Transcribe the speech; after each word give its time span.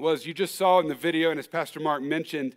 Well, 0.00 0.14
as 0.14 0.24
you 0.24 0.32
just 0.32 0.54
saw 0.54 0.80
in 0.80 0.88
the 0.88 0.94
video, 0.94 1.30
and 1.30 1.38
as 1.38 1.46
Pastor 1.46 1.78
Mark 1.78 2.00
mentioned 2.00 2.56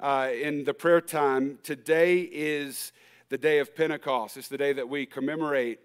uh, 0.00 0.30
in 0.32 0.64
the 0.64 0.72
prayer 0.72 1.02
time, 1.02 1.58
today 1.62 2.20
is 2.20 2.92
the 3.28 3.36
day 3.36 3.58
of 3.58 3.76
Pentecost. 3.76 4.38
It's 4.38 4.48
the 4.48 4.56
day 4.56 4.72
that 4.72 4.88
we 4.88 5.04
commemorate 5.04 5.80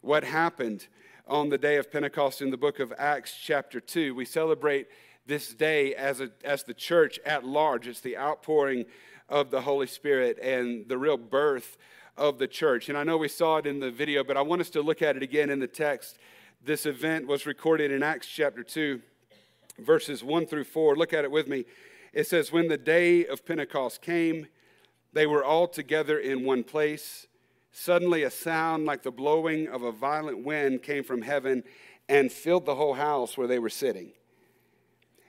what 0.00 0.24
happened 0.24 0.86
on 1.28 1.50
the 1.50 1.58
day 1.58 1.76
of 1.76 1.92
Pentecost 1.92 2.40
in 2.40 2.48
the 2.48 2.56
book 2.56 2.80
of 2.80 2.90
Acts, 2.96 3.36
chapter 3.38 3.80
2. 3.80 4.14
We 4.14 4.24
celebrate 4.24 4.86
this 5.26 5.52
day 5.52 5.94
as, 5.94 6.22
a, 6.22 6.30
as 6.42 6.62
the 6.62 6.72
church 6.72 7.20
at 7.26 7.44
large. 7.44 7.86
It's 7.86 8.00
the 8.00 8.16
outpouring 8.16 8.86
of 9.28 9.50
the 9.50 9.60
Holy 9.60 9.86
Spirit 9.86 10.38
and 10.38 10.88
the 10.88 10.96
real 10.96 11.18
birth 11.18 11.76
of 12.16 12.38
the 12.38 12.48
church. 12.48 12.88
And 12.88 12.96
I 12.96 13.04
know 13.04 13.18
we 13.18 13.28
saw 13.28 13.58
it 13.58 13.66
in 13.66 13.80
the 13.80 13.90
video, 13.90 14.24
but 14.24 14.38
I 14.38 14.40
want 14.40 14.62
us 14.62 14.70
to 14.70 14.80
look 14.80 15.02
at 15.02 15.16
it 15.16 15.22
again 15.22 15.50
in 15.50 15.60
the 15.60 15.66
text. 15.66 16.16
This 16.64 16.86
event 16.86 17.26
was 17.26 17.44
recorded 17.44 17.90
in 17.90 18.02
Acts 18.02 18.26
chapter 18.26 18.62
2, 18.62 19.02
verses 19.78 20.22
1 20.22 20.46
through 20.46 20.64
4. 20.64 20.96
Look 20.96 21.12
at 21.12 21.24
it 21.24 21.30
with 21.30 21.48
me. 21.48 21.64
It 22.12 22.26
says, 22.26 22.52
When 22.52 22.68
the 22.68 22.78
day 22.78 23.26
of 23.26 23.44
Pentecost 23.44 24.02
came, 24.02 24.46
they 25.12 25.26
were 25.26 25.44
all 25.44 25.68
together 25.68 26.18
in 26.18 26.44
one 26.44 26.64
place. 26.64 27.26
Suddenly, 27.72 28.22
a 28.22 28.30
sound 28.30 28.86
like 28.86 29.02
the 29.02 29.10
blowing 29.10 29.68
of 29.68 29.82
a 29.82 29.92
violent 29.92 30.44
wind 30.44 30.82
came 30.82 31.04
from 31.04 31.22
heaven 31.22 31.62
and 32.08 32.32
filled 32.32 32.64
the 32.64 32.74
whole 32.74 32.94
house 32.94 33.36
where 33.36 33.46
they 33.46 33.58
were 33.58 33.68
sitting. 33.68 34.12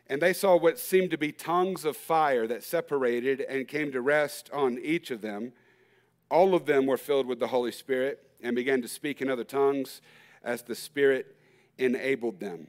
And 0.09 0.21
they 0.21 0.33
saw 0.33 0.55
what 0.55 0.79
seemed 0.79 1.11
to 1.11 1.17
be 1.17 1.31
tongues 1.31 1.83
of 1.83 1.97
fire 1.97 2.47
that 2.47 2.63
separated 2.63 3.41
and 3.41 3.67
came 3.67 3.91
to 3.91 4.01
rest 4.01 4.49
on 4.53 4.79
each 4.81 5.11
of 5.11 5.21
them. 5.21 5.51
All 6.31 6.55
of 6.55 6.65
them 6.65 6.85
were 6.85 6.97
filled 6.97 7.27
with 7.27 7.39
the 7.39 7.47
Holy 7.47 7.71
Spirit 7.71 8.23
and 8.41 8.55
began 8.55 8.81
to 8.81 8.87
speak 8.87 9.21
in 9.21 9.29
other 9.29 9.43
tongues 9.43 10.01
as 10.43 10.61
the 10.61 10.75
Spirit 10.75 11.35
enabled 11.77 12.39
them. 12.39 12.67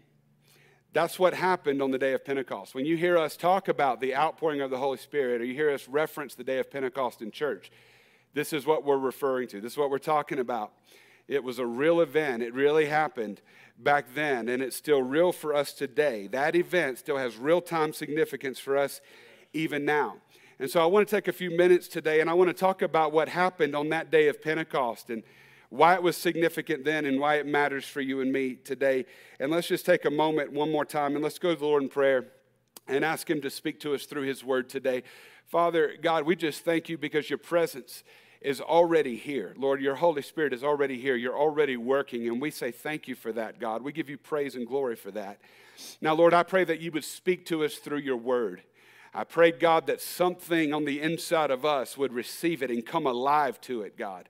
That's 0.92 1.19
what 1.19 1.34
happened 1.34 1.83
on 1.83 1.91
the 1.91 1.98
day 1.98 2.15
of 2.15 2.24
Pentecost. 2.24 2.74
When 2.74 2.87
you 2.87 2.96
hear 2.96 3.19
us 3.19 3.37
talk 3.37 3.69
about 3.69 4.01
the 4.01 4.15
outpouring 4.16 4.62
of 4.62 4.70
the 4.70 4.79
Holy 4.79 4.96
Spirit, 4.96 5.41
or 5.41 5.45
you 5.45 5.55
hear 5.55 5.70
us 5.70 5.87
reference 5.87 6.35
the 6.35 6.45
day 6.45 6.59
of 6.59 6.71
Pentecost 6.71 7.21
in 7.21 7.30
church, 7.30 7.71
this 8.32 8.52
is 8.52 8.66
what 8.66 8.85
we're 8.85 8.99
referring 8.99 9.49
to. 9.49 9.60
This 9.60 9.73
is 9.73 9.79
what 9.79 9.90
we're 9.90 9.99
talking 9.99 10.38
about. 10.38 10.73
It 11.27 11.45
was 11.45 11.59
a 11.59 11.66
real 11.66 12.01
event. 12.01 12.43
It 12.43 12.54
really 12.54 12.87
happened 12.87 13.43
back 13.79 14.07
then, 14.15 14.49
and 14.49 14.62
it's 14.62 14.77
still 14.77 15.02
real 15.02 15.30
for 15.30 15.54
us 15.54 15.73
today. 15.73 16.27
That 16.27 16.57
event 16.57 16.99
still 16.99 17.18
has 17.18 17.37
real 17.37 17.60
time 17.60 17.93
significance 17.93 18.59
for 18.59 18.79
us 18.79 19.02
even 19.52 19.84
now. 19.84 20.16
And 20.59 20.71
so 20.71 20.82
I 20.82 20.87
want 20.87 21.07
to 21.07 21.15
take 21.15 21.29
a 21.29 21.32
few 21.32 21.51
minutes 21.51 21.87
today 21.87 22.21
and 22.21 22.29
I 22.29 22.34
want 22.34 22.49
to 22.49 22.55
talk 22.55 22.82
about 22.82 23.12
what 23.12 23.29
happened 23.29 23.77
on 23.77 23.90
that 23.90 24.10
day 24.10 24.27
of 24.27 24.43
Pentecost 24.43 25.09
and 25.09 25.23
why 25.71 25.95
it 25.95 26.02
was 26.02 26.16
significant 26.16 26.85
then 26.85 27.05
and 27.05 27.21
why 27.21 27.37
it 27.37 27.47
matters 27.47 27.85
for 27.85 28.01
you 28.01 28.21
and 28.21 28.33
me 28.33 28.55
today. 28.55 29.05
And 29.38 29.51
let's 29.51 29.69
just 29.69 29.85
take 29.85 30.05
a 30.05 30.11
moment 30.11 30.52
one 30.52 30.73
more 30.73 30.85
time 30.85 31.15
and 31.15 31.23
let's 31.23 31.38
go 31.38 31.55
to 31.55 31.59
the 31.59 31.66
Lord 31.66 31.83
in 31.83 31.88
prayer 31.88 32.29
and 32.87 33.05
ask 33.05 33.29
Him 33.29 33.41
to 33.43 33.51
speak 33.51 33.80
to 33.80 33.95
us 33.95 34.05
through 34.05 34.23
His 34.23 34.43
word 34.43 34.69
today. 34.69 35.02
Father, 35.46 35.95
God, 36.01 36.24
we 36.24 36.37
just 36.37 36.65
thank 36.65 36.89
you 36.89 36.96
because 36.96 37.29
your 37.29 37.39
presence 37.39 38.02
is 38.41 38.61
already 38.61 39.16
here. 39.16 39.55
Lord, 39.57 39.80
your 39.80 39.96
Holy 39.96 40.23
Spirit 40.23 40.52
is 40.52 40.63
already 40.63 40.99
here. 40.99 41.16
You're 41.16 41.39
already 41.39 41.77
working, 41.77 42.29
and 42.29 42.41
we 42.41 42.51
say 42.51 42.71
thank 42.71 43.09
you 43.09 43.15
for 43.15 43.33
that, 43.33 43.59
God. 43.59 43.83
We 43.83 43.93
give 43.93 44.09
you 44.09 44.16
praise 44.16 44.55
and 44.55 44.66
glory 44.66 44.96
for 44.96 45.11
that. 45.11 45.41
Now, 46.01 46.15
Lord, 46.15 46.35
I 46.35 46.43
pray 46.45 46.65
that 46.65 46.80
you 46.80 46.93
would 46.93 47.05
speak 47.05 47.46
to 47.46 47.65
us 47.65 47.77
through 47.77 47.99
your 47.99 48.16
word. 48.16 48.63
I 49.13 49.24
pray, 49.24 49.52
God, 49.52 49.87
that 49.87 50.01
something 50.01 50.73
on 50.73 50.85
the 50.85 51.01
inside 51.01 51.51
of 51.51 51.65
us 51.65 51.96
would 51.96 52.13
receive 52.13 52.63
it 52.63 52.71
and 52.71 52.85
come 52.85 53.07
alive 53.07 53.61
to 53.63 53.83
it, 53.83 53.96
God. 53.96 54.29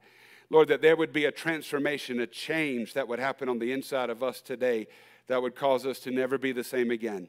Lord, 0.51 0.69
that 0.69 0.81
there 0.81 0.97
would 0.97 1.13
be 1.13 1.27
a 1.27 1.33
transformation, 1.33 2.21
a 2.21 2.27
change 2.27 2.95
that 2.95 3.07
would 3.07 3.19
happen 3.19 3.49
on 3.49 3.59
the 3.59 3.73
inside 3.73 4.11
of 4.11 4.23
us 4.23 4.41
today 4.41 4.87
that 5.27 5.43
would 5.43 5.55
cause 5.55 5.85
us 5.85 5.99
to 6.01 6.11
never 6.11 6.39
be 6.39 6.53
the 6.53 6.65
same 6.65 6.91
again. 6.91 7.29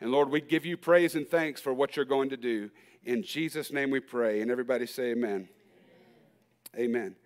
And 0.00 0.10
Lord, 0.10 0.30
we 0.30 0.40
give 0.40 0.64
you 0.64 0.76
praise 0.76 1.14
and 1.14 1.28
thanks 1.28 1.60
for 1.60 1.74
what 1.74 1.96
you're 1.96 2.04
going 2.04 2.30
to 2.30 2.36
do. 2.36 2.70
In 3.04 3.22
Jesus' 3.22 3.72
name 3.72 3.90
we 3.90 4.00
pray. 4.00 4.40
And 4.40 4.50
everybody 4.50 4.86
say, 4.86 5.10
Amen. 5.12 5.48
Amen. 6.76 7.16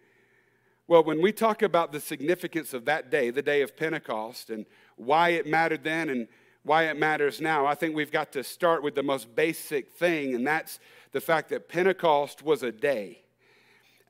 Well, 0.86 1.04
when 1.04 1.22
we 1.22 1.32
talk 1.32 1.62
about 1.62 1.92
the 1.92 2.00
significance 2.00 2.74
of 2.74 2.84
that 2.86 3.10
day, 3.10 3.30
the 3.30 3.42
day 3.42 3.62
of 3.62 3.76
Pentecost, 3.76 4.50
and 4.50 4.66
why 4.96 5.30
it 5.30 5.46
mattered 5.46 5.82
then 5.84 6.10
and 6.10 6.28
why 6.62 6.84
it 6.84 6.98
matters 6.98 7.40
now, 7.40 7.66
I 7.66 7.74
think 7.74 7.94
we've 7.94 8.12
got 8.12 8.32
to 8.32 8.44
start 8.44 8.82
with 8.82 8.94
the 8.94 9.02
most 9.02 9.34
basic 9.34 9.94
thing, 9.96 10.34
and 10.34 10.46
that's 10.46 10.78
the 11.12 11.20
fact 11.20 11.50
that 11.50 11.68
Pentecost 11.68 12.42
was 12.42 12.62
a 12.62 12.72
day. 12.72 13.23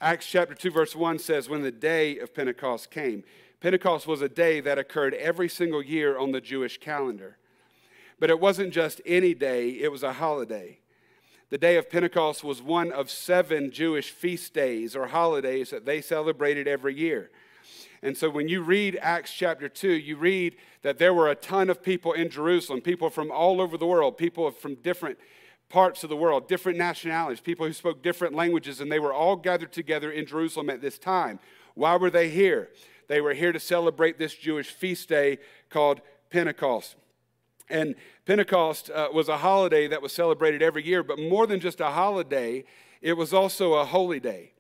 Acts 0.05 0.27
chapter 0.27 0.55
2, 0.55 0.71
verse 0.71 0.95
1 0.95 1.19
says, 1.19 1.49
When 1.49 1.63
the 1.63 1.71
day 1.71 2.19
of 2.19 2.35
Pentecost 2.35 2.91
came, 2.91 3.25
Pentecost 3.61 4.07
was 4.07 4.21
a 4.21 4.29
day 4.29 4.61
that 4.61 4.79
occurred 4.79 5.15
every 5.15 5.49
single 5.49 5.83
year 5.83 6.19
on 6.19 6.31
the 6.31 6.43
Jewish 6.43 6.77
calendar. 6.77 7.39
But 8.21 8.29
it 8.29 8.39
wasn't 8.39 8.75
just 8.75 9.01
any 9.07 9.33
day, 9.33 9.71
it 9.71 9.91
was 9.91 10.03
a 10.03 10.13
holiday. 10.13 10.81
The 11.49 11.57
day 11.57 11.79
of 11.79 11.89
Pentecost 11.89 12.45
was 12.45 12.61
one 12.61 12.93
of 12.93 13.11
seven 13.11 13.71
Jewish 13.71 14.11
feast 14.11 14.53
days 14.53 14.95
or 14.95 15.07
holidays 15.07 15.71
that 15.71 15.87
they 15.87 16.03
celebrated 16.03 16.69
every 16.69 16.95
year. 16.95 17.31
And 18.03 18.15
so 18.15 18.29
when 18.29 18.47
you 18.47 18.61
read 18.61 18.99
Acts 19.01 19.33
chapter 19.33 19.71
2, 19.71 19.91
you 19.91 20.19
read 20.19 20.57
that 20.83 20.99
there 20.99 21.15
were 21.15 21.31
a 21.31 21.35
ton 21.35 21.71
of 21.71 21.83
people 21.83 22.13
in 22.13 22.29
Jerusalem, 22.29 22.83
people 22.83 23.09
from 23.09 23.31
all 23.31 23.59
over 23.59 23.79
the 23.79 23.87
world, 23.87 24.19
people 24.19 24.51
from 24.51 24.75
different 24.75 25.17
parts 25.69 26.05
of 26.05 26.11
the 26.11 26.17
world, 26.17 26.49
different 26.49 26.79
nationalities, 26.79 27.41
people 27.41 27.67
who 27.67 27.73
spoke 27.73 28.03
different 28.03 28.35
languages, 28.35 28.81
and 28.81 28.91
they 28.91 28.99
were 28.99 29.13
all 29.13 29.37
gathered 29.37 29.73
together 29.73 30.11
in 30.11 30.27
Jerusalem 30.27 30.71
at 30.71 30.81
this 30.81 30.99
time. 30.99 31.41
Why 31.75 31.97
were 31.97 32.11
they 32.11 32.31
here? 32.31 32.69
They 33.09 33.21
were 33.21 33.35
here 33.35 33.53
to 33.53 33.61
celebrate 33.61 34.19
this 34.19 34.35
Jewish 34.35 34.71
feast 34.71 35.09
day 35.09 35.39
called 35.71 36.01
Pentecost. 36.31 36.97
And 37.69 37.95
Pentecost 38.27 38.91
uh, 38.91 39.09
was 39.13 39.29
a 39.29 39.39
holiday 39.39 39.87
that 39.89 40.03
was 40.03 40.13
celebrated 40.13 40.63
every 40.63 40.85
year, 40.85 41.03
but 41.03 41.19
more 41.19 41.47
than 41.47 41.61
just 41.61 41.81
a 41.81 41.91
holiday, 41.91 42.65
it 43.01 43.15
was 43.15 43.33
also 43.33 43.75
a 43.75 43.85
holy 43.85 44.21
day. 44.21 44.53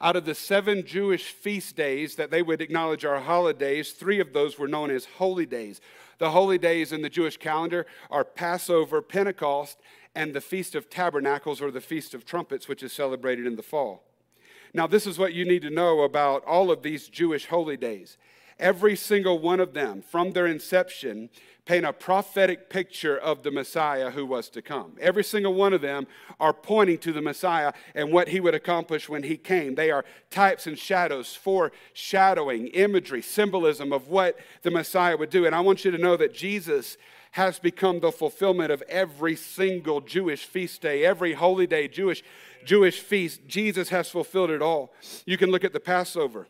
Out 0.00 0.16
of 0.16 0.24
the 0.24 0.34
seven 0.34 0.86
Jewish 0.86 1.30
feast 1.30 1.76
days 1.76 2.16
that 2.16 2.30
they 2.30 2.42
would 2.42 2.62
acknowledge 2.62 3.04
are 3.04 3.20
holidays, 3.20 3.92
three 3.92 4.18
of 4.18 4.32
those 4.32 4.58
were 4.58 4.68
known 4.68 4.90
as 4.90 5.04
holy 5.04 5.46
days. 5.46 5.80
The 6.20 6.30
holy 6.32 6.58
days 6.58 6.92
in 6.92 7.00
the 7.00 7.08
Jewish 7.08 7.38
calendar 7.38 7.86
are 8.10 8.24
Passover, 8.24 9.00
Pentecost, 9.00 9.78
and 10.14 10.34
the 10.34 10.40
Feast 10.42 10.74
of 10.74 10.90
Tabernacles 10.90 11.62
or 11.62 11.70
the 11.70 11.80
Feast 11.80 12.12
of 12.12 12.26
Trumpets, 12.26 12.68
which 12.68 12.82
is 12.82 12.92
celebrated 12.92 13.46
in 13.46 13.56
the 13.56 13.62
fall. 13.62 14.04
Now, 14.74 14.86
this 14.86 15.06
is 15.06 15.18
what 15.18 15.32
you 15.32 15.46
need 15.46 15.62
to 15.62 15.70
know 15.70 16.02
about 16.02 16.44
all 16.44 16.70
of 16.70 16.82
these 16.82 17.08
Jewish 17.08 17.46
holy 17.46 17.78
days. 17.78 18.18
Every 18.60 18.94
single 18.94 19.38
one 19.38 19.58
of 19.58 19.72
them, 19.72 20.02
from 20.02 20.32
their 20.32 20.46
inception, 20.46 21.30
paint 21.64 21.86
a 21.86 21.92
prophetic 21.92 22.68
picture 22.68 23.16
of 23.16 23.42
the 23.42 23.50
Messiah 23.50 24.10
who 24.10 24.26
was 24.26 24.48
to 24.50 24.60
come. 24.60 24.96
Every 25.00 25.24
single 25.24 25.54
one 25.54 25.72
of 25.72 25.80
them 25.80 26.06
are 26.38 26.52
pointing 26.52 26.98
to 26.98 27.12
the 27.12 27.22
Messiah 27.22 27.72
and 27.94 28.12
what 28.12 28.28
he 28.28 28.40
would 28.40 28.54
accomplish 28.54 29.08
when 29.08 29.22
he 29.22 29.36
came. 29.36 29.74
They 29.74 29.90
are 29.90 30.04
types 30.30 30.66
and 30.66 30.78
shadows, 30.78 31.34
foreshadowing, 31.34 32.68
imagery, 32.68 33.22
symbolism 33.22 33.92
of 33.92 34.08
what 34.08 34.38
the 34.62 34.70
Messiah 34.70 35.16
would 35.16 35.30
do. 35.30 35.46
And 35.46 35.54
I 35.54 35.60
want 35.60 35.84
you 35.84 35.90
to 35.90 35.98
know 35.98 36.16
that 36.16 36.34
Jesus 36.34 36.96
has 37.32 37.58
become 37.58 38.00
the 38.00 38.12
fulfillment 38.12 38.72
of 38.72 38.82
every 38.88 39.36
single 39.36 40.00
Jewish 40.00 40.44
feast 40.44 40.82
day, 40.82 41.04
every 41.04 41.34
holy 41.34 41.66
day, 41.66 41.88
Jewish, 41.88 42.22
Jewish 42.64 43.00
feast. 43.00 43.46
Jesus 43.46 43.88
has 43.90 44.10
fulfilled 44.10 44.50
it 44.50 44.60
all. 44.60 44.92
You 45.24 45.38
can 45.38 45.50
look 45.50 45.64
at 45.64 45.72
the 45.72 45.80
Passover, 45.80 46.48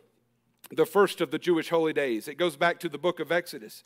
the 0.71 0.85
first 0.85 1.21
of 1.21 1.31
the 1.31 1.39
Jewish 1.39 1.69
holy 1.69 1.93
days. 1.93 2.27
It 2.27 2.37
goes 2.37 2.55
back 2.55 2.79
to 2.79 2.89
the 2.89 2.97
book 2.97 3.19
of 3.19 3.31
Exodus 3.31 3.83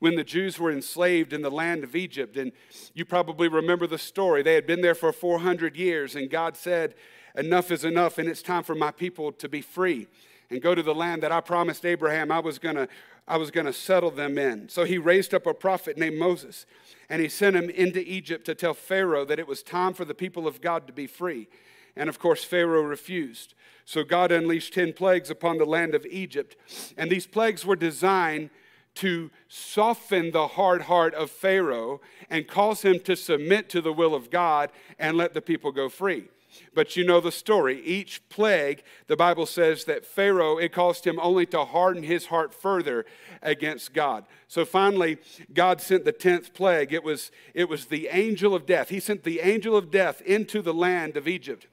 when 0.00 0.16
the 0.16 0.24
Jews 0.24 0.58
were 0.58 0.72
enslaved 0.72 1.32
in 1.32 1.42
the 1.42 1.50
land 1.50 1.84
of 1.84 1.94
Egypt. 1.94 2.36
And 2.36 2.52
you 2.92 3.04
probably 3.04 3.48
remember 3.48 3.86
the 3.86 3.98
story. 3.98 4.42
They 4.42 4.54
had 4.54 4.66
been 4.66 4.82
there 4.82 4.94
for 4.94 5.12
400 5.12 5.76
years, 5.76 6.16
and 6.16 6.30
God 6.30 6.56
said, 6.56 6.94
Enough 7.36 7.70
is 7.70 7.84
enough, 7.84 8.18
and 8.18 8.28
it's 8.28 8.42
time 8.42 8.62
for 8.62 8.76
my 8.76 8.92
people 8.92 9.32
to 9.32 9.48
be 9.48 9.60
free 9.60 10.06
and 10.50 10.62
go 10.62 10.74
to 10.74 10.82
the 10.82 10.94
land 10.94 11.22
that 11.22 11.32
I 11.32 11.40
promised 11.40 11.84
Abraham 11.84 12.30
I 12.30 12.38
was 12.38 12.58
going 12.58 12.76
to 12.76 12.88
I 13.26 13.38
was 13.38 13.50
going 13.50 13.64
to 13.64 13.72
settle 13.72 14.10
them 14.10 14.36
in. 14.36 14.68
So 14.68 14.84
he 14.84 14.98
raised 14.98 15.32
up 15.32 15.46
a 15.46 15.54
prophet 15.54 15.96
named 15.96 16.18
Moses, 16.18 16.66
and 17.08 17.22
he 17.22 17.28
sent 17.30 17.56
him 17.56 17.70
into 17.70 18.00
Egypt 18.00 18.44
to 18.44 18.54
tell 18.54 18.74
Pharaoh 18.74 19.24
that 19.24 19.38
it 19.38 19.48
was 19.48 19.62
time 19.62 19.94
for 19.94 20.04
the 20.04 20.12
people 20.12 20.46
of 20.46 20.60
God 20.60 20.86
to 20.86 20.92
be 20.92 21.06
free. 21.06 21.48
And 21.96 22.10
of 22.10 22.18
course, 22.18 22.44
Pharaoh 22.44 22.82
refused. 22.82 23.54
So 23.84 24.04
God 24.04 24.32
unleashed 24.32 24.74
10 24.74 24.94
plagues 24.94 25.30
upon 25.30 25.58
the 25.58 25.64
land 25.64 25.94
of 25.94 26.06
Egypt. 26.06 26.56
And 26.96 27.10
these 27.10 27.26
plagues 27.26 27.66
were 27.66 27.76
designed 27.76 28.50
to 28.96 29.30
soften 29.48 30.30
the 30.30 30.48
hard 30.48 30.82
heart 30.82 31.14
of 31.14 31.30
Pharaoh 31.30 32.00
and 32.30 32.46
cause 32.46 32.82
him 32.82 33.00
to 33.00 33.16
submit 33.16 33.68
to 33.70 33.80
the 33.80 33.92
will 33.92 34.14
of 34.14 34.30
God 34.30 34.70
and 34.98 35.16
let 35.16 35.34
the 35.34 35.42
people 35.42 35.72
go 35.72 35.88
free. 35.88 36.28
But 36.72 36.96
you 36.96 37.04
know 37.04 37.20
the 37.20 37.32
story. 37.32 37.82
Each 37.84 38.26
plague, 38.28 38.84
the 39.08 39.16
Bible 39.16 39.46
says 39.46 39.84
that 39.86 40.06
Pharaoh, 40.06 40.56
it 40.56 40.72
caused 40.72 41.04
him 41.04 41.18
only 41.20 41.46
to 41.46 41.64
harden 41.64 42.04
his 42.04 42.26
heart 42.26 42.54
further 42.54 43.04
against 43.42 43.92
God. 43.92 44.24
So 44.46 44.64
finally, 44.64 45.18
God 45.52 45.80
sent 45.80 46.04
the 46.04 46.12
10th 46.12 46.54
plague. 46.54 46.92
It 46.92 47.02
was, 47.02 47.32
it 47.54 47.68
was 47.68 47.86
the 47.86 48.08
angel 48.12 48.54
of 48.54 48.66
death. 48.66 48.88
He 48.88 49.00
sent 49.00 49.24
the 49.24 49.40
angel 49.40 49.76
of 49.76 49.90
death 49.90 50.20
into 50.22 50.62
the 50.62 50.74
land 50.74 51.16
of 51.16 51.26
Egypt. 51.26 51.66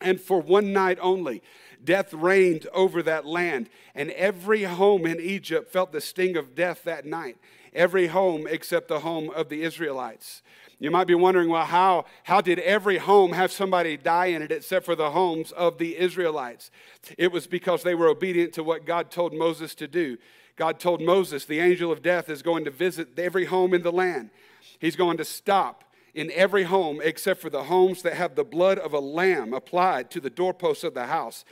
And 0.00 0.20
for 0.20 0.40
one 0.40 0.72
night 0.72 0.98
only, 1.00 1.42
Death 1.82 2.12
reigned 2.12 2.66
over 2.74 3.02
that 3.02 3.24
land, 3.24 3.70
and 3.94 4.10
every 4.10 4.64
home 4.64 5.06
in 5.06 5.18
Egypt 5.18 5.72
felt 5.72 5.92
the 5.92 6.00
sting 6.00 6.36
of 6.36 6.54
death 6.54 6.84
that 6.84 7.06
night. 7.06 7.38
every 7.72 8.08
home 8.08 8.46
except 8.48 8.88
the 8.88 9.00
home 9.00 9.30
of 9.30 9.48
the 9.48 9.62
Israelites. 9.62 10.42
You 10.78 10.90
might 10.90 11.06
be 11.06 11.14
wondering, 11.14 11.50
well, 11.50 11.66
how, 11.66 12.06
how 12.24 12.40
did 12.40 12.58
every 12.58 12.98
home 12.98 13.32
have 13.32 13.52
somebody 13.52 13.96
die 13.96 14.26
in 14.26 14.42
it 14.42 14.50
except 14.50 14.86
for 14.86 14.96
the 14.96 15.10
homes 15.10 15.52
of 15.52 15.78
the 15.78 15.96
Israelites? 15.98 16.70
It 17.18 17.32
was 17.32 17.46
because 17.46 17.82
they 17.82 17.94
were 17.94 18.08
obedient 18.08 18.54
to 18.54 18.64
what 18.64 18.86
God 18.86 19.10
told 19.10 19.34
Moses 19.34 19.74
to 19.76 19.86
do. 19.86 20.16
God 20.56 20.80
told 20.80 21.00
Moses, 21.00 21.44
the 21.44 21.60
angel 21.60 21.92
of 21.92 22.02
death 22.02 22.28
is 22.28 22.42
going 22.42 22.64
to 22.64 22.70
visit 22.70 23.18
every 23.18 23.44
home 23.44 23.74
in 23.74 23.82
the 23.82 23.92
land. 23.92 24.30
He's 24.78 24.96
going 24.96 25.18
to 25.18 25.24
stop 25.24 25.84
in 26.14 26.30
every 26.32 26.64
home 26.64 27.00
except 27.02 27.40
for 27.40 27.50
the 27.50 27.64
homes 27.64 28.02
that 28.02 28.14
have 28.14 28.34
the 28.34 28.44
blood 28.44 28.78
of 28.78 28.92
a 28.92 29.00
lamb 29.00 29.52
applied 29.52 30.10
to 30.10 30.20
the 30.20 30.30
doorposts 30.30 30.84
of 30.84 30.94
the 30.94 31.06
house. 31.06 31.44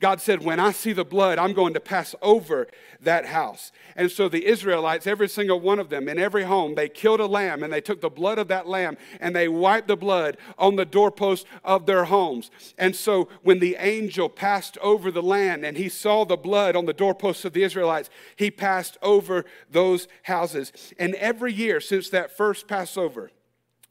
God 0.00 0.20
said, 0.20 0.44
When 0.44 0.60
I 0.60 0.72
see 0.72 0.92
the 0.92 1.04
blood, 1.04 1.38
I'm 1.38 1.52
going 1.52 1.74
to 1.74 1.80
pass 1.80 2.14
over 2.22 2.66
that 3.00 3.26
house. 3.26 3.72
And 3.96 4.10
so 4.10 4.28
the 4.28 4.46
Israelites, 4.46 5.06
every 5.06 5.28
single 5.28 5.60
one 5.60 5.78
of 5.78 5.88
them, 5.88 6.08
in 6.08 6.18
every 6.18 6.44
home, 6.44 6.74
they 6.74 6.88
killed 6.88 7.20
a 7.20 7.26
lamb 7.26 7.62
and 7.62 7.72
they 7.72 7.80
took 7.80 8.00
the 8.00 8.10
blood 8.10 8.38
of 8.38 8.48
that 8.48 8.66
lamb 8.66 8.96
and 9.20 9.34
they 9.34 9.48
wiped 9.48 9.88
the 9.88 9.96
blood 9.96 10.36
on 10.58 10.76
the 10.76 10.84
doorposts 10.84 11.46
of 11.64 11.86
their 11.86 12.04
homes. 12.04 12.50
And 12.78 12.94
so 12.94 13.28
when 13.42 13.58
the 13.58 13.76
angel 13.78 14.28
passed 14.28 14.76
over 14.78 15.10
the 15.10 15.22
land 15.22 15.64
and 15.64 15.76
he 15.76 15.88
saw 15.88 16.24
the 16.24 16.36
blood 16.36 16.76
on 16.76 16.86
the 16.86 16.92
doorposts 16.92 17.44
of 17.44 17.52
the 17.52 17.62
Israelites, 17.62 18.10
he 18.36 18.50
passed 18.50 18.96
over 19.02 19.44
those 19.70 20.08
houses. 20.24 20.72
And 20.98 21.14
every 21.16 21.52
year 21.52 21.80
since 21.80 22.10
that 22.10 22.36
first 22.36 22.68
Passover, 22.68 23.30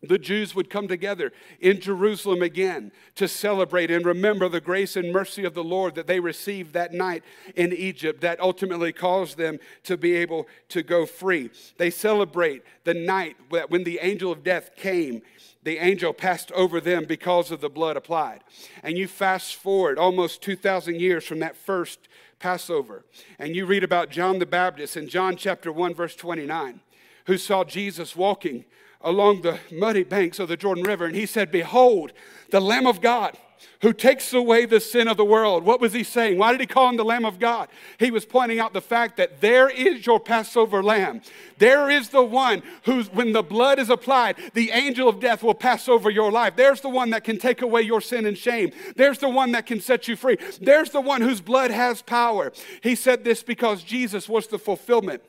the 0.02 0.18
Jews 0.18 0.56
would 0.56 0.70
come 0.70 0.88
together 0.88 1.34
in 1.60 1.82
Jerusalem 1.82 2.42
again 2.42 2.92
to 3.16 3.28
celebrate 3.28 3.92
and 3.92 4.06
remember 4.06 4.48
the 4.48 4.62
grace 4.62 4.96
and 4.96 5.12
mercy 5.12 5.44
of 5.44 5.54
the 5.54 5.64
Lord 5.64 5.96
that 5.96 6.08
they 6.08 6.20
received 6.20 6.74
that 6.74 6.94
night 6.94 7.24
in 7.56 7.74
Egypt 7.74 8.22
that 8.22 8.40
ultimately 8.40 8.94
caused 8.94 9.38
them 9.38 9.60
to 9.84 9.98
be 9.98 10.16
able 10.16 10.48
to 10.70 10.84
go 10.84 11.06
free. 11.06 11.50
They 11.78 11.90
celebrate 11.90 12.64
the 12.86 12.94
night 12.94 13.36
that 13.52 13.70
when 13.70 13.84
the 13.84 14.00
angel 14.02 14.32
of 14.32 14.44
death 14.44 14.76
came. 14.76 15.22
The 15.64 15.78
angel 15.78 16.14
passed 16.14 16.54
over 16.54 16.80
them 16.80 17.04
because 17.04 17.52
of 17.52 17.60
the 17.60 17.70
blood 17.70 17.98
applied. 17.98 18.46
And 18.82 18.98
you 18.98 19.10
fast 19.10 19.56
forward 19.56 20.00
almost 20.00 20.42
2,000 20.42 20.96
years 21.02 21.26
from 21.26 21.40
that 21.40 21.58
first 21.58 22.08
Passover, 22.40 23.04
and 23.38 23.56
you 23.56 23.66
read 23.66 23.84
about 23.84 24.10
John 24.10 24.40
the 24.40 24.46
Baptist 24.46 24.96
in 24.96 25.10
John 25.10 25.36
chapter 25.36 25.72
1, 25.72 25.94
verse 25.94 26.16
29, 26.16 26.80
who 27.26 27.38
saw 27.38 27.66
Jesus 27.66 28.16
walking 28.16 28.64
along 29.02 29.42
the 29.42 29.60
muddy 29.72 30.04
banks 30.04 30.40
of 30.40 30.48
the 30.48 30.58
Jordan 30.58 30.84
River, 30.84 31.06
and 31.06 31.16
he 31.16 31.26
said, 31.26 31.52
Behold, 31.52 32.14
the 32.52 32.60
Lamb 32.60 32.88
of 32.88 33.02
God 33.02 33.38
who 33.82 33.94
takes 33.94 34.34
away 34.34 34.66
the 34.66 34.80
sin 34.80 35.08
of 35.08 35.18
the 35.18 35.26
world. 35.26 35.64
What 35.64 35.80
was 35.80 35.94
he 35.94 36.04
saying? 36.04 36.38
Why 36.38 36.52
did 36.52 36.60
he 36.60 36.68
call 36.68 36.90
him 36.90 36.98
the 36.98 37.06
Lamb 37.06 37.26
of 37.26 37.40
God? 37.40 37.70
He 37.98 38.12
was 38.12 38.26
pointing 38.26 38.60
out 38.60 38.74
the 38.74 38.82
fact 38.82 39.18
that 39.18 39.42
there 39.42 39.70
is 39.70 40.06
your 40.06 40.20
Passover 40.20 40.84
lamb. 40.84 41.22
There 41.58 41.90
is 41.90 42.10
the 42.10 42.24
one 42.24 42.62
who's, 42.84 43.12
when 43.12 43.32
the 43.32 43.44
blood 43.44 43.80
is 43.80 43.90
applied, 43.90 44.36
the 44.54 44.72
angel 44.72 45.08
of 45.08 45.20
death 45.20 45.44
will 45.44 45.54
pass 45.54 45.88
over 45.88 46.10
your 46.10 46.32
life. 46.32 46.56
There's 46.56 46.82
the 46.82 46.90
one 46.90 47.10
that 47.12 47.24
can 47.24 47.38
take 47.38 47.62
away 47.62 47.82
your 47.82 48.02
sin 48.02 48.26
and 48.26 48.38
shame. 48.38 48.72
There's 48.96 49.20
the 49.20 49.30
one 49.30 49.52
that 49.54 49.66
can 49.66 49.80
set 49.80 50.08
you 50.08 50.16
free. 50.16 50.38
There's 50.62 50.90
the 50.90 51.02
one 51.02 51.22
whose 51.22 51.42
blood 51.42 51.72
has 51.72 52.02
power. 52.02 52.52
He 52.82 52.96
said 52.96 53.24
this 53.24 53.44
because 53.44 53.84
Jesus 53.84 54.28
was 54.28 54.48
the 54.48 54.60
fulfillment 54.60 55.24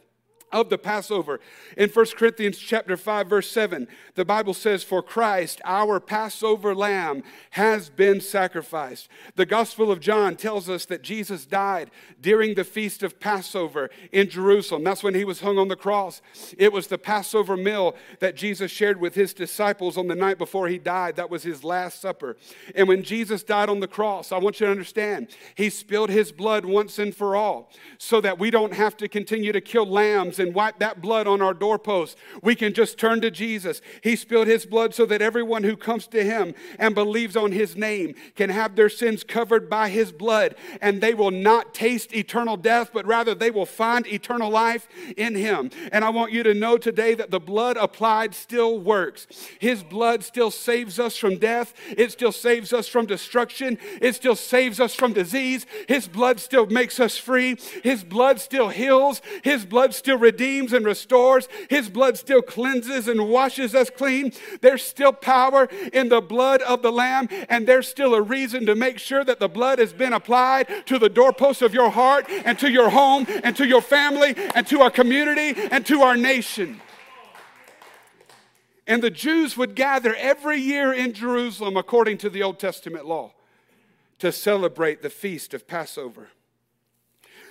of 0.52 0.70
the 0.70 0.78
Passover. 0.78 1.40
In 1.76 1.88
1 1.88 2.06
Corinthians 2.16 2.58
chapter 2.58 2.96
5 2.96 3.28
verse 3.28 3.50
7, 3.50 3.86
the 4.14 4.24
Bible 4.24 4.54
says 4.54 4.82
for 4.82 5.02
Christ 5.02 5.60
our 5.64 6.00
Passover 6.00 6.74
lamb 6.74 7.22
has 7.50 7.88
been 7.88 8.20
sacrificed. 8.20 9.08
The 9.36 9.46
Gospel 9.46 9.90
of 9.90 10.00
John 10.00 10.36
tells 10.36 10.68
us 10.68 10.84
that 10.86 11.02
Jesus 11.02 11.46
died 11.46 11.90
during 12.20 12.54
the 12.54 12.64
feast 12.64 13.02
of 13.02 13.20
Passover 13.20 13.90
in 14.12 14.28
Jerusalem. 14.28 14.84
That's 14.84 15.02
when 15.02 15.14
he 15.14 15.24
was 15.24 15.40
hung 15.40 15.58
on 15.58 15.68
the 15.68 15.76
cross. 15.76 16.20
It 16.58 16.72
was 16.72 16.88
the 16.88 16.98
Passover 16.98 17.56
meal 17.56 17.94
that 18.18 18.36
Jesus 18.36 18.70
shared 18.70 19.00
with 19.00 19.14
his 19.14 19.32
disciples 19.32 19.96
on 19.96 20.08
the 20.08 20.14
night 20.14 20.38
before 20.38 20.68
he 20.68 20.78
died. 20.78 21.16
That 21.16 21.30
was 21.30 21.42
his 21.42 21.62
last 21.62 22.00
supper. 22.00 22.36
And 22.74 22.88
when 22.88 23.02
Jesus 23.02 23.42
died 23.42 23.68
on 23.68 23.80
the 23.80 23.88
cross, 23.88 24.32
I 24.32 24.38
want 24.38 24.58
you 24.58 24.66
to 24.66 24.72
understand, 24.72 25.28
he 25.54 25.70
spilled 25.70 26.10
his 26.10 26.32
blood 26.32 26.64
once 26.64 26.98
and 26.98 27.14
for 27.14 27.36
all 27.36 27.70
so 27.98 28.20
that 28.20 28.38
we 28.38 28.50
don't 28.50 28.72
have 28.72 28.96
to 28.96 29.08
continue 29.08 29.52
to 29.52 29.60
kill 29.60 29.86
lambs 29.86 30.39
and 30.40 30.54
wipe 30.54 30.78
that 30.78 31.00
blood 31.00 31.26
on 31.26 31.42
our 31.42 31.54
doorposts. 31.54 32.16
We 32.42 32.54
can 32.54 32.72
just 32.74 32.98
turn 32.98 33.20
to 33.20 33.30
Jesus. 33.30 33.80
He 34.02 34.16
spilled 34.16 34.46
his 34.46 34.66
blood 34.66 34.94
so 34.94 35.06
that 35.06 35.22
everyone 35.22 35.64
who 35.64 35.76
comes 35.76 36.06
to 36.08 36.24
him 36.24 36.54
and 36.78 36.94
believes 36.94 37.36
on 37.36 37.52
his 37.52 37.76
name 37.76 38.14
can 38.34 38.50
have 38.50 38.76
their 38.76 38.88
sins 38.88 39.24
covered 39.24 39.68
by 39.68 39.88
his 39.88 40.12
blood, 40.12 40.54
and 40.80 41.00
they 41.00 41.14
will 41.14 41.30
not 41.30 41.74
taste 41.74 42.14
eternal 42.14 42.56
death, 42.56 42.90
but 42.92 43.06
rather 43.06 43.34
they 43.34 43.50
will 43.50 43.66
find 43.66 44.06
eternal 44.06 44.50
life 44.50 44.88
in 45.16 45.34
him. 45.34 45.70
And 45.92 46.04
I 46.04 46.10
want 46.10 46.32
you 46.32 46.42
to 46.42 46.54
know 46.54 46.76
today 46.78 47.14
that 47.14 47.30
the 47.30 47.40
blood 47.40 47.76
applied 47.76 48.34
still 48.34 48.78
works. 48.78 49.26
His 49.58 49.82
blood 49.82 50.24
still 50.24 50.50
saves 50.50 50.98
us 50.98 51.16
from 51.16 51.38
death, 51.38 51.74
it 51.96 52.12
still 52.12 52.32
saves 52.32 52.72
us 52.72 52.88
from 52.88 53.06
destruction, 53.06 53.78
it 54.00 54.14
still 54.14 54.36
saves 54.36 54.80
us 54.80 54.94
from 54.94 55.12
disease. 55.12 55.66
His 55.88 56.08
blood 56.08 56.40
still 56.40 56.66
makes 56.66 57.00
us 57.00 57.16
free, 57.16 57.56
His 57.82 58.04
blood 58.04 58.40
still 58.40 58.68
heals, 58.68 59.22
His 59.42 59.64
blood 59.64 59.94
still 59.94 60.18
and 60.72 60.84
restores. 60.84 61.48
His 61.68 61.88
blood 61.88 62.18
still 62.18 62.42
cleanses 62.42 63.08
and 63.08 63.28
washes 63.28 63.74
us 63.74 63.90
clean. 63.90 64.32
There's 64.60 64.82
still 64.82 65.12
power 65.12 65.68
in 65.92 66.08
the 66.08 66.20
blood 66.20 66.62
of 66.62 66.82
the 66.82 66.92
Lamb, 66.92 67.28
and 67.48 67.66
there's 67.66 67.88
still 67.88 68.14
a 68.14 68.22
reason 68.22 68.66
to 68.66 68.74
make 68.74 68.98
sure 68.98 69.24
that 69.24 69.40
the 69.40 69.48
blood 69.48 69.78
has 69.78 69.92
been 69.92 70.12
applied 70.12 70.86
to 70.86 70.98
the 70.98 71.08
doorposts 71.08 71.62
of 71.62 71.74
your 71.74 71.90
heart 71.90 72.26
and 72.28 72.58
to 72.58 72.70
your 72.70 72.90
home 72.90 73.26
and 73.42 73.56
to 73.56 73.66
your 73.66 73.82
family 73.82 74.34
and 74.54 74.66
to 74.66 74.80
our 74.80 74.90
community 74.90 75.54
and 75.70 75.86
to 75.86 76.02
our 76.02 76.16
nation. 76.16 76.80
And 78.86 79.02
the 79.02 79.10
Jews 79.10 79.56
would 79.56 79.76
gather 79.76 80.14
every 80.16 80.58
year 80.58 80.92
in 80.92 81.12
Jerusalem 81.12 81.76
according 81.76 82.18
to 82.18 82.30
the 82.30 82.42
Old 82.42 82.58
Testament 82.58 83.06
law 83.06 83.32
to 84.18 84.32
celebrate 84.32 85.00
the 85.00 85.10
feast 85.10 85.54
of 85.54 85.66
Passover. 85.66 86.28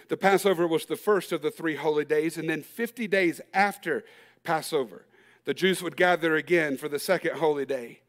The 0.09 0.17
Passover 0.17 0.67
was 0.67 0.85
the 0.85 0.95
first 0.95 1.31
of 1.31 1.41
the 1.41 1.51
three 1.51 1.75
holy 1.75 2.03
days, 2.03 2.37
and 2.37 2.49
then 2.49 2.63
50 2.63 3.07
days 3.07 3.39
after 3.53 4.03
Passover, 4.43 5.05
the 5.45 5.53
Jews 5.53 5.81
would 5.81 5.95
gather 5.95 6.35
again 6.35 6.77
for 6.77 6.89
the 6.89 6.99
second 6.99 7.37
holy 7.37 7.65
day. 7.65 7.99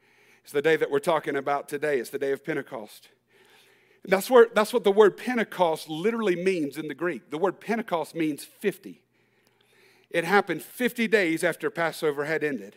It's 0.43 0.52
the 0.52 0.62
day 0.62 0.76
that 0.76 0.91
we're 0.91 0.99
talking 0.99 1.37
about 1.37 1.69
today, 1.69 1.99
it's 1.99 2.11
the 2.11 2.19
day 2.19 2.32
of 2.32 2.44
Pentecost. 2.44 3.08
That's, 4.02 4.31
where, 4.31 4.49
that's 4.55 4.73
what 4.73 4.82
the 4.82 4.91
word 4.91 5.19
Pentecost 5.19 5.91
literally 5.91 6.37
means 6.37 6.79
in 6.79 6.88
the 6.88 6.94
Greek. 6.94 7.31
The 7.31 7.37
word 7.37 7.61
Pentecost 7.61 8.14
means 8.14 8.44
50. 8.44 9.03
It 10.08 10.25
happened 10.25 10.62
50 10.62 11.06
days 11.06 11.44
after 11.44 11.69
Passover 11.69 12.25
had 12.25 12.43
ended. 12.43 12.76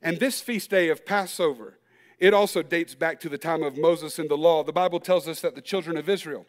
And 0.00 0.18
this 0.18 0.40
feast 0.40 0.70
day 0.70 0.88
of 0.88 1.04
Passover, 1.04 1.78
it 2.18 2.32
also 2.32 2.62
dates 2.62 2.94
back 2.94 3.20
to 3.20 3.28
the 3.28 3.36
time 3.36 3.62
of 3.62 3.76
Moses 3.76 4.18
and 4.18 4.30
the 4.30 4.38
law. 4.38 4.64
The 4.64 4.72
Bible 4.72 5.00
tells 5.00 5.28
us 5.28 5.42
that 5.42 5.54
the 5.54 5.60
children 5.60 5.98
of 5.98 6.08
Israel, 6.08 6.46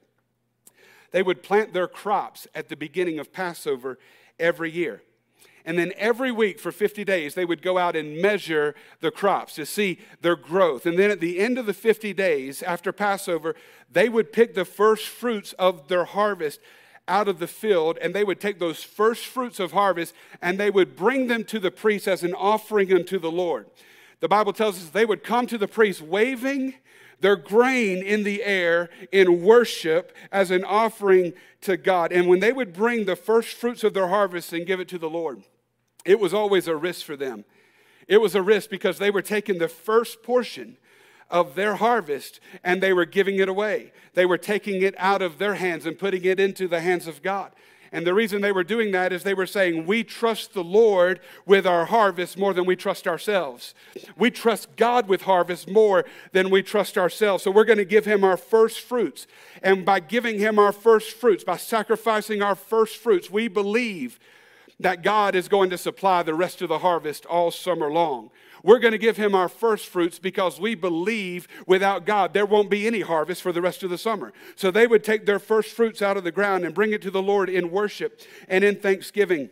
they 1.12 1.24
would 1.24 1.44
plant 1.44 1.74
their 1.74 1.88
crops 1.88 2.48
at 2.54 2.70
the 2.70 2.76
beginning 2.76 3.20
of 3.20 3.34
Passover 3.34 3.98
every 4.40 4.72
year. 4.72 5.02
And 5.66 5.78
then 5.78 5.92
every 5.98 6.32
week 6.32 6.62
for 6.62 6.72
50 6.72 7.04
days, 7.04 7.36
they 7.36 7.44
would 7.44 7.62
go 7.62 7.78
out 7.78 7.96
and 7.96 8.22
measure 8.22 8.74
the 9.02 9.12
crops 9.12 9.56
to 9.56 9.66
see 9.66 10.00
their 10.22 10.38
growth. 10.38 10.86
And 10.86 10.98
then 10.98 11.12
at 11.12 11.20
the 11.20 11.40
end 11.40 11.58
of 11.58 11.66
the 11.66 11.74
50 11.74 12.14
days 12.14 12.64
after 12.64 12.94
Passover, 12.94 13.54
they 13.92 14.08
would 14.08 14.32
pick 14.32 14.56
the 14.56 14.64
first 14.64 15.08
fruits 15.08 15.52
of 15.54 15.90
their 15.90 16.06
harvest 16.06 16.62
out 17.08 17.28
of 17.28 17.40
the 17.40 17.48
field, 17.48 17.98
and 18.02 18.14
they 18.14 18.24
would 18.24 18.40
take 18.40 18.60
those 18.60 18.84
first 18.84 19.26
fruits 19.26 19.60
of 19.60 19.74
harvest 19.74 20.14
and 20.42 20.58
they 20.58 20.70
would 20.70 20.96
bring 20.96 21.28
them 21.28 21.44
to 21.46 21.60
the 21.60 21.72
priest 21.72 22.08
as 22.08 22.24
an 22.24 22.34
offering 22.34 22.94
unto 22.94 23.20
the 23.20 23.32
Lord. 23.32 23.68
The 24.20 24.28
Bible 24.28 24.54
tells 24.54 24.78
us 24.78 24.90
they 24.90 25.06
would 25.06 25.24
come 25.24 25.48
to 25.48 25.58
the 25.58 25.68
priest 25.68 26.02
waving 26.02 26.76
their 27.20 27.36
grain 27.36 28.04
in 28.04 28.24
the 28.24 28.44
air 28.44 28.90
in 29.12 29.44
worship 29.44 30.16
as 30.32 30.52
an 30.52 30.64
offering 30.64 31.34
to 31.62 31.78
God. 31.78 32.12
And 32.12 32.28
when 32.28 32.40
they 32.40 32.54
would 32.54 32.74
bring 32.74 33.06
the 33.06 33.16
first 33.16 33.56
fruits 33.56 33.84
of 33.84 33.94
their 33.94 34.08
harvest 34.08 34.54
and 34.54 34.66
give 34.66 34.80
it 34.80 34.88
to 34.90 34.98
the 34.98 35.10
Lord, 35.10 35.44
it 36.06 36.20
was 36.20 36.34
always 36.34 36.68
a 36.68 36.76
risk 36.76 37.06
for 37.06 37.16
them. 37.16 37.46
It 38.08 38.22
was 38.22 38.36
a 38.36 38.42
risk 38.42 38.70
because 38.70 39.00
they 39.00 39.12
were 39.12 39.22
taking 39.22 39.58
the 39.58 39.68
first 39.68 40.24
portion 40.24 40.78
of 41.30 41.56
their 41.56 41.76
harvest 41.76 42.40
and 42.64 42.82
they 42.82 42.94
were 42.94 43.06
giving 43.06 43.38
it 43.38 43.50
away. 43.50 43.92
They 44.14 44.26
were 44.26 44.38
taking 44.38 44.82
it 44.82 44.96
out 44.98 45.22
of 45.22 45.38
their 45.38 45.56
hands 45.56 45.86
and 45.86 46.00
putting 46.00 46.24
it 46.24 46.40
into 46.40 46.68
the 46.68 46.80
hands 46.80 47.08
of 47.08 47.22
God. 47.22 47.52
And 47.92 48.06
the 48.06 48.14
reason 48.14 48.42
they 48.42 48.52
were 48.52 48.64
doing 48.64 48.92
that 48.92 49.14
is 49.14 49.24
they 49.24 49.34
were 49.34 49.46
saying, 49.46 49.86
We 49.86 50.04
trust 50.04 50.54
the 50.54 50.64
Lord 50.64 51.20
with 51.46 51.66
our 51.66 51.86
harvest 51.86 52.38
more 52.38 52.54
than 52.54 52.66
we 52.66 52.76
trust 52.76 53.08
ourselves. 53.08 53.74
We 54.18 54.32
trust 54.32 54.76
God 54.76 55.08
with 55.08 55.24
harvest 55.24 55.70
more 55.70 56.06
than 56.32 56.50
we 56.50 56.64
trust 56.64 56.98
ourselves. 56.98 57.44
So 57.44 57.52
we're 57.52 57.66
going 57.66 57.78
to 57.78 57.86
give 57.86 58.06
Him 58.06 58.24
our 58.24 58.38
first 58.38 58.82
fruits. 58.82 59.28
And 59.64 59.86
by 59.86 60.00
giving 60.00 60.40
Him 60.40 60.60
our 60.60 60.72
first 60.72 61.12
fruits, 61.12 61.44
by 61.44 61.58
sacrificing 61.58 62.42
our 62.42 62.56
first 62.56 62.98
fruits, 62.98 63.30
we 63.30 63.48
believe 63.48 64.20
that 64.80 65.02
God 65.02 65.36
is 65.36 65.48
going 65.48 65.70
to 65.72 65.78
supply 65.78 66.24
the 66.24 66.34
rest 66.36 66.62
of 66.62 66.70
the 66.70 66.80
harvest 66.80 67.26
all 67.26 67.52
summer 67.52 67.92
long. 67.92 68.30
We're 68.64 68.80
going 68.80 68.92
to 68.92 68.98
give 68.98 69.18
him 69.18 69.36
our 69.36 69.50
first 69.50 69.88
fruits 69.88 70.20
because 70.20 70.60
we 70.60 70.76
believe 70.76 71.48
without 71.66 72.06
God 72.06 72.34
there 72.34 72.46
won't 72.46 72.70
be 72.70 72.88
any 72.88 73.02
harvest 73.02 73.42
for 73.42 73.52
the 73.52 73.62
rest 73.62 73.84
of 73.84 73.90
the 73.90 73.98
summer. 73.98 74.34
So 74.56 74.72
they 74.72 74.88
would 74.88 75.04
take 75.04 75.26
their 75.26 75.40
first 75.40 75.72
fruits 75.72 76.02
out 76.02 76.18
of 76.18 76.24
the 76.24 76.32
ground 76.32 76.66
and 76.66 76.74
bring 76.74 76.92
it 76.92 77.02
to 77.04 77.12
the 77.12 77.22
Lord 77.22 77.50
in 77.50 77.72
worship 77.72 78.22
and 78.48 78.64
in 78.64 78.76
thanksgiving. 78.76 79.50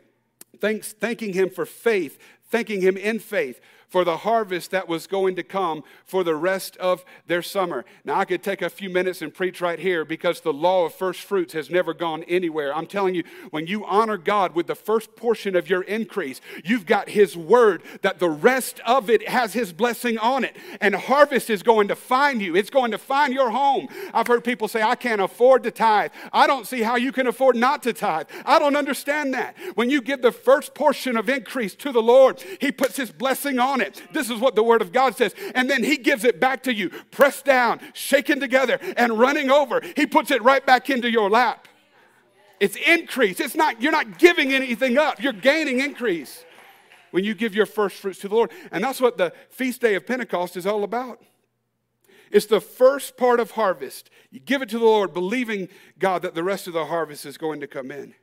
thanks, 0.59 0.93
thanking 0.93 1.33
Him 1.33 1.49
for 1.49 1.65
faith, 1.65 2.19
thanking 2.49 2.81
Him 2.81 2.97
in 2.97 3.19
faith 3.19 3.59
for 3.87 4.03
the 4.03 4.17
harvest 4.17 4.71
that 4.71 4.87
was 4.87 5.07
going 5.07 5.35
to 5.35 5.43
come 5.43 5.83
for 6.05 6.23
the 6.23 6.35
rest 6.35 6.77
of 6.77 7.05
their 7.27 7.41
summer. 7.41 7.85
Now, 8.03 8.19
I 8.19 8.25
could 8.25 8.43
take 8.43 8.61
a 8.61 8.69
few 8.69 8.89
minutes 8.89 9.21
and 9.21 9.33
preach 9.33 9.61
right 9.61 9.79
here 9.79 10.05
because 10.05 10.41
the 10.41 10.53
law 10.53 10.85
of 10.85 10.93
first 10.93 11.21
fruits 11.21 11.53
has 11.53 11.69
never 11.69 11.93
gone 11.93 12.23
anywhere. 12.23 12.75
I'm 12.75 12.87
telling 12.87 13.15
you, 13.15 13.23
when 13.51 13.67
you 13.67 13.85
honor 13.85 14.17
God 14.17 14.55
with 14.55 14.67
the 14.67 14.75
first 14.75 15.15
portion 15.15 15.55
of 15.55 15.69
your 15.69 15.81
increase, 15.83 16.41
you've 16.63 16.85
got 16.85 17.09
His 17.09 17.37
word 17.37 17.83
that 18.01 18.19
the 18.19 18.29
rest 18.29 18.79
of 18.85 19.09
it 19.09 19.27
has 19.27 19.53
His 19.53 19.71
blessing 19.71 20.17
on 20.17 20.43
it. 20.43 20.55
And 20.81 20.95
harvest 20.95 21.49
is 21.49 21.63
going 21.63 21.87
to 21.87 21.95
find 21.95 22.41
you, 22.41 22.55
it's 22.55 22.69
going 22.69 22.91
to 22.91 22.97
find 22.97 23.33
your 23.33 23.49
home. 23.49 23.87
I've 24.13 24.27
heard 24.27 24.43
people 24.43 24.67
say, 24.67 24.81
I 24.81 24.95
can't 24.95 25.21
afford 25.21 25.63
to 25.63 25.71
tithe. 25.71 26.11
I 26.33 26.47
don't 26.47 26.67
see 26.67 26.81
how 26.81 26.95
you 26.95 27.11
can 27.11 27.27
afford 27.27 27.55
not 27.55 27.83
to 27.83 27.93
tithe. 27.93 28.27
I 28.45 28.59
don't 28.59 28.75
understand 28.75 29.33
that. 29.33 29.55
When 29.75 29.89
you 29.89 30.01
give 30.01 30.21
the 30.21 30.31
first 30.31 30.73
portion 30.73 31.17
of 31.17 31.29
increase 31.29 31.75
to 31.75 31.91
the 31.91 32.01
Lord, 32.01 32.43
He 32.59 32.71
puts 32.71 32.97
His 32.97 33.11
blessing 33.11 33.59
on 33.59 33.74
it. 33.81 34.01
This 34.11 34.29
is 34.29 34.39
what 34.39 34.55
the 34.55 34.63
Word 34.63 34.81
of 34.81 34.91
God 34.91 35.15
says. 35.15 35.33
And 35.53 35.69
then 35.69 35.83
He 35.83 35.97
gives 35.97 36.23
it 36.23 36.39
back 36.39 36.63
to 36.63 36.73
you, 36.73 36.89
pressed 37.11 37.45
down, 37.45 37.79
shaken 37.93 38.39
together, 38.39 38.79
and 38.97 39.19
running 39.19 39.49
over. 39.49 39.81
He 39.95 40.05
puts 40.05 40.31
it 40.31 40.43
right 40.43 40.65
back 40.65 40.89
into 40.89 41.09
your 41.09 41.29
lap. 41.29 41.67
It's 42.59 42.77
increase. 42.77 43.39
It's 43.39 43.55
not, 43.55 43.81
you're 43.81 43.91
not 43.91 44.17
giving 44.17 44.53
anything 44.53 44.97
up, 44.97 45.21
you're 45.21 45.33
gaining 45.33 45.81
increase 45.81 46.43
when 47.11 47.23
you 47.23 47.33
give 47.33 47.55
your 47.55 47.65
first 47.65 47.97
fruits 47.97 48.19
to 48.19 48.27
the 48.27 48.35
Lord. 48.35 48.51
And 48.71 48.83
that's 48.83 48.99
what 48.99 49.17
the 49.17 49.33
feast 49.49 49.81
day 49.81 49.95
of 49.95 50.05
Pentecost 50.05 50.57
is 50.57 50.65
all 50.65 50.83
about. 50.83 51.21
It's 52.31 52.45
the 52.45 52.59
first 52.59 53.17
part 53.17 53.39
of 53.39 53.51
harvest. 53.51 54.09
You 54.31 54.39
give 54.39 54.61
it 54.61 54.69
to 54.69 54.79
the 54.79 54.85
Lord, 54.85 55.13
believing 55.13 55.69
God 55.99 56.23
that 56.23 56.35
the 56.35 56.43
rest 56.43 56.67
of 56.67 56.73
the 56.73 56.85
harvest 56.85 57.25
is 57.25 57.37
going 57.37 57.61
to 57.61 57.67
come 57.67 57.91
in. 57.91 58.15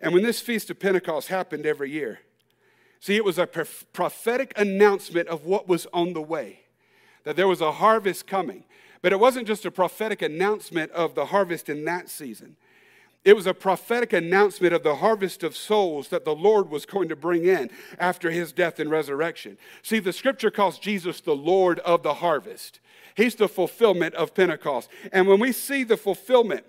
And 0.00 0.12
when 0.12 0.22
this 0.22 0.40
feast 0.40 0.70
of 0.70 0.80
Pentecost 0.80 1.28
happened 1.28 1.66
every 1.66 1.90
year, 1.90 2.20
See, 3.00 3.16
it 3.16 3.24
was 3.24 3.38
a 3.38 3.46
prophetic 3.46 4.52
announcement 4.56 5.28
of 5.28 5.46
what 5.46 5.66
was 5.66 5.86
on 5.92 6.12
the 6.12 6.22
way, 6.22 6.60
that 7.24 7.34
there 7.34 7.48
was 7.48 7.62
a 7.62 7.72
harvest 7.72 8.26
coming. 8.26 8.64
But 9.02 9.12
it 9.12 9.20
wasn't 9.20 9.46
just 9.46 9.64
a 9.64 9.70
prophetic 9.70 10.20
announcement 10.20 10.92
of 10.92 11.14
the 11.14 11.26
harvest 11.26 11.70
in 11.70 11.86
that 11.86 12.10
season. 12.10 12.56
It 13.24 13.36
was 13.36 13.46
a 13.46 13.54
prophetic 13.54 14.12
announcement 14.12 14.74
of 14.74 14.82
the 14.82 14.96
harvest 14.96 15.42
of 15.42 15.56
souls 15.56 16.08
that 16.08 16.24
the 16.24 16.34
Lord 16.34 16.70
was 16.70 16.86
going 16.86 17.08
to 17.08 17.16
bring 17.16 17.44
in 17.44 17.70
after 17.98 18.30
his 18.30 18.52
death 18.52 18.78
and 18.78 18.90
resurrection. 18.90 19.58
See, 19.82 19.98
the 19.98 20.12
scripture 20.12 20.50
calls 20.50 20.78
Jesus 20.78 21.20
the 21.20 21.36
Lord 21.36 21.78
of 21.80 22.02
the 22.02 22.14
harvest. 22.14 22.80
He's 23.14 23.34
the 23.34 23.48
fulfillment 23.48 24.14
of 24.14 24.34
Pentecost. 24.34 24.88
And 25.12 25.26
when 25.26 25.40
we 25.40 25.52
see 25.52 25.84
the 25.84 25.96
fulfillment 25.98 26.64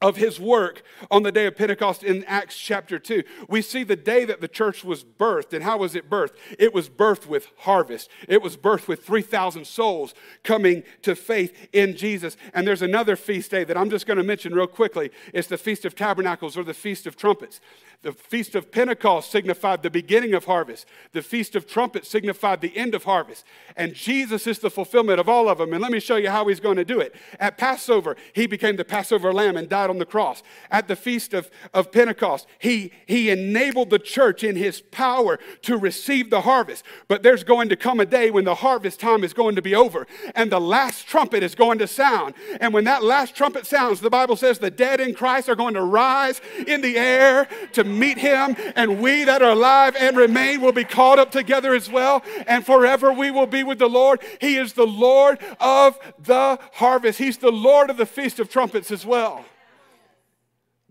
of 0.00 0.16
his 0.16 0.38
work 0.38 0.82
on 1.10 1.22
the 1.22 1.32
day 1.32 1.46
of 1.46 1.56
Pentecost 1.56 2.02
in 2.02 2.24
Acts 2.24 2.58
chapter 2.58 2.98
2. 2.98 3.22
We 3.48 3.62
see 3.62 3.84
the 3.84 3.96
day 3.96 4.24
that 4.26 4.40
the 4.40 4.48
church 4.48 4.84
was 4.84 5.02
birthed. 5.02 5.52
And 5.52 5.64
how 5.64 5.78
was 5.78 5.94
it 5.94 6.10
birthed? 6.10 6.34
It 6.58 6.74
was 6.74 6.88
birthed 6.88 7.26
with 7.26 7.48
harvest, 7.58 8.10
it 8.28 8.42
was 8.42 8.56
birthed 8.56 8.88
with 8.88 9.04
3,000 9.04 9.66
souls 9.66 10.14
coming 10.42 10.82
to 11.02 11.14
faith 11.14 11.68
in 11.72 11.96
Jesus. 11.96 12.36
And 12.52 12.66
there's 12.66 12.82
another 12.82 13.16
feast 13.16 13.50
day 13.50 13.64
that 13.64 13.76
I'm 13.76 13.90
just 13.90 14.06
going 14.06 14.18
to 14.18 14.22
mention 14.22 14.54
real 14.54 14.66
quickly. 14.66 15.10
It's 15.32 15.48
the 15.48 15.58
Feast 15.58 15.84
of 15.84 15.94
Tabernacles 15.94 16.56
or 16.56 16.64
the 16.64 16.74
Feast 16.74 17.06
of 17.06 17.16
Trumpets. 17.16 17.60
The 18.04 18.12
Feast 18.12 18.54
of 18.54 18.70
Pentecost 18.70 19.30
signified 19.30 19.82
the 19.82 19.88
beginning 19.88 20.34
of 20.34 20.44
harvest. 20.44 20.86
The 21.12 21.22
Feast 21.22 21.56
of 21.56 21.66
Trumpets 21.66 22.06
signified 22.06 22.60
the 22.60 22.76
end 22.76 22.94
of 22.94 23.04
harvest. 23.04 23.46
And 23.76 23.94
Jesus 23.94 24.46
is 24.46 24.58
the 24.58 24.70
fulfillment 24.70 25.18
of 25.18 25.26
all 25.26 25.48
of 25.48 25.56
them. 25.56 25.72
And 25.72 25.80
let 25.80 25.90
me 25.90 26.00
show 26.00 26.16
you 26.16 26.28
how 26.28 26.46
he's 26.46 26.60
going 26.60 26.76
to 26.76 26.84
do 26.84 27.00
it. 27.00 27.14
At 27.40 27.56
Passover, 27.56 28.14
he 28.34 28.46
became 28.46 28.76
the 28.76 28.84
Passover 28.84 29.32
lamb 29.32 29.56
and 29.56 29.70
died 29.70 29.83
on 29.90 29.98
the 29.98 30.06
cross. 30.06 30.42
At 30.70 30.88
the 30.88 30.96
Feast 30.96 31.34
of, 31.34 31.50
of 31.72 31.92
Pentecost, 31.92 32.46
he, 32.58 32.92
he 33.06 33.30
enabled 33.30 33.90
the 33.90 33.98
church 33.98 34.44
in 34.44 34.56
his 34.56 34.80
power 34.80 35.38
to 35.62 35.76
receive 35.76 36.30
the 36.30 36.42
harvest. 36.42 36.84
But 37.08 37.22
there's 37.22 37.44
going 37.44 37.68
to 37.68 37.76
come 37.76 38.00
a 38.00 38.06
day 38.06 38.30
when 38.30 38.44
the 38.44 38.56
harvest 38.56 39.00
time 39.00 39.24
is 39.24 39.32
going 39.32 39.56
to 39.56 39.62
be 39.62 39.74
over 39.74 40.06
and 40.34 40.50
the 40.50 40.60
last 40.60 41.06
trumpet 41.06 41.42
is 41.42 41.54
going 41.54 41.78
to 41.78 41.86
sound. 41.86 42.34
And 42.60 42.72
when 42.72 42.84
that 42.84 43.02
last 43.02 43.34
trumpet 43.34 43.66
sounds, 43.66 44.00
the 44.00 44.10
Bible 44.10 44.36
says 44.36 44.58
the 44.58 44.70
dead 44.70 45.00
in 45.00 45.14
Christ 45.14 45.48
are 45.48 45.56
going 45.56 45.74
to 45.74 45.82
rise 45.82 46.40
in 46.66 46.80
the 46.80 46.96
air 46.96 47.48
to 47.72 47.84
meet 47.84 48.18
him, 48.18 48.56
and 48.76 49.00
we 49.00 49.24
that 49.24 49.42
are 49.42 49.52
alive 49.52 49.96
and 49.98 50.16
remain 50.16 50.60
will 50.60 50.72
be 50.72 50.84
caught 50.84 51.18
up 51.18 51.30
together 51.30 51.74
as 51.74 51.90
well, 51.90 52.22
and 52.46 52.64
forever 52.64 53.12
we 53.12 53.30
will 53.30 53.46
be 53.46 53.62
with 53.62 53.78
the 53.78 53.88
Lord. 53.88 54.20
He 54.40 54.56
is 54.56 54.72
the 54.72 54.86
Lord 54.86 55.38
of 55.60 55.98
the 56.18 56.58
harvest, 56.74 57.18
He's 57.18 57.38
the 57.38 57.52
Lord 57.52 57.90
of 57.90 57.96
the 57.96 58.06
Feast 58.06 58.40
of 58.40 58.48
Trumpets 58.48 58.90
as 58.90 59.06
well. 59.06 59.44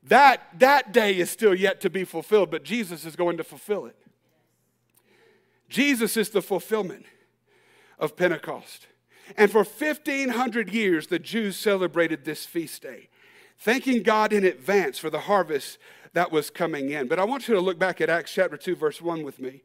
That, 0.08 0.42
that 0.60 0.92
day 0.92 1.18
is 1.18 1.30
still 1.30 1.56
yet 1.56 1.80
to 1.82 1.90
be 1.90 2.04
fulfilled, 2.04 2.52
but 2.52 2.64
Jesus 2.64 3.06
is 3.06 3.16
going 3.16 3.38
to 3.38 3.44
fulfill 3.44 3.86
it. 3.86 3.96
Jesus 5.70 6.18
is 6.18 6.30
the 6.30 6.42
fulfillment 6.42 7.06
of 7.98 8.16
Pentecost. 8.16 8.88
And 9.38 9.50
for 9.50 9.64
1,500 9.64 10.70
years, 10.70 11.08
the 11.08 11.20
Jews 11.20 11.56
celebrated 11.56 12.26
this 12.26 12.46
feast 12.46 12.82
day, 12.82 13.08
thanking 13.58 14.04
God 14.04 14.34
in 14.34 14.44
advance 14.44 15.00
for 15.00 15.10
the 15.10 15.22
harvest 15.22 15.78
that 16.12 16.32
was 16.32 16.50
coming 16.50 16.92
in. 16.92 17.08
But 17.08 17.20
I 17.20 17.24
want 17.24 17.48
you 17.48 17.56
to 17.56 17.62
look 17.62 17.80
back 17.80 18.02
at 18.02 18.10
Acts 18.10 18.34
chapter 18.34 18.58
2, 18.58 18.76
verse 18.76 19.02
1 19.02 19.24
with 19.24 19.40
me. 19.40 19.64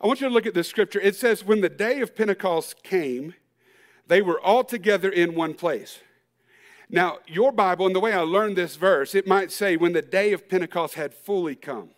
I 0.00 0.06
want 0.06 0.20
you 0.20 0.28
to 0.28 0.32
look 0.32 0.46
at 0.46 0.54
this 0.54 0.68
scripture. 0.68 1.00
It 1.00 1.16
says, 1.16 1.44
When 1.44 1.60
the 1.60 1.68
day 1.68 2.00
of 2.00 2.16
Pentecost 2.16 2.82
came, 2.82 3.34
they 4.06 4.22
were 4.22 4.40
all 4.40 4.64
together 4.64 5.10
in 5.10 5.34
one 5.34 5.54
place. 5.54 5.98
Now, 6.94 7.20
your 7.26 7.52
Bible, 7.52 7.86
and 7.86 7.96
the 7.96 8.00
way 8.00 8.12
I 8.12 8.20
learned 8.20 8.54
this 8.54 8.76
verse, 8.76 9.14
it 9.14 9.26
might 9.26 9.50
say, 9.50 9.76
When 9.78 9.94
the 9.94 10.02
day 10.02 10.34
of 10.34 10.48
Pentecost 10.48 10.94
had 10.94 11.14
fully 11.14 11.56
come. 11.56 11.88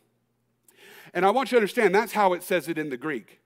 And 1.13 1.27
I 1.27 1.31
want 1.31 1.51
you 1.51 1.57
to 1.57 1.61
understand 1.61 1.95
that's 1.95 2.13
how 2.13 2.33
it 2.33 2.45
says 2.45 2.69
it 2.69 2.79
in 2.79 2.91
the 2.91 2.97
Greek. 2.97 3.41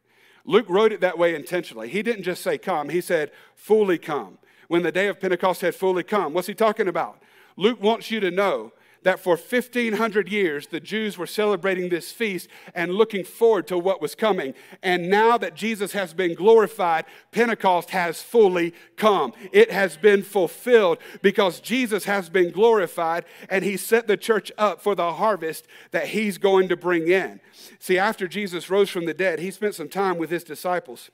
Luke 0.45 0.67
wrote 0.69 0.93
it 0.93 1.01
that 1.01 1.19
way 1.19 1.35
intentionally. 1.35 1.89
He 1.89 2.03
didn't 2.03 2.23
just 2.23 2.43
say 2.43 2.59
come, 2.59 2.91
he 2.91 3.01
said 3.01 3.33
fully 3.55 3.97
come. 3.99 4.39
When 4.69 4.83
the 4.83 4.93
day 4.93 5.09
of 5.09 5.21
Pentecost 5.21 5.63
had 5.63 5.75
fully 5.75 6.03
come. 6.03 6.35
What's 6.35 6.47
he 6.47 6.55
talking 6.55 6.89
about? 6.89 7.23
Luke 7.57 7.83
wants 7.83 8.11
you 8.11 8.21
to 8.21 8.31
know 8.31 8.73
that 9.03 9.21
for 9.21 9.37
1500 9.37 10.29
years 10.29 10.67
the 10.67 10.81
Jews 10.81 11.17
were 11.17 11.27
celebrating 11.27 11.89
this 11.89 12.13
feast 12.13 12.49
and 12.75 12.95
looking 12.95 13.25
forward 13.25 13.67
to 13.69 13.79
what 13.79 14.01
was 14.01 14.15
coming. 14.15 14.55
And 14.83 15.09
now 15.09 15.39
that 15.39 15.55
Jesus 15.55 15.93
has 15.93 16.15
been 16.15 16.35
glorified, 16.35 17.05
Pentecost 17.33 17.91
has 17.91 18.23
fully 18.23 18.75
come. 18.97 19.33
It 19.53 19.71
has 19.71 19.97
been 19.97 20.23
fulfilled 20.23 20.99
because 21.23 21.61
Jesus 21.61 22.05
has 22.05 22.29
been 22.29 22.51
glorified 22.51 23.25
and 23.49 23.65
he 23.65 23.77
set 23.77 24.07
the 24.07 24.17
church 24.17 24.51
up 24.59 24.81
for 24.81 24.95
the 24.95 25.15
harvest 25.15 25.67
that 25.91 26.09
he's 26.09 26.39
going 26.39 26.69
to 26.69 26.77
bring 26.77 27.09
in. 27.09 27.41
See, 27.79 27.99
after 27.99 28.29
Jesus 28.29 28.71
rose 28.71 28.91
from 28.91 29.07
the 29.07 29.15
dead, 29.15 29.39
he 29.39 29.51
spent 29.51 29.75
some 29.75 29.89
time 29.89 30.19
with 30.19 30.31
his 30.31 30.45
disciples. 30.45 31.11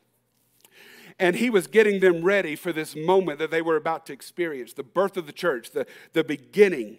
And 1.18 1.36
he 1.36 1.48
was 1.48 1.68
getting 1.68 2.00
them 2.00 2.24
ready 2.24 2.56
for 2.56 2.72
this 2.72 2.96
moment 2.96 3.38
that 3.38 3.50
they 3.50 3.62
were 3.62 3.76
about 3.76 4.06
to 4.06 4.12
experience 4.12 4.72
the 4.72 4.82
birth 4.82 5.16
of 5.16 5.26
the 5.26 5.32
church, 5.32 5.70
the, 5.70 5.86
the 6.12 6.24
beginning 6.24 6.98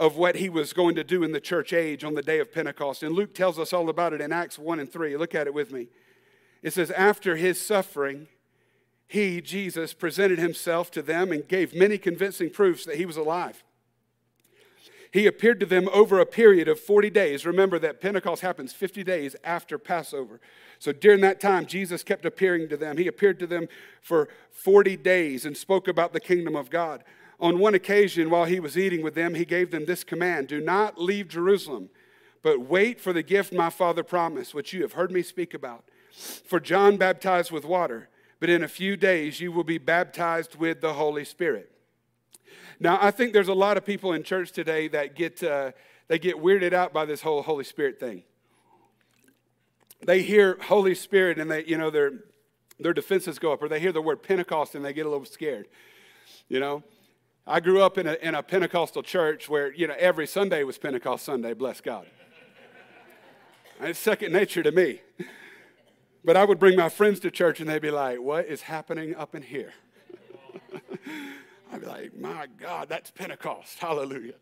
of 0.00 0.16
what 0.16 0.36
he 0.36 0.48
was 0.48 0.72
going 0.72 0.94
to 0.94 1.04
do 1.04 1.22
in 1.22 1.32
the 1.32 1.40
church 1.40 1.74
age 1.74 2.02
on 2.02 2.14
the 2.14 2.22
day 2.22 2.38
of 2.40 2.50
Pentecost. 2.50 3.02
And 3.02 3.14
Luke 3.14 3.34
tells 3.34 3.58
us 3.58 3.74
all 3.74 3.90
about 3.90 4.14
it 4.14 4.22
in 4.22 4.32
Acts 4.32 4.58
1 4.58 4.80
and 4.80 4.90
3. 4.90 5.14
Look 5.18 5.34
at 5.34 5.46
it 5.46 5.52
with 5.52 5.70
me. 5.70 5.88
It 6.62 6.72
says, 6.72 6.90
After 6.92 7.36
his 7.36 7.60
suffering, 7.60 8.26
he, 9.06 9.42
Jesus, 9.42 9.92
presented 9.92 10.38
himself 10.38 10.90
to 10.92 11.02
them 11.02 11.32
and 11.32 11.46
gave 11.46 11.74
many 11.74 11.98
convincing 11.98 12.48
proofs 12.48 12.86
that 12.86 12.96
he 12.96 13.04
was 13.04 13.18
alive. 13.18 13.62
He 15.12 15.26
appeared 15.26 15.60
to 15.60 15.66
them 15.66 15.86
over 15.92 16.18
a 16.18 16.24
period 16.24 16.66
of 16.66 16.80
40 16.80 17.10
days. 17.10 17.44
Remember 17.44 17.78
that 17.80 18.00
Pentecost 18.00 18.40
happens 18.40 18.72
50 18.72 19.04
days 19.04 19.36
after 19.44 19.76
Passover. 19.76 20.40
So 20.78 20.92
during 20.92 21.20
that 21.22 21.40
time, 21.40 21.66
Jesus 21.66 22.02
kept 22.02 22.24
appearing 22.24 22.70
to 22.70 22.76
them. 22.78 22.96
He 22.96 23.06
appeared 23.06 23.38
to 23.40 23.46
them 23.46 23.68
for 24.00 24.28
40 24.50 24.96
days 24.96 25.44
and 25.44 25.54
spoke 25.54 25.88
about 25.88 26.14
the 26.14 26.20
kingdom 26.20 26.56
of 26.56 26.70
God. 26.70 27.04
On 27.40 27.58
one 27.58 27.74
occasion, 27.74 28.28
while 28.28 28.44
he 28.44 28.60
was 28.60 28.76
eating 28.76 29.02
with 29.02 29.14
them, 29.14 29.34
he 29.34 29.46
gave 29.46 29.70
them 29.70 29.86
this 29.86 30.04
command 30.04 30.48
Do 30.48 30.60
not 30.60 31.00
leave 31.00 31.28
Jerusalem, 31.28 31.88
but 32.42 32.60
wait 32.60 33.00
for 33.00 33.12
the 33.12 33.22
gift 33.22 33.52
my 33.52 33.70
father 33.70 34.02
promised, 34.02 34.54
which 34.54 34.72
you 34.72 34.82
have 34.82 34.92
heard 34.92 35.10
me 35.10 35.22
speak 35.22 35.54
about. 35.54 35.84
For 36.12 36.60
John 36.60 36.98
baptized 36.98 37.50
with 37.50 37.64
water, 37.64 38.10
but 38.40 38.50
in 38.50 38.62
a 38.62 38.68
few 38.68 38.96
days 38.96 39.40
you 39.40 39.52
will 39.52 39.64
be 39.64 39.78
baptized 39.78 40.56
with 40.56 40.82
the 40.82 40.92
Holy 40.92 41.24
Spirit. 41.24 41.72
Now, 42.78 42.98
I 43.00 43.10
think 43.10 43.32
there's 43.32 43.48
a 43.48 43.54
lot 43.54 43.76
of 43.76 43.84
people 43.84 44.12
in 44.12 44.22
church 44.22 44.52
today 44.52 44.88
that 44.88 45.14
get, 45.14 45.42
uh, 45.42 45.72
they 46.08 46.18
get 46.18 46.36
weirded 46.36 46.72
out 46.72 46.92
by 46.92 47.04
this 47.04 47.22
whole 47.22 47.42
Holy 47.42 47.64
Spirit 47.64 48.00
thing. 48.00 48.22
They 50.02 50.22
hear 50.22 50.58
Holy 50.62 50.94
Spirit 50.94 51.38
and 51.38 51.50
they, 51.50 51.64
you 51.64 51.76
know, 51.76 51.90
their, 51.90 52.12
their 52.78 52.94
defenses 52.94 53.38
go 53.38 53.52
up, 53.52 53.62
or 53.62 53.68
they 53.68 53.80
hear 53.80 53.92
the 53.92 54.00
word 54.00 54.22
Pentecost 54.22 54.74
and 54.74 54.84
they 54.84 54.94
get 54.94 55.04
a 55.04 55.10
little 55.10 55.26
scared, 55.26 55.68
you 56.48 56.58
know. 56.58 56.82
I 57.50 57.58
grew 57.58 57.82
up 57.82 57.98
in 57.98 58.06
a, 58.06 58.12
in 58.22 58.36
a 58.36 58.44
Pentecostal 58.44 59.02
church 59.02 59.48
where, 59.48 59.74
you 59.74 59.88
know, 59.88 59.96
every 59.98 60.28
Sunday 60.28 60.62
was 60.62 60.78
Pentecost 60.78 61.24
Sunday, 61.24 61.52
bless 61.52 61.80
God. 61.80 62.06
it's 63.80 63.98
second 63.98 64.32
nature 64.32 64.62
to 64.62 64.70
me. 64.70 65.00
But 66.24 66.36
I 66.36 66.44
would 66.44 66.60
bring 66.60 66.76
my 66.76 66.88
friends 66.88 67.18
to 67.20 67.30
church 67.30 67.58
and 67.58 67.68
they'd 67.68 67.82
be 67.82 67.90
like, 67.90 68.20
What 68.20 68.46
is 68.46 68.62
happening 68.62 69.16
up 69.16 69.34
in 69.34 69.42
here? 69.42 69.72
I'd 71.72 71.80
be 71.80 71.86
like, 71.86 72.16
My 72.16 72.46
God, 72.56 72.88
that's 72.88 73.10
Pentecost. 73.10 73.80
Hallelujah. 73.80 74.34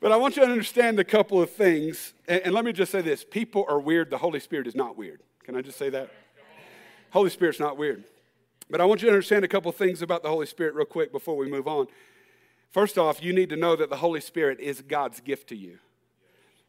But 0.00 0.10
I 0.10 0.16
want 0.16 0.34
you 0.34 0.44
to 0.44 0.50
understand 0.50 0.98
a 0.98 1.04
couple 1.04 1.40
of 1.40 1.50
things. 1.50 2.14
And, 2.26 2.42
and 2.46 2.54
let 2.54 2.64
me 2.64 2.72
just 2.72 2.90
say 2.90 3.00
this 3.00 3.22
people 3.22 3.64
are 3.68 3.78
weird, 3.78 4.10
the 4.10 4.18
Holy 4.18 4.40
Spirit 4.40 4.66
is 4.66 4.74
not 4.74 4.96
weird. 4.96 5.20
Can 5.44 5.54
I 5.54 5.62
just 5.62 5.78
say 5.78 5.90
that? 5.90 6.10
Holy 7.10 7.30
Spirit's 7.30 7.60
not 7.60 7.76
weird. 7.76 8.02
But 8.72 8.80
I 8.80 8.86
want 8.86 9.02
you 9.02 9.08
to 9.08 9.12
understand 9.12 9.44
a 9.44 9.48
couple 9.48 9.70
things 9.70 10.00
about 10.00 10.22
the 10.22 10.30
Holy 10.30 10.46
Spirit 10.46 10.74
real 10.74 10.86
quick 10.86 11.12
before 11.12 11.36
we 11.36 11.46
move 11.46 11.68
on. 11.68 11.88
First 12.70 12.96
off, 12.96 13.22
you 13.22 13.34
need 13.34 13.50
to 13.50 13.56
know 13.56 13.76
that 13.76 13.90
the 13.90 13.98
Holy 13.98 14.22
Spirit 14.22 14.60
is 14.60 14.80
God's 14.80 15.20
gift 15.20 15.50
to 15.50 15.54
you. 15.54 15.78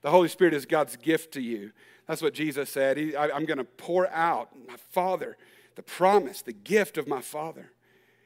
The 0.01 0.11
Holy 0.11 0.27
Spirit 0.27 0.53
is 0.53 0.65
God's 0.65 0.97
gift 0.97 1.31
to 1.35 1.41
you. 1.41 1.71
That's 2.05 2.21
what 2.21 2.33
Jesus 2.33 2.69
said. 2.69 2.97
He, 2.97 3.15
I, 3.15 3.29
I'm 3.29 3.45
going 3.45 3.57
to 3.57 3.63
pour 3.63 4.09
out 4.09 4.49
my 4.67 4.75
Father, 4.91 5.37
the 5.75 5.81
promise, 5.81 6.41
the 6.41 6.51
gift 6.51 6.97
of 6.97 7.07
my 7.07 7.21
Father. 7.21 7.71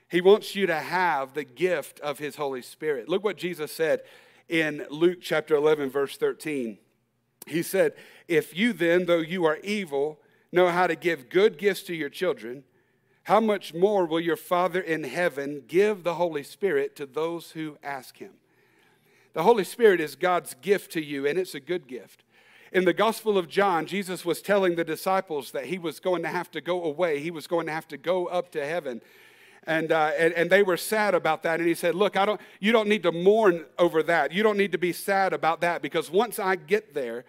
He 0.09 0.21
wants 0.21 0.55
you 0.55 0.65
to 0.65 0.79
have 0.79 1.35
the 1.35 1.43
gift 1.43 1.99
of 1.99 2.17
His 2.17 2.37
Holy 2.37 2.63
Spirit. 2.63 3.07
Look 3.07 3.23
what 3.23 3.37
Jesus 3.37 3.71
said 3.71 4.01
in 4.49 4.87
Luke 4.89 5.19
chapter 5.21 5.53
11, 5.53 5.91
verse 5.91 6.17
13. 6.17 6.79
He 7.45 7.61
said, 7.61 7.93
If 8.27 8.57
you 8.57 8.73
then, 8.73 9.05
though 9.05 9.19
you 9.19 9.45
are 9.45 9.57
evil, 9.57 10.19
know 10.51 10.69
how 10.69 10.87
to 10.87 10.95
give 10.95 11.29
good 11.29 11.59
gifts 11.59 11.83
to 11.83 11.93
your 11.93 12.09
children, 12.09 12.63
how 13.27 13.41
much 13.41 13.73
more 13.73 14.05
will 14.05 14.21
your 14.21 14.37
Father 14.37 14.79
in 14.79 15.03
heaven 15.03 15.63
give 15.67 16.05
the 16.05 16.13
Holy 16.13 16.43
Spirit 16.43 16.95
to 16.95 17.05
those 17.05 17.51
who 17.51 17.77
ask 17.83 18.19
Him? 18.19 18.35
The 19.33 19.43
Holy 19.43 19.65
Spirit 19.65 19.99
is 19.99 20.15
God's 20.15 20.53
gift 20.61 20.93
to 20.93 21.03
you, 21.03 21.27
and 21.27 21.37
it's 21.37 21.53
a 21.53 21.59
good 21.59 21.89
gift. 21.89 22.23
In 22.71 22.85
the 22.85 22.93
Gospel 22.93 23.37
of 23.37 23.49
John, 23.49 23.85
Jesus 23.85 24.23
was 24.23 24.41
telling 24.41 24.75
the 24.75 24.85
disciples 24.85 25.51
that 25.51 25.65
he 25.65 25.77
was 25.77 25.99
going 25.99 26.21
to 26.21 26.29
have 26.29 26.49
to 26.51 26.61
go 26.61 26.81
away, 26.85 27.19
he 27.19 27.29
was 27.29 27.47
going 27.47 27.65
to 27.65 27.73
have 27.73 27.85
to 27.89 27.97
go 27.97 28.27
up 28.27 28.49
to 28.53 28.65
heaven. 28.65 29.01
And, 29.65 29.91
uh, 29.91 30.11
and, 30.17 30.33
and 30.33 30.49
they 30.49 30.63
were 30.63 30.77
sad 30.77 31.13
about 31.13 31.43
that. 31.43 31.59
And 31.59 31.67
he 31.67 31.75
said, 31.75 31.95
Look, 31.95 32.15
I 32.15 32.25
don't, 32.25 32.39
you 32.61 32.71
don't 32.71 32.87
need 32.87 33.03
to 33.03 33.11
mourn 33.11 33.65
over 33.77 34.03
that. 34.03 34.31
You 34.31 34.41
don't 34.41 34.57
need 34.57 34.71
to 34.71 34.77
be 34.77 34.93
sad 34.93 35.33
about 35.33 35.59
that 35.59 35.81
because 35.81 36.09
once 36.09 36.39
I 36.39 36.55
get 36.55 36.93
there, 36.93 37.25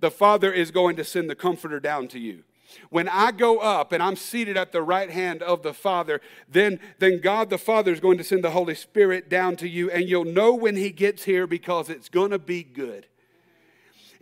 the 0.00 0.10
Father 0.10 0.52
is 0.52 0.72
going 0.72 0.96
to 0.96 1.04
send 1.04 1.30
the 1.30 1.36
Comforter 1.36 1.78
down 1.78 2.08
to 2.08 2.18
you. 2.18 2.42
When 2.90 3.08
I 3.08 3.32
go 3.32 3.58
up 3.58 3.92
and 3.92 4.02
I'm 4.02 4.16
seated 4.16 4.56
at 4.56 4.72
the 4.72 4.82
right 4.82 5.10
hand 5.10 5.42
of 5.42 5.62
the 5.62 5.74
Father, 5.74 6.20
then, 6.48 6.80
then 6.98 7.20
God 7.20 7.50
the 7.50 7.58
Father 7.58 7.92
is 7.92 8.00
going 8.00 8.18
to 8.18 8.24
send 8.24 8.44
the 8.44 8.50
Holy 8.50 8.74
Spirit 8.74 9.28
down 9.28 9.56
to 9.56 9.68
you, 9.68 9.90
and 9.90 10.08
you'll 10.08 10.24
know 10.24 10.54
when 10.54 10.76
He 10.76 10.90
gets 10.90 11.24
here 11.24 11.46
because 11.46 11.88
it's 11.88 12.08
going 12.08 12.30
to 12.30 12.38
be 12.38 12.62
good. 12.62 13.06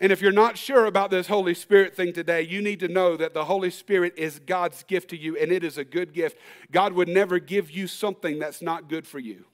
And 0.01 0.11
if 0.11 0.21
you're 0.21 0.33
not 0.33 0.59
sure 0.59 0.87
about 0.87 1.11
this 1.11 1.29
Holy 1.29 1.55
Spirit 1.55 1.95
thing 1.95 2.13
today, 2.13 2.43
you 2.43 2.61
need 2.61 2.81
to 2.81 2.89
know 2.89 3.17
that 3.17 3.33
the 3.33 3.45
Holy 3.45 3.71
Spirit 3.71 4.15
is 4.17 4.41
God's 4.41 4.83
gift 4.83 5.11
to 5.11 5.17
you, 5.17 5.37
and 5.37 5.53
it 5.53 5.63
is 5.63 5.79
a 5.79 5.85
good 5.85 6.13
gift. 6.13 6.37
God 6.71 6.93
would 6.95 7.09
never 7.09 7.39
give 7.39 7.71
you 7.71 7.87
something 7.87 8.39
that's 8.39 8.61
not 8.61 8.89
good 8.89 9.07
for 9.07 9.19
you. 9.19 9.45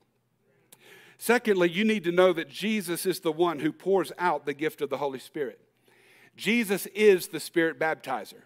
Secondly, 1.18 1.68
you 1.68 1.84
need 1.84 2.04
to 2.04 2.12
know 2.12 2.32
that 2.32 2.48
Jesus 2.48 3.04
is 3.04 3.20
the 3.20 3.32
one 3.32 3.58
who 3.58 3.72
pours 3.72 4.10
out 4.18 4.46
the 4.46 4.54
gift 4.54 4.80
of 4.80 4.88
the 4.88 4.96
Holy 4.96 5.18
Spirit. 5.18 5.60
Jesus 6.34 6.86
is 6.86 7.28
the 7.28 7.40
Spirit 7.40 7.78
baptizer. 7.78 8.44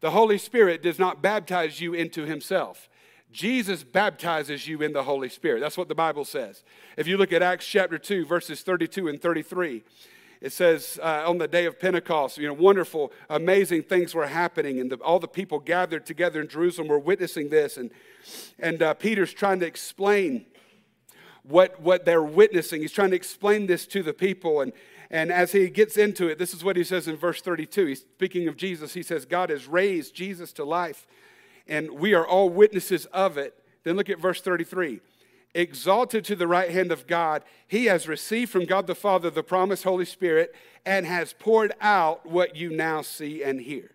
The 0.00 0.10
Holy 0.10 0.38
Spirit 0.38 0.82
does 0.82 0.98
not 0.98 1.22
baptize 1.22 1.80
you 1.80 1.94
into 1.94 2.22
Himself. 2.22 2.88
Jesus 3.32 3.84
baptizes 3.84 4.66
you 4.66 4.80
in 4.82 4.92
the 4.92 5.02
Holy 5.02 5.28
Spirit. 5.28 5.60
That's 5.60 5.76
what 5.76 5.88
the 5.88 5.94
Bible 5.94 6.24
says. 6.24 6.62
If 6.96 7.06
you 7.06 7.16
look 7.16 7.32
at 7.32 7.42
Acts 7.42 7.66
chapter 7.66 7.98
2, 7.98 8.24
verses 8.24 8.62
32 8.62 9.08
and 9.08 9.20
33, 9.20 9.82
it 10.40 10.52
says 10.52 10.98
uh, 11.02 11.24
on 11.26 11.38
the 11.38 11.48
day 11.48 11.66
of 11.66 11.78
Pentecost, 11.78 12.38
you 12.38 12.46
know, 12.46 12.52
wonderful, 12.52 13.12
amazing 13.28 13.82
things 13.84 14.14
were 14.14 14.26
happening, 14.26 14.80
and 14.80 14.90
the, 14.90 14.96
all 14.96 15.18
the 15.18 15.28
people 15.28 15.58
gathered 15.58 16.06
together 16.06 16.40
in 16.40 16.48
Jerusalem 16.48 16.88
were 16.88 16.98
witnessing 16.98 17.48
this. 17.48 17.76
And, 17.76 17.90
and 18.58 18.82
uh, 18.82 18.94
Peter's 18.94 19.32
trying 19.32 19.60
to 19.60 19.66
explain 19.66 20.46
what, 21.42 21.80
what 21.80 22.04
they're 22.04 22.22
witnessing. 22.22 22.80
He's 22.80 22.92
trying 22.92 23.10
to 23.10 23.16
explain 23.16 23.66
this 23.66 23.86
to 23.88 24.02
the 24.02 24.12
people. 24.12 24.60
And, 24.60 24.72
and 25.10 25.30
as 25.30 25.52
he 25.52 25.68
gets 25.68 25.96
into 25.96 26.28
it, 26.28 26.38
this 26.38 26.52
is 26.52 26.64
what 26.64 26.76
he 26.76 26.84
says 26.84 27.08
in 27.08 27.16
verse 27.16 27.40
32. 27.40 27.86
He's 27.86 28.00
speaking 28.00 28.48
of 28.48 28.56
Jesus. 28.56 28.94
He 28.94 29.02
says, 29.02 29.24
God 29.24 29.50
has 29.50 29.66
raised 29.66 30.14
Jesus 30.14 30.52
to 30.54 30.64
life, 30.64 31.06
and 31.66 31.90
we 31.92 32.14
are 32.14 32.26
all 32.26 32.48
witnesses 32.48 33.06
of 33.06 33.38
it. 33.38 33.54
Then 33.84 33.96
look 33.96 34.10
at 34.10 34.20
verse 34.20 34.40
33 34.40 35.00
exalted 35.56 36.22
to 36.22 36.36
the 36.36 36.46
right 36.46 36.70
hand 36.70 36.92
of 36.92 37.06
God, 37.06 37.42
he 37.66 37.86
has 37.86 38.06
received 38.06 38.50
from 38.50 38.66
God 38.66 38.86
the 38.86 38.94
Father 38.94 39.30
the 39.30 39.42
promised 39.42 39.84
Holy 39.84 40.04
Spirit 40.04 40.54
and 40.84 41.06
has 41.06 41.32
poured 41.32 41.72
out 41.80 42.26
what 42.26 42.54
you 42.54 42.70
now 42.70 43.02
see 43.02 43.42
and 43.42 43.60
hear. 43.60 43.92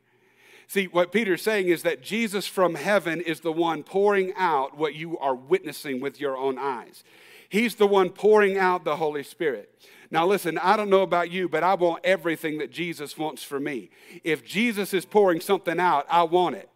See, 0.67 0.85
what 0.85 1.11
Peter's 1.11 1.41
saying 1.41 1.67
is 1.67 1.83
that 1.83 2.01
Jesus 2.01 2.47
from 2.47 2.75
heaven 2.75 3.21
is 3.21 3.41
the 3.41 3.51
one 3.51 3.83
pouring 3.83 4.33
out 4.35 4.77
what 4.77 4.95
you 4.95 5.17
are 5.19 5.35
witnessing 5.35 5.99
with 5.99 6.19
your 6.19 6.37
own 6.37 6.57
eyes. 6.57 7.03
He's 7.49 7.75
the 7.75 7.87
one 7.87 8.09
pouring 8.09 8.57
out 8.57 8.85
the 8.85 8.95
Holy 8.95 9.23
Spirit. 9.23 9.69
Now, 10.11 10.27
listen, 10.27 10.57
I 10.57 10.75
don't 10.75 10.89
know 10.89 11.01
about 11.01 11.31
you, 11.31 11.47
but 11.47 11.63
I 11.63 11.73
want 11.73 12.03
everything 12.03 12.57
that 12.57 12.69
Jesus 12.69 13.17
wants 13.17 13.43
for 13.43 13.59
me. 13.59 13.89
If 14.25 14.45
Jesus 14.45 14.93
is 14.93 15.05
pouring 15.05 15.39
something 15.39 15.79
out, 15.79 16.05
I 16.09 16.23
want 16.23 16.57
it. 16.57 16.69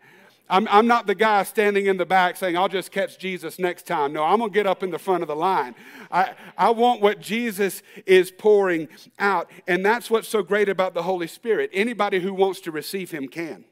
I'm, 0.47 0.67
I'm 0.69 0.87
not 0.87 1.07
the 1.07 1.15
guy 1.15 1.43
standing 1.43 1.87
in 1.87 1.97
the 1.97 2.05
back 2.05 2.37
saying, 2.37 2.55
I'll 2.55 2.69
just 2.69 2.91
catch 2.91 3.17
Jesus 3.17 3.57
next 3.57 3.87
time. 3.87 4.13
No, 4.13 4.23
I'm 4.23 4.37
going 4.37 4.51
to 4.51 4.53
get 4.53 4.67
up 4.67 4.83
in 4.83 4.91
the 4.91 4.99
front 4.99 5.23
of 5.23 5.27
the 5.27 5.35
line. 5.35 5.75
I, 6.11 6.35
I 6.57 6.69
want 6.69 7.01
what 7.01 7.19
Jesus 7.19 7.81
is 8.05 8.31
pouring 8.31 8.87
out. 9.17 9.49
And 9.67 9.83
that's 9.83 10.09
what's 10.09 10.27
so 10.27 10.43
great 10.43 10.69
about 10.69 10.93
the 10.93 11.03
Holy 11.03 11.27
Spirit. 11.27 11.71
Anybody 11.73 12.19
who 12.19 12.33
wants 12.33 12.61
to 12.61 12.71
receive 12.71 13.11
Him 13.11 13.27
can. 13.27 13.65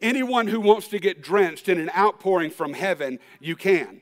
Anyone 0.00 0.46
who 0.46 0.60
wants 0.60 0.88
to 0.88 0.98
get 0.98 1.22
drenched 1.22 1.68
in 1.68 1.78
an 1.78 1.90
outpouring 1.96 2.50
from 2.50 2.72
heaven, 2.72 3.18
you 3.40 3.56
can. 3.56 4.00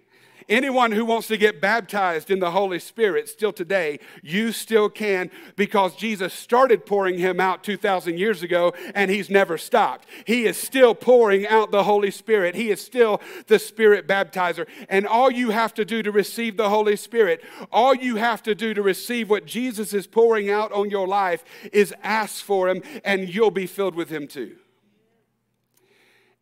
Anyone 0.49 0.93
who 0.93 1.05
wants 1.05 1.29
to 1.29 1.37
get 1.37 1.61
baptized 1.61 2.31
in 2.31 2.41
the 2.41 2.51
Holy 2.51 2.79
Spirit 2.79 3.29
still 3.29 3.53
today, 3.53 3.99
you 4.23 4.53
still 4.53 4.89
can 4.89 5.31
because 5.57 5.95
Jesus 5.97 6.33
started 6.33 6.87
pouring 6.87 7.19
him 7.19 7.41
out 7.41 7.65
2,000 7.65 8.19
years 8.19 8.43
ago 8.43 8.73
and 8.95 9.11
he's 9.11 9.31
never 9.31 9.59
stopped. 9.59 10.07
He 10.27 10.47
is 10.47 10.57
still 10.57 10.95
pouring 10.95 11.47
out 11.47 11.71
the 11.71 11.85
Holy 11.85 12.11
Spirit. 12.11 12.55
He 12.55 12.71
is 12.71 12.81
still 12.81 13.21
the 13.47 13.59
Spirit 13.59 14.07
baptizer. 14.07 14.67
And 14.89 15.07
all 15.07 15.31
you 15.31 15.51
have 15.51 15.75
to 15.75 15.85
do 15.85 16.03
to 16.03 16.11
receive 16.11 16.57
the 16.57 16.69
Holy 16.69 16.97
Spirit, 16.97 17.43
all 17.71 17.95
you 17.95 18.17
have 18.17 18.43
to 18.45 18.55
do 18.55 18.75
to 18.75 18.83
receive 18.83 19.31
what 19.31 19.47
Jesus 19.47 19.95
is 19.95 20.07
pouring 20.07 20.51
out 20.51 20.73
on 20.73 20.91
your 20.91 21.07
life 21.07 21.45
is 21.73 21.95
ask 22.03 22.45
for 22.45 22.69
him 22.69 22.83
and 23.05 23.29
you'll 23.29 23.51
be 23.51 23.67
filled 23.67 23.95
with 23.95 24.09
him 24.09 24.27
too. 24.27 24.57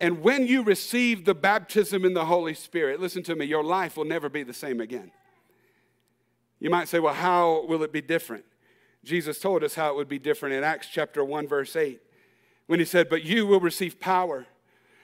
And 0.01 0.23
when 0.23 0.47
you 0.47 0.63
receive 0.63 1.25
the 1.25 1.35
baptism 1.35 2.03
in 2.05 2.15
the 2.15 2.25
Holy 2.25 2.55
Spirit, 2.55 2.99
listen 2.99 3.21
to 3.21 3.35
me, 3.35 3.45
your 3.45 3.63
life 3.63 3.95
will 3.95 4.05
never 4.05 4.29
be 4.29 4.41
the 4.41 4.51
same 4.51 4.81
again. 4.81 5.11
You 6.59 6.71
might 6.71 6.87
say, 6.87 6.97
well, 6.97 7.13
how 7.13 7.65
will 7.67 7.83
it 7.83 7.93
be 7.93 8.01
different? 8.01 8.43
Jesus 9.03 9.39
told 9.39 9.63
us 9.63 9.75
how 9.75 9.91
it 9.91 9.95
would 9.95 10.09
be 10.09 10.17
different 10.17 10.55
in 10.55 10.63
Acts 10.63 10.87
chapter 10.91 11.23
1, 11.23 11.47
verse 11.47 11.75
8, 11.75 12.01
when 12.65 12.79
he 12.79 12.85
said, 12.85 13.09
But 13.09 13.23
you 13.23 13.45
will 13.45 13.59
receive 13.59 13.99
power 13.99 14.47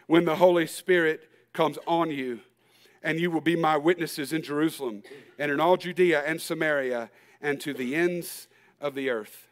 when 0.07 0.25
the 0.25 0.37
Holy 0.37 0.65
Spirit 0.65 1.29
comes 1.53 1.77
on 1.85 2.09
you, 2.09 2.39
and 3.03 3.19
you 3.19 3.29
will 3.29 3.41
be 3.41 3.55
my 3.55 3.77
witnesses 3.77 4.33
in 4.33 4.41
Jerusalem 4.41 5.03
and 5.37 5.51
in 5.51 5.59
all 5.59 5.77
Judea 5.77 6.23
and 6.25 6.41
Samaria 6.41 7.11
and 7.39 7.61
to 7.61 7.71
the 7.71 7.93
ends 7.93 8.47
of 8.81 8.95
the 8.95 9.11
earth. 9.11 9.47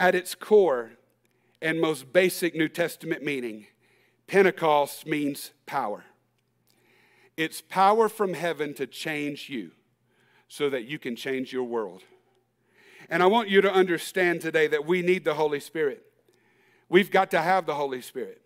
At 0.00 0.16
its 0.16 0.34
core 0.34 0.92
and 1.62 1.80
most 1.80 2.12
basic 2.12 2.56
New 2.56 2.68
Testament 2.68 3.22
meaning, 3.22 3.66
Pentecost 4.30 5.08
means 5.08 5.50
power. 5.66 6.04
It's 7.36 7.60
power 7.60 8.08
from 8.08 8.34
heaven 8.34 8.74
to 8.74 8.86
change 8.86 9.50
you 9.50 9.72
so 10.46 10.70
that 10.70 10.84
you 10.84 11.00
can 11.00 11.16
change 11.16 11.52
your 11.52 11.64
world. 11.64 12.04
And 13.08 13.24
I 13.24 13.26
want 13.26 13.48
you 13.48 13.60
to 13.60 13.72
understand 13.72 14.40
today 14.40 14.68
that 14.68 14.86
we 14.86 15.02
need 15.02 15.24
the 15.24 15.34
Holy 15.34 15.58
Spirit. 15.58 16.04
We've 16.88 17.10
got 17.10 17.32
to 17.32 17.42
have 17.42 17.66
the 17.66 17.74
Holy 17.74 18.00
Spirit. 18.00 18.40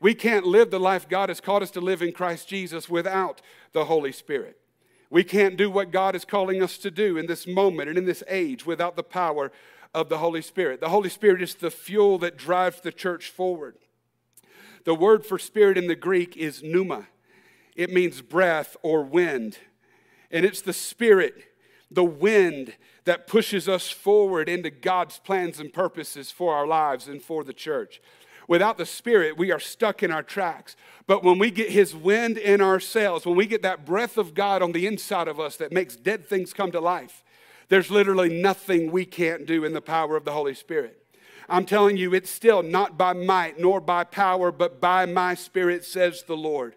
We 0.00 0.14
can't 0.14 0.46
live 0.46 0.70
the 0.70 0.80
life 0.80 1.06
God 1.06 1.28
has 1.28 1.42
called 1.42 1.62
us 1.62 1.70
to 1.72 1.80
live 1.82 2.00
in 2.00 2.12
Christ 2.12 2.48
Jesus 2.48 2.88
without 2.88 3.42
the 3.72 3.84
Holy 3.84 4.12
Spirit. 4.12 4.58
We 5.10 5.24
can't 5.24 5.58
do 5.58 5.70
what 5.70 5.90
God 5.90 6.14
is 6.14 6.24
calling 6.24 6.62
us 6.62 6.78
to 6.78 6.90
do 6.90 7.18
in 7.18 7.26
this 7.26 7.46
moment 7.46 7.90
and 7.90 7.98
in 7.98 8.06
this 8.06 8.24
age 8.28 8.64
without 8.64 8.96
the 8.96 9.02
power 9.02 9.52
of 9.92 10.08
the 10.08 10.18
Holy 10.18 10.40
Spirit. 10.40 10.80
The 10.80 10.88
Holy 10.88 11.10
Spirit 11.10 11.42
is 11.42 11.54
the 11.54 11.70
fuel 11.70 12.16
that 12.20 12.38
drives 12.38 12.80
the 12.80 12.92
church 12.92 13.28
forward. 13.28 13.76
The 14.88 14.94
word 14.94 15.26
for 15.26 15.38
spirit 15.38 15.76
in 15.76 15.86
the 15.86 15.94
Greek 15.94 16.34
is 16.34 16.62
pneuma, 16.62 17.08
it 17.76 17.90
means 17.90 18.22
breath 18.22 18.74
or 18.80 19.02
wind. 19.02 19.58
And 20.30 20.46
it's 20.46 20.62
the 20.62 20.72
spirit, 20.72 21.44
the 21.90 22.02
wind, 22.02 22.72
that 23.04 23.26
pushes 23.26 23.68
us 23.68 23.90
forward 23.90 24.48
into 24.48 24.70
God's 24.70 25.18
plans 25.18 25.60
and 25.60 25.74
purposes 25.74 26.30
for 26.30 26.54
our 26.54 26.66
lives 26.66 27.06
and 27.06 27.20
for 27.20 27.44
the 27.44 27.52
church. 27.52 28.00
Without 28.46 28.78
the 28.78 28.86
Spirit, 28.86 29.36
we 29.36 29.52
are 29.52 29.60
stuck 29.60 30.02
in 30.02 30.10
our 30.10 30.22
tracks. 30.22 30.74
But 31.06 31.22
when 31.22 31.38
we 31.38 31.50
get 31.50 31.68
His 31.68 31.94
wind 31.94 32.38
in 32.38 32.62
our 32.62 32.80
sails, 32.80 33.26
when 33.26 33.36
we 33.36 33.44
get 33.44 33.60
that 33.60 33.84
breath 33.84 34.16
of 34.16 34.32
God 34.32 34.62
on 34.62 34.72
the 34.72 34.86
inside 34.86 35.28
of 35.28 35.38
us 35.38 35.56
that 35.56 35.70
makes 35.70 35.96
dead 35.96 36.26
things 36.26 36.54
come 36.54 36.72
to 36.72 36.80
life, 36.80 37.22
there's 37.68 37.90
literally 37.90 38.40
nothing 38.40 38.90
we 38.90 39.04
can't 39.04 39.44
do 39.44 39.66
in 39.66 39.74
the 39.74 39.82
power 39.82 40.16
of 40.16 40.24
the 40.24 40.32
Holy 40.32 40.54
Spirit. 40.54 41.04
I'm 41.48 41.64
telling 41.64 41.96
you, 41.96 42.12
it's 42.12 42.30
still 42.30 42.62
not 42.62 42.98
by 42.98 43.12
might 43.14 43.58
nor 43.58 43.80
by 43.80 44.04
power, 44.04 44.52
but 44.52 44.80
by 44.80 45.06
my 45.06 45.34
Spirit, 45.34 45.84
says 45.84 46.24
the 46.24 46.36
Lord. 46.36 46.76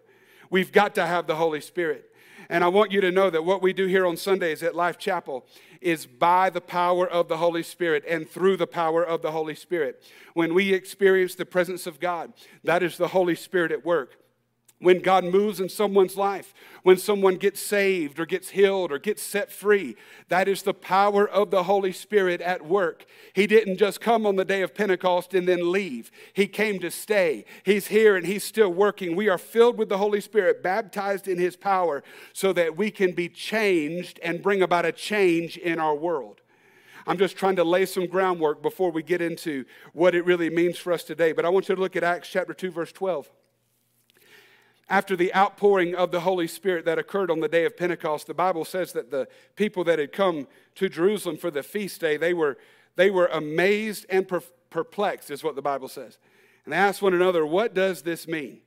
We've 0.49 0.71
got 0.71 0.95
to 0.95 1.05
have 1.05 1.27
the 1.27 1.36
Holy 1.36 1.62
Spirit. 1.62 2.13
And 2.49 2.63
I 2.63 2.67
want 2.67 2.91
you 2.91 3.01
to 3.01 3.12
know 3.12 3.29
that 3.29 3.45
what 3.45 3.62
we 3.62 3.73
do 3.73 3.88
here 3.88 4.05
on 4.05 4.17
Sundays 4.17 4.62
at 4.63 4.75
Life 4.75 4.97
Chapel 4.97 5.45
is 5.79 6.05
by 6.05 6.49
the 6.49 6.62
power 6.62 7.07
of 7.07 7.27
the 7.27 7.38
Holy 7.38 7.63
Spirit 7.63 8.03
and 8.07 8.29
through 8.29 8.57
the 8.57 8.67
power 8.67 9.03
of 9.03 9.21
the 9.21 9.31
Holy 9.31 9.55
Spirit. 9.55 10.03
When 10.34 10.53
we 10.53 10.73
experience 10.73 11.36
the 11.36 11.45
presence 11.45 11.88
of 11.88 11.99
God, 11.99 12.34
that 12.63 12.84
is 12.84 12.97
the 12.97 13.10
Holy 13.10 13.36
Spirit 13.36 13.71
at 13.71 13.86
work 13.86 14.20
when 14.82 15.00
God 15.00 15.24
moves 15.24 15.60
in 15.60 15.70
someone's 15.70 16.17
life, 16.17 16.54
when 16.84 16.98
someone 16.98 17.36
gets 17.36 17.62
saved 17.62 18.20
or 18.20 18.26
gets 18.26 18.50
healed 18.50 18.91
or 18.91 18.98
gets 18.98 19.22
set 19.22 19.52
free, 19.52 19.96
that 20.30 20.48
is 20.48 20.63
the 20.63 20.74
power 20.74 21.30
of 21.30 21.52
the 21.52 21.63
Holy 21.63 21.91
Spirit 21.91 22.41
at 22.41 22.65
work. 22.65 23.06
He 23.34 23.46
didn't 23.46 23.78
just 23.78 24.02
come 24.02 24.26
on 24.26 24.36
the 24.36 24.46
day 24.46 24.63
of 24.63 24.74
Pentecost 24.74 25.36
and 25.36 25.48
then 25.48 25.72
leave, 25.72 26.12
He 26.34 26.48
came 26.48 26.80
to 26.80 26.89
stay. 26.89 27.46
He's 27.63 27.88
here 27.88 28.15
and 28.15 28.26
He's 28.26 28.44
still 28.44 28.74
working. 28.74 29.15
We 29.15 29.30
are 29.30 29.38
filled 29.38 29.78
with 29.78 29.89
the 29.89 30.00
Holy 30.00 30.20
Spirit, 30.20 30.63
baptized 30.63 31.28
in 31.28 31.38
His 31.38 31.56
power, 31.56 32.04
so 32.34 32.52
that 32.54 32.76
we 32.76 32.89
can 32.89 33.12
be 33.12 33.30
changed 33.30 34.20
and 34.24 34.41
bring 34.41 34.63
about 34.63 34.86
a 34.86 34.91
change 34.91 35.58
in 35.58 35.80
our 35.80 35.96
world. 35.96 36.41
I'm 37.06 37.17
just 37.17 37.36
trying 37.36 37.56
to 37.58 37.63
lay 37.63 37.86
some 37.86 38.08
groundwork 38.08 38.62
before 38.62 38.91
we 38.91 39.04
get 39.04 39.22
into 39.22 39.65
what 39.94 40.15
it 40.15 40.26
really 40.26 40.50
means 40.50 40.78
for 40.78 40.94
us 40.94 41.04
today. 41.04 41.32
But 41.34 41.46
I 41.46 41.50
want 41.50 41.70
you 41.70 41.76
to 41.76 41.82
look 41.82 41.96
at 41.96 42.04
Acts 42.04 42.30
chapter 42.30 42.54
2, 42.54 42.72
verse 42.72 42.91
12 42.91 43.30
after 44.91 45.15
the 45.15 45.34
outpouring 45.34 45.95
of 45.95 46.12
the 46.12 46.19
Holy 46.19 46.47
Spirit 46.47 46.84
that 46.84 46.99
occurred 46.99 47.32
on 47.32 47.39
the 47.39 47.47
day 47.47 47.63
of 47.63 47.77
Pentecost, 47.77 48.27
the 48.27 48.34
Bible 48.34 48.65
says 48.65 48.91
that 48.91 49.10
the 49.10 49.25
people 49.56 49.86
that 49.86 49.99
had 49.99 50.12
come 50.12 50.49
to 50.75 50.89
Jerusalem 50.89 51.38
for 51.38 51.49
the 51.49 51.63
feast 51.63 52.01
day, 52.01 52.17
they 52.17 52.34
were, 52.34 52.58
they 52.97 53.10
were 53.10 53.27
amazed 53.27 54.06
and 54.10 54.30
perplexed, 54.69 55.32
is 55.32 55.45
what 55.45 55.56
the 55.56 55.62
Bible 55.62 55.88
says. 55.88 56.17
And 56.65 56.73
they 56.73 56.77
asked 56.77 57.01
one 57.01 57.13
another, 57.13 57.45
What 57.45 57.73
does 57.73 58.01
this 58.01 58.27
mean? 58.27 58.60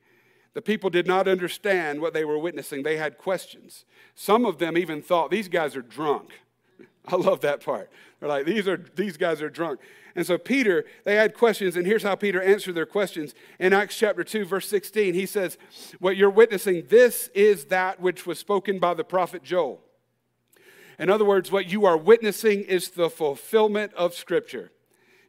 The 0.55 0.63
people 0.63 0.89
did 0.89 1.05
not 1.05 1.27
understand 1.27 2.01
what 2.01 2.15
they 2.15 2.25
were 2.25 2.39
witnessing. 2.39 2.81
They 2.81 2.97
had 2.97 3.19
questions. 3.19 3.85
Some 4.15 4.45
of 4.45 4.57
them 4.57 4.79
even 4.79 5.03
thought, 5.03 5.29
These 5.29 5.47
guys 5.47 5.75
are 5.75 5.83
drunk. 5.83 6.31
I 7.07 7.15
love 7.15 7.41
that 7.41 7.63
part. 7.63 7.89
They're 8.19 8.29
like, 8.29 8.45
These, 8.45 8.67
are, 8.67 8.83
these 8.95 9.17
guys 9.17 9.41
are 9.41 9.49
drunk. 9.49 9.79
And 10.15 10.25
so 10.25 10.37
Peter, 10.37 10.85
they 11.03 11.15
had 11.15 11.33
questions, 11.33 11.75
and 11.75 11.85
here's 11.85 12.03
how 12.03 12.15
Peter 12.15 12.41
answered 12.41 12.75
their 12.75 12.85
questions. 12.85 13.35
In 13.59 13.73
Acts 13.73 13.97
chapter 13.97 14.23
2, 14.23 14.45
verse 14.45 14.67
16, 14.69 15.13
he 15.13 15.25
says, 15.25 15.57
What 15.99 16.15
you're 16.15 16.29
witnessing, 16.29 16.85
this 16.87 17.29
is 17.33 17.65
that 17.65 17.99
which 17.99 18.25
was 18.25 18.39
spoken 18.39 18.79
by 18.79 18.93
the 18.93 19.03
prophet 19.03 19.43
Joel. 19.43 19.81
In 20.97 21.09
other 21.09 21.25
words, 21.25 21.51
what 21.51 21.67
you 21.67 21.85
are 21.85 21.97
witnessing 21.97 22.61
is 22.61 22.91
the 22.91 23.09
fulfillment 23.09 23.93
of 23.95 24.13
Scripture. 24.13 24.71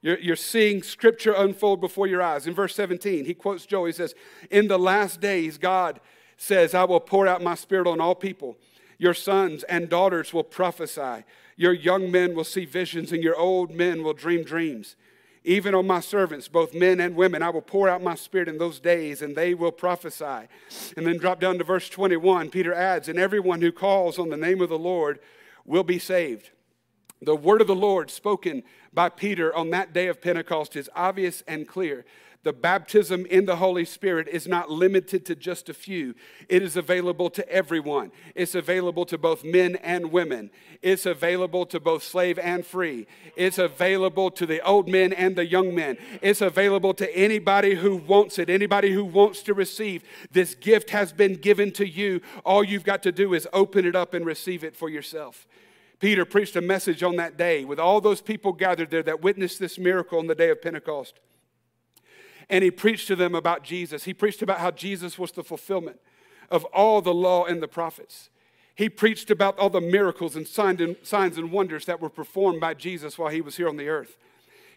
You're, 0.00 0.20
you're, 0.20 0.36
seeing 0.36 0.84
Scripture 0.84 1.32
unfold 1.32 1.80
before 1.80 2.06
your 2.06 2.22
eyes. 2.22 2.46
In 2.46 2.54
verse 2.54 2.76
17, 2.76 3.24
he 3.24 3.34
quotes 3.34 3.66
Joel. 3.66 3.86
He 3.86 3.92
says, 3.92 4.14
In 4.52 4.68
the 4.68 4.78
last 4.78 5.20
days, 5.20 5.58
God 5.58 5.98
says, 6.36 6.74
I 6.74 6.84
will 6.84 7.00
pour 7.00 7.26
out 7.26 7.42
my 7.42 7.56
Spirit 7.56 7.88
on 7.88 8.00
all 8.00 8.14
people. 8.14 8.56
Your 8.98 9.14
sons 9.14 9.62
and 9.64 9.88
daughters 9.88 10.32
will 10.32 10.44
prophesy. 10.44 11.24
Your 11.56 11.72
young 11.72 12.10
men 12.10 12.34
will 12.34 12.44
see 12.44 12.64
visions, 12.64 13.12
and 13.12 13.22
your 13.22 13.36
old 13.36 13.70
men 13.70 14.02
will 14.02 14.12
dream 14.12 14.44
dreams. 14.44 14.96
Even 15.44 15.74
on 15.74 15.86
my 15.86 16.00
servants, 16.00 16.48
both 16.48 16.74
men 16.74 16.98
and 16.98 17.14
women, 17.14 17.40
I 17.40 17.50
will 17.50 17.62
pour 17.62 17.88
out 17.88 18.02
my 18.02 18.16
spirit 18.16 18.48
in 18.48 18.58
those 18.58 18.80
days, 18.80 19.22
and 19.22 19.36
they 19.36 19.54
will 19.54 19.70
prophesy. 19.70 20.48
And 20.96 21.06
then 21.06 21.18
drop 21.18 21.40
down 21.40 21.58
to 21.58 21.64
verse 21.64 21.88
21. 21.88 22.50
Peter 22.50 22.74
adds, 22.74 23.08
And 23.08 23.18
everyone 23.18 23.60
who 23.60 23.70
calls 23.70 24.18
on 24.18 24.28
the 24.28 24.36
name 24.36 24.60
of 24.60 24.68
the 24.68 24.78
Lord 24.78 25.20
will 25.64 25.84
be 25.84 26.00
saved. 26.00 26.50
The 27.22 27.36
word 27.36 27.60
of 27.60 27.66
the 27.66 27.76
Lord 27.76 28.10
spoken 28.10 28.62
by 28.92 29.08
Peter 29.08 29.54
on 29.54 29.70
that 29.70 29.92
day 29.92 30.08
of 30.08 30.20
Pentecost 30.20 30.74
is 30.74 30.90
obvious 30.94 31.42
and 31.46 31.68
clear 31.68 32.04
the 32.46 32.52
baptism 32.52 33.26
in 33.26 33.44
the 33.44 33.56
Holy 33.56 33.84
Spirit 33.84 34.28
is 34.28 34.46
not 34.46 34.70
limited 34.70 35.26
to 35.26 35.34
just 35.34 35.68
a 35.68 35.74
few. 35.74 36.14
It 36.48 36.62
is 36.62 36.76
available 36.76 37.28
to 37.30 37.48
everyone. 37.50 38.12
It's 38.36 38.54
available 38.54 39.04
to 39.06 39.18
both 39.18 39.42
men 39.42 39.74
and 39.82 40.12
women. 40.12 40.52
It's 40.80 41.06
available 41.06 41.66
to 41.66 41.80
both 41.80 42.04
slave 42.04 42.38
and 42.38 42.64
free. 42.64 43.08
It's 43.34 43.58
available 43.58 44.30
to 44.30 44.46
the 44.46 44.64
old 44.64 44.88
men 44.88 45.12
and 45.12 45.34
the 45.34 45.44
young 45.44 45.74
men. 45.74 45.98
It's 46.22 46.40
available 46.40 46.94
to 46.94 47.16
anybody 47.16 47.74
who 47.74 47.96
wants 47.96 48.38
it, 48.38 48.48
anybody 48.48 48.92
who 48.92 49.04
wants 49.04 49.42
to 49.42 49.52
receive. 49.52 50.04
This 50.30 50.54
gift 50.54 50.90
has 50.90 51.12
been 51.12 51.34
given 51.34 51.72
to 51.72 51.88
you. 51.88 52.20
All 52.44 52.62
you've 52.62 52.84
got 52.84 53.02
to 53.02 53.10
do 53.10 53.34
is 53.34 53.48
open 53.52 53.84
it 53.84 53.96
up 53.96 54.14
and 54.14 54.24
receive 54.24 54.62
it 54.62 54.76
for 54.76 54.88
yourself. 54.88 55.48
Peter 55.98 56.24
preached 56.24 56.54
a 56.54 56.60
message 56.60 57.02
on 57.02 57.16
that 57.16 57.36
day 57.36 57.64
with 57.64 57.80
all 57.80 58.00
those 58.00 58.20
people 58.20 58.52
gathered 58.52 58.92
there 58.92 59.02
that 59.02 59.20
witnessed 59.20 59.58
this 59.58 59.80
miracle 59.80 60.20
on 60.20 60.28
the 60.28 60.34
day 60.36 60.50
of 60.50 60.62
Pentecost 60.62 61.18
and 62.48 62.62
he 62.62 62.70
preached 62.70 63.08
to 63.08 63.16
them 63.16 63.34
about 63.34 63.62
Jesus. 63.62 64.04
He 64.04 64.14
preached 64.14 64.42
about 64.42 64.60
how 64.60 64.70
Jesus 64.70 65.18
was 65.18 65.32
the 65.32 65.44
fulfillment 65.44 66.00
of 66.50 66.64
all 66.66 67.02
the 67.02 67.14
law 67.14 67.44
and 67.44 67.62
the 67.62 67.68
prophets. 67.68 68.30
He 68.74 68.88
preached 68.88 69.30
about 69.30 69.58
all 69.58 69.70
the 69.70 69.80
miracles 69.80 70.36
and 70.36 70.46
signs 70.46 70.80
and 71.38 71.52
wonders 71.52 71.86
that 71.86 72.00
were 72.00 72.10
performed 72.10 72.60
by 72.60 72.74
Jesus 72.74 73.18
while 73.18 73.30
he 73.30 73.40
was 73.40 73.56
here 73.56 73.68
on 73.68 73.76
the 73.76 73.88
earth. 73.88 74.18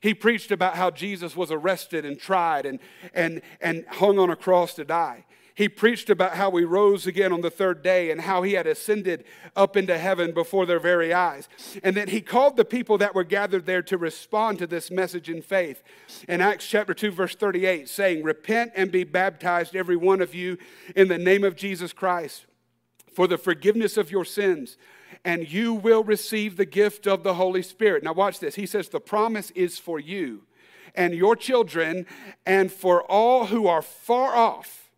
He 0.02 0.14
preached 0.14 0.52
about 0.52 0.76
how 0.76 0.92
Jesus 0.92 1.36
was 1.36 1.52
arrested 1.52 2.06
and 2.06 2.18
tried 2.18 2.66
and, 2.66 2.80
and, 3.14 3.42
and 3.60 3.86
hung 3.88 4.18
on 4.18 4.30
a 4.30 4.36
cross 4.36 4.74
to 4.76 4.86
die. 4.86 5.26
He 5.60 5.68
preached 5.68 6.10
about 6.10 6.36
how 6.36 6.52
he 6.52 6.64
rose 6.64 7.06
again 7.06 7.34
on 7.34 7.42
the 7.42 7.50
third 7.50 7.84
day 7.84 8.12
and 8.12 8.22
how 8.22 8.44
he 8.44 8.54
had 8.54 8.66
ascended 8.66 9.26
up 9.58 9.76
into 9.76 9.98
heaven 9.98 10.32
before 10.32 10.66
their 10.66 10.80
very 10.80 11.14
eyes. 11.14 11.50
And 11.84 11.98
then 11.98 12.08
he 12.08 12.22
called 12.22 12.56
the 12.56 12.64
people 12.64 12.98
that 13.00 13.14
were 13.14 13.26
gathered 13.26 13.66
there 13.66 13.82
to 13.82 13.98
respond 13.98 14.60
to 14.60 14.68
this 14.68 14.90
message 14.90 15.30
in 15.30 15.42
faith. 15.42 15.84
In 16.30 16.40
Acts 16.40 16.66
chapter 16.66 16.94
2, 16.94 17.12
verse 17.12 17.36
38, 17.36 17.90
saying, 17.90 18.24
Repent 18.24 18.72
and 18.74 18.90
be 18.90 19.04
baptized, 19.04 19.76
every 19.76 19.98
one 19.98 20.22
of 20.22 20.34
you, 20.34 20.58
in 20.96 21.10
the 21.10 21.18
name 21.18 21.44
of 21.44 21.58
Jesus 21.58 21.92
Christ, 21.92 22.46
for 23.14 23.28
the 23.28 23.38
forgiveness 23.38 23.98
of 23.98 24.12
your 24.12 24.24
sins 24.24 24.78
and 25.26 25.52
you 25.52 25.74
will 25.74 26.06
receive 26.06 26.56
the 26.56 26.66
gift 26.66 27.06
of 27.06 27.24
the 27.24 27.34
Holy 27.34 27.64
Spirit. 27.64 28.02
Now, 28.02 28.14
watch 28.14 28.40
this. 28.40 28.56
He 28.56 28.66
says, 28.66 28.88
The 28.88 29.02
promise 29.02 29.52
is 29.52 29.78
for 29.78 30.00
you 30.00 30.44
and 30.96 31.14
your 31.14 31.36
children, 31.36 32.06
and 32.46 32.72
for 32.72 33.04
all 33.04 33.48
who 33.48 33.68
are 33.68 33.82
far 33.82 34.38
off 34.38 34.89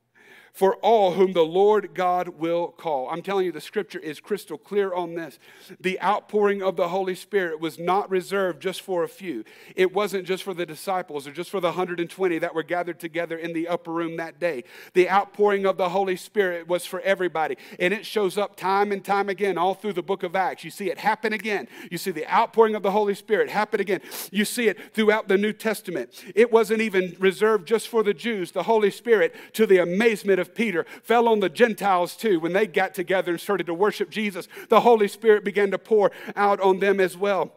for 0.54 0.76
all 0.78 1.14
whom 1.14 1.34
the 1.34 1.46
Lord 1.46 1.94
God 1.94 2.30
will 2.30 2.70
call. 2.70 3.10
I'm 3.10 3.22
telling 3.22 3.46
you, 3.46 3.52
the 3.52 3.62
scripture 3.62 4.00
is 4.00 4.20
crystal 4.20 4.58
clear 4.58 4.94
on 4.94 5.16
this. 5.16 5.40
The 5.80 6.02
outpouring 6.02 6.62
of 6.62 6.76
the 6.76 6.90
Holy 6.90 7.16
Spirit 7.16 7.60
was 7.60 7.80
not 7.80 8.10
reserved 8.10 8.62
just 8.62 8.82
for 8.82 9.04
a 9.04 9.08
few, 9.08 9.44
it 9.76 9.94
wasn't 9.94 10.26
just 10.26 10.44
for 10.44 10.54
the 10.54 10.66
disciples 10.66 11.28
or 11.28 11.32
just 11.32 11.50
for 11.50 11.60
the 11.60 11.70
120 11.70 12.40
that 12.40 12.56
were 12.56 12.64
gathered 12.64 13.00
together 13.00 13.38
in 13.38 13.54
the 13.54 13.68
upper 13.68 13.92
room 13.92 14.18
that 14.18 14.40
day. 14.40 14.64
The 14.94 15.10
outpouring 15.10 15.66
of 15.66 15.78
the 15.78 15.90
Holy 15.90 16.16
Spirit 16.16 16.68
was 16.68 16.86
for 16.86 17.00
everybody, 17.02 17.58
and 17.80 17.94
it 17.94 18.06
shows 18.06 18.38
up 18.38 18.56
time 18.56 18.92
and 18.92 19.04
time 19.04 19.30
again 19.30 19.58
all 19.58 19.74
through 19.74 19.94
the 19.94 20.04
book 20.04 20.24
of 20.24 20.36
Acts. 20.36 20.64
You 20.64 20.72
see 20.72 20.90
it 20.90 20.98
happen 20.98 21.34
again. 21.34 21.68
You 21.90 21.98
see 21.98 22.12
the 22.12 22.32
outpouring 22.32 22.76
of 22.76 22.84
the 22.84 22.92
Holy 22.92 23.16
Spirit 23.16 23.50
happen 23.50 23.80
again. 23.80 24.02
You 24.32 24.46
see 24.46 24.68
it 24.68 24.94
throughout 24.94 25.28
the 25.28 25.38
New 25.38 25.54
Testament. 25.54 26.10
It 26.36 26.52
wasn't 26.52 26.82
even 26.82 27.16
reserved 27.20 27.68
just 27.68 27.88
for 27.88 28.04
the 28.04 28.14
Jews. 28.14 28.52
The 28.52 28.64
Holy 28.64 28.92
Spirit, 28.92 29.34
to 29.54 29.66
the 29.66 29.78
amazement 29.78 30.41
of 30.42 30.54
Peter 30.54 30.86
fell 31.04 31.28
on 31.28 31.40
the 31.40 31.50
Gentiles 31.50 32.16
too. 32.16 32.40
When 32.40 32.54
they 32.54 32.68
got 32.68 32.94
together 32.94 33.32
and 33.32 33.40
started 33.40 33.68
to 33.68 33.74
worship 33.74 34.10
Jesus, 34.10 34.48
the 34.70 34.82
Holy 34.82 35.08
Spirit 35.08 35.46
began 35.46 35.72
to 35.72 35.78
pour 35.78 36.12
out 36.36 36.60
on 36.60 36.80
them 36.80 37.00
as 37.00 37.16
well. 37.16 37.54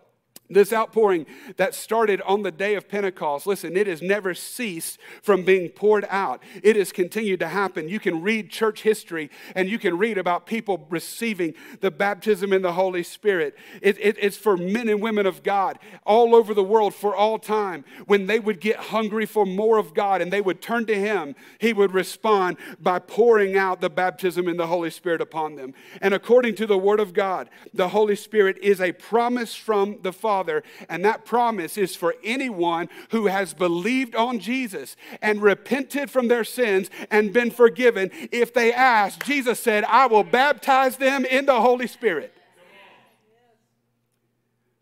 This 0.50 0.74
outpouring 0.74 1.24
that 1.56 1.74
started 1.74 2.20
on 2.20 2.42
the 2.42 2.50
day 2.50 2.74
of 2.74 2.86
Pentecost, 2.86 3.46
listen, 3.46 3.78
it 3.78 3.86
has 3.86 4.02
never 4.02 4.34
ceased 4.34 4.98
from 5.22 5.42
being 5.42 5.70
poured 5.70 6.04
out. 6.10 6.42
It 6.62 6.76
has 6.76 6.92
continued 6.92 7.40
to 7.40 7.48
happen. 7.48 7.88
You 7.88 7.98
can 7.98 8.20
read 8.20 8.50
church 8.50 8.82
history 8.82 9.30
and 9.54 9.70
you 9.70 9.78
can 9.78 9.96
read 9.96 10.18
about 10.18 10.44
people 10.44 10.86
receiving 10.90 11.54
the 11.80 11.90
baptism 11.90 12.52
in 12.52 12.60
the 12.60 12.74
Holy 12.74 13.02
Spirit. 13.02 13.56
It, 13.80 13.96
it, 13.98 14.18
it's 14.20 14.36
for 14.36 14.58
men 14.58 14.90
and 14.90 15.00
women 15.00 15.24
of 15.24 15.42
God 15.42 15.78
all 16.04 16.34
over 16.34 16.52
the 16.52 16.62
world 16.62 16.94
for 16.94 17.16
all 17.16 17.38
time. 17.38 17.82
When 18.04 18.26
they 18.26 18.38
would 18.38 18.60
get 18.60 18.76
hungry 18.76 19.24
for 19.24 19.46
more 19.46 19.78
of 19.78 19.94
God 19.94 20.20
and 20.20 20.30
they 20.30 20.42
would 20.42 20.60
turn 20.60 20.84
to 20.86 20.94
Him, 20.94 21.36
He 21.58 21.72
would 21.72 21.94
respond 21.94 22.58
by 22.78 22.98
pouring 22.98 23.56
out 23.56 23.80
the 23.80 23.88
baptism 23.88 24.46
in 24.46 24.58
the 24.58 24.66
Holy 24.66 24.90
Spirit 24.90 25.22
upon 25.22 25.56
them. 25.56 25.72
And 26.02 26.12
according 26.12 26.56
to 26.56 26.66
the 26.66 26.76
Word 26.76 27.00
of 27.00 27.14
God, 27.14 27.48
the 27.72 27.88
Holy 27.88 28.14
Spirit 28.14 28.58
is 28.60 28.82
a 28.82 28.92
promise 28.92 29.54
from 29.54 30.00
the 30.02 30.12
Father 30.12 30.33
Father. 30.34 30.64
And 30.88 31.04
that 31.04 31.24
promise 31.24 31.78
is 31.78 31.94
for 31.94 32.16
anyone 32.24 32.88
who 33.10 33.26
has 33.26 33.54
believed 33.54 34.16
on 34.16 34.40
Jesus 34.40 34.96
and 35.22 35.40
repented 35.40 36.10
from 36.10 36.26
their 36.26 36.42
sins 36.42 36.90
and 37.08 37.32
been 37.32 37.52
forgiven. 37.52 38.10
If 38.32 38.52
they 38.52 38.72
ask, 38.72 39.24
Jesus 39.24 39.60
said, 39.60 39.84
I 39.84 40.06
will 40.06 40.24
baptize 40.24 40.96
them 40.96 41.24
in 41.24 41.46
the 41.46 41.60
Holy 41.60 41.86
Spirit. 41.86 42.34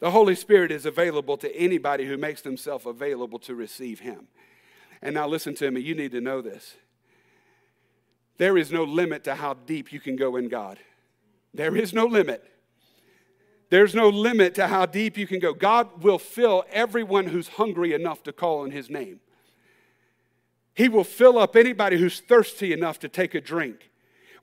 The 0.01 0.11
Holy 0.11 0.35
Spirit 0.35 0.73
is 0.73 0.87
available 0.87 1.37
to 1.37 1.55
anybody 1.55 2.07
who 2.07 2.17
makes 2.17 2.41
themselves 2.41 2.87
available 2.87 3.39
to 3.41 3.55
receive 3.55 4.01
Him. 4.01 4.29
And 5.03 5.15
now, 5.15 5.29
listen 5.29 5.55
to 5.57 5.71
me, 5.71 5.83
you 5.83 5.95
need 5.95 6.13
to 6.13 6.21
know 6.21 6.41
this. 6.41 6.77
There 8.39 8.57
is 8.57 8.73
no 8.73 8.85
limit 8.85 9.25
to 9.25 9.35
how 9.35 9.55
deep 9.55 9.93
you 9.93 10.01
can 10.01 10.17
go 10.17 10.37
in 10.37 10.49
God. 10.49 10.79
There 11.53 11.77
is 11.77 11.93
no 11.93 12.07
limit. 12.07 12.43
There's 13.73 13.95
no 13.95 14.11
limit 14.11 14.55
to 14.57 14.67
how 14.67 14.85
deep 14.85 15.17
you 15.17 15.27
can 15.27 15.39
go. 15.39 15.55
God 15.55 16.03
will 16.03 16.19
fill 16.19 16.67
everyone 16.71 17.29
who's 17.29 17.49
hungry 17.49 17.95
enough 17.95 18.23
to 18.25 18.31
call 18.31 18.65
on 18.65 18.71
His 18.71 18.91
name. 18.91 19.21
He 20.75 20.91
will 20.91 21.05
fill 21.05 21.39
up 21.39 21.57
anybody 21.57 21.97
who's 21.97 22.21
thirsty 22.21 22.75
enough 22.75 22.99
to 22.99 23.09
take 23.09 23.35
a 23.35 23.41
drink. 23.41 23.91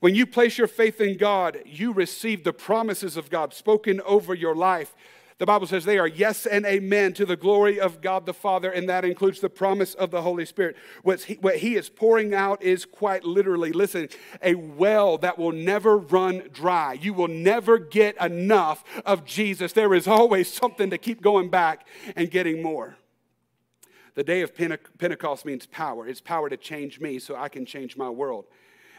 When 0.00 0.16
you 0.16 0.26
place 0.26 0.58
your 0.58 0.66
faith 0.66 1.00
in 1.00 1.16
God, 1.16 1.60
you 1.64 1.92
receive 1.92 2.42
the 2.42 2.52
promises 2.52 3.16
of 3.16 3.30
God 3.30 3.54
spoken 3.54 4.00
over 4.00 4.34
your 4.34 4.56
life. 4.56 4.96
The 5.40 5.46
Bible 5.46 5.66
says 5.66 5.86
they 5.86 5.98
are 5.98 6.06
yes 6.06 6.44
and 6.44 6.66
amen 6.66 7.14
to 7.14 7.24
the 7.24 7.34
glory 7.34 7.80
of 7.80 8.02
God 8.02 8.26
the 8.26 8.34
Father, 8.34 8.70
and 8.70 8.86
that 8.90 9.06
includes 9.06 9.40
the 9.40 9.48
promise 9.48 9.94
of 9.94 10.10
the 10.10 10.20
Holy 10.20 10.44
Spirit. 10.44 10.76
What 11.02 11.22
he, 11.22 11.34
what 11.36 11.56
he 11.56 11.76
is 11.76 11.88
pouring 11.88 12.34
out 12.34 12.62
is 12.62 12.84
quite 12.84 13.24
literally, 13.24 13.72
listen, 13.72 14.10
a 14.42 14.54
well 14.54 15.16
that 15.16 15.38
will 15.38 15.52
never 15.52 15.96
run 15.96 16.42
dry. 16.52 16.92
You 16.92 17.14
will 17.14 17.26
never 17.26 17.78
get 17.78 18.20
enough 18.20 18.84
of 19.06 19.24
Jesus. 19.24 19.72
There 19.72 19.94
is 19.94 20.06
always 20.06 20.52
something 20.52 20.90
to 20.90 20.98
keep 20.98 21.22
going 21.22 21.48
back 21.48 21.88
and 22.16 22.30
getting 22.30 22.62
more. 22.62 22.98
The 24.16 24.24
day 24.24 24.42
of 24.42 24.54
Pentecost 24.54 25.46
means 25.46 25.64
power. 25.64 26.06
It's 26.06 26.20
power 26.20 26.50
to 26.50 26.58
change 26.58 27.00
me 27.00 27.18
so 27.18 27.34
I 27.34 27.48
can 27.48 27.64
change 27.64 27.96
my 27.96 28.10
world. 28.10 28.44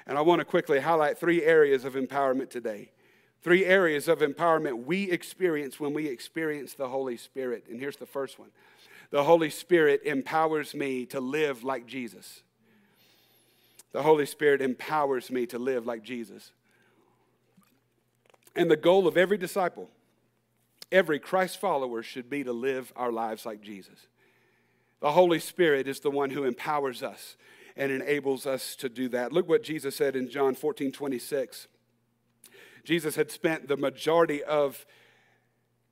And 0.07 0.17
I 0.17 0.21
want 0.21 0.39
to 0.39 0.45
quickly 0.45 0.79
highlight 0.79 1.19
three 1.19 1.43
areas 1.43 1.85
of 1.85 1.93
empowerment 1.93 2.49
today. 2.49 2.89
Three 3.41 3.65
areas 3.65 4.07
of 4.07 4.19
empowerment 4.19 4.85
we 4.85 5.09
experience 5.09 5.79
when 5.79 5.93
we 5.93 6.07
experience 6.07 6.73
the 6.73 6.89
Holy 6.89 7.17
Spirit. 7.17 7.65
And 7.69 7.79
here's 7.79 7.97
the 7.97 8.05
first 8.05 8.37
one 8.39 8.49
the 9.09 9.23
Holy 9.23 9.49
Spirit 9.49 10.01
empowers 10.05 10.73
me 10.73 11.05
to 11.07 11.19
live 11.19 11.63
like 11.63 11.85
Jesus. 11.85 12.43
The 13.91 14.03
Holy 14.03 14.25
Spirit 14.25 14.61
empowers 14.61 15.29
me 15.29 15.45
to 15.47 15.59
live 15.59 15.85
like 15.85 16.01
Jesus. 16.01 16.51
And 18.55 18.71
the 18.71 18.77
goal 18.77 19.05
of 19.05 19.17
every 19.17 19.37
disciple, 19.37 19.89
every 20.91 21.19
Christ 21.19 21.59
follower, 21.59 22.01
should 22.03 22.29
be 22.29 22.43
to 22.43 22.53
live 22.53 22.93
our 22.95 23.11
lives 23.11 23.45
like 23.45 23.61
Jesus. 23.61 24.07
The 25.01 25.11
Holy 25.11 25.39
Spirit 25.39 25.87
is 25.87 25.99
the 25.99 26.11
one 26.11 26.29
who 26.29 26.43
empowers 26.43 27.03
us 27.03 27.35
and 27.75 27.91
enables 27.91 28.45
us 28.45 28.75
to 28.77 28.87
do 28.87 29.09
that. 29.09 29.33
Look 29.33 29.49
what 29.49 29.63
Jesus 29.63 29.95
said 29.95 30.15
in 30.15 30.29
John 30.29 30.55
14 30.55 30.91
26. 30.91 31.67
Jesus 32.83 33.15
had 33.15 33.31
spent 33.31 33.67
the 33.67 33.77
majority 33.77 34.43
of 34.43 34.85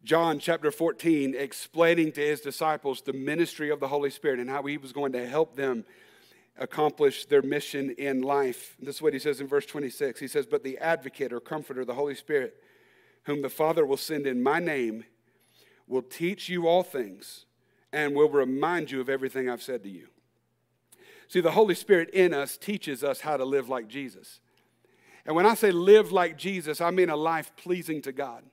John 0.03 0.39
chapter 0.39 0.71
14 0.71 1.35
explaining 1.35 2.13
to 2.13 2.21
his 2.21 2.41
disciples 2.41 3.01
the 3.01 3.13
ministry 3.13 3.69
of 3.69 3.79
the 3.79 3.87
Holy 3.89 4.09
Spirit 4.09 4.39
and 4.39 4.49
how 4.49 4.63
he 4.63 4.77
was 4.77 4.93
going 4.93 5.11
to 5.11 5.27
help 5.27 5.55
them 5.55 5.85
accomplish 6.57 7.25
their 7.25 7.41
mission 7.41 7.91
in 7.91 8.21
life. 8.21 8.75
This 8.79 8.95
is 8.95 9.01
what 9.01 9.13
he 9.13 9.19
says 9.19 9.41
in 9.41 9.47
verse 9.47 9.65
26. 9.65 10.19
He 10.19 10.27
says, 10.27 10.45
But 10.45 10.63
the 10.63 10.77
advocate 10.77 11.33
or 11.33 11.39
comforter, 11.39 11.85
the 11.85 11.93
Holy 11.93 12.15
Spirit, 12.15 12.55
whom 13.23 13.41
the 13.41 13.49
Father 13.49 13.85
will 13.85 13.97
send 13.97 14.25
in 14.25 14.41
my 14.41 14.59
name, 14.59 15.05
will 15.87 16.01
teach 16.01 16.49
you 16.49 16.67
all 16.67 16.83
things 16.83 17.45
and 17.91 18.15
will 18.15 18.29
remind 18.29 18.91
you 18.91 19.01
of 19.01 19.09
everything 19.09 19.49
I've 19.49 19.61
said 19.61 19.83
to 19.83 19.89
you. 19.89 20.07
See, 21.27 21.41
the 21.41 21.51
Holy 21.51 21.75
Spirit 21.75 22.09
in 22.11 22.33
us 22.33 22.57
teaches 22.57 23.03
us 23.03 23.21
how 23.21 23.37
to 23.37 23.45
live 23.45 23.69
like 23.69 23.87
Jesus. 23.87 24.39
And 25.29 25.35
when 25.35 25.45
I 25.45 25.53
say 25.53 25.69
live 25.69 26.11
like 26.11 26.39
Jesus, 26.39 26.81
I 26.81 26.89
mean 26.89 27.11
a 27.11 27.15
life 27.15 27.55
pleasing 27.55 28.01
to 28.01 28.11
God. 28.11 28.43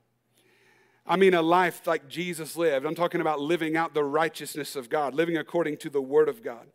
I 1.07 1.17
mean 1.17 1.33
a 1.33 1.41
life 1.41 1.87
like 1.87 2.07
Jesus 2.07 2.55
lived. 2.55 2.85
I'm 2.85 2.95
talking 2.95 3.23
about 3.23 3.41
living 3.41 3.79
out 3.79 3.95
the 3.95 4.05
righteousness 4.05 4.77
of 4.77 4.91
God, 4.91 5.15
living 5.15 5.39
according 5.39 5.79
to 5.79 5.89
the 5.89 6.03
Word 6.03 6.29
of 6.29 6.43
God. 6.43 6.67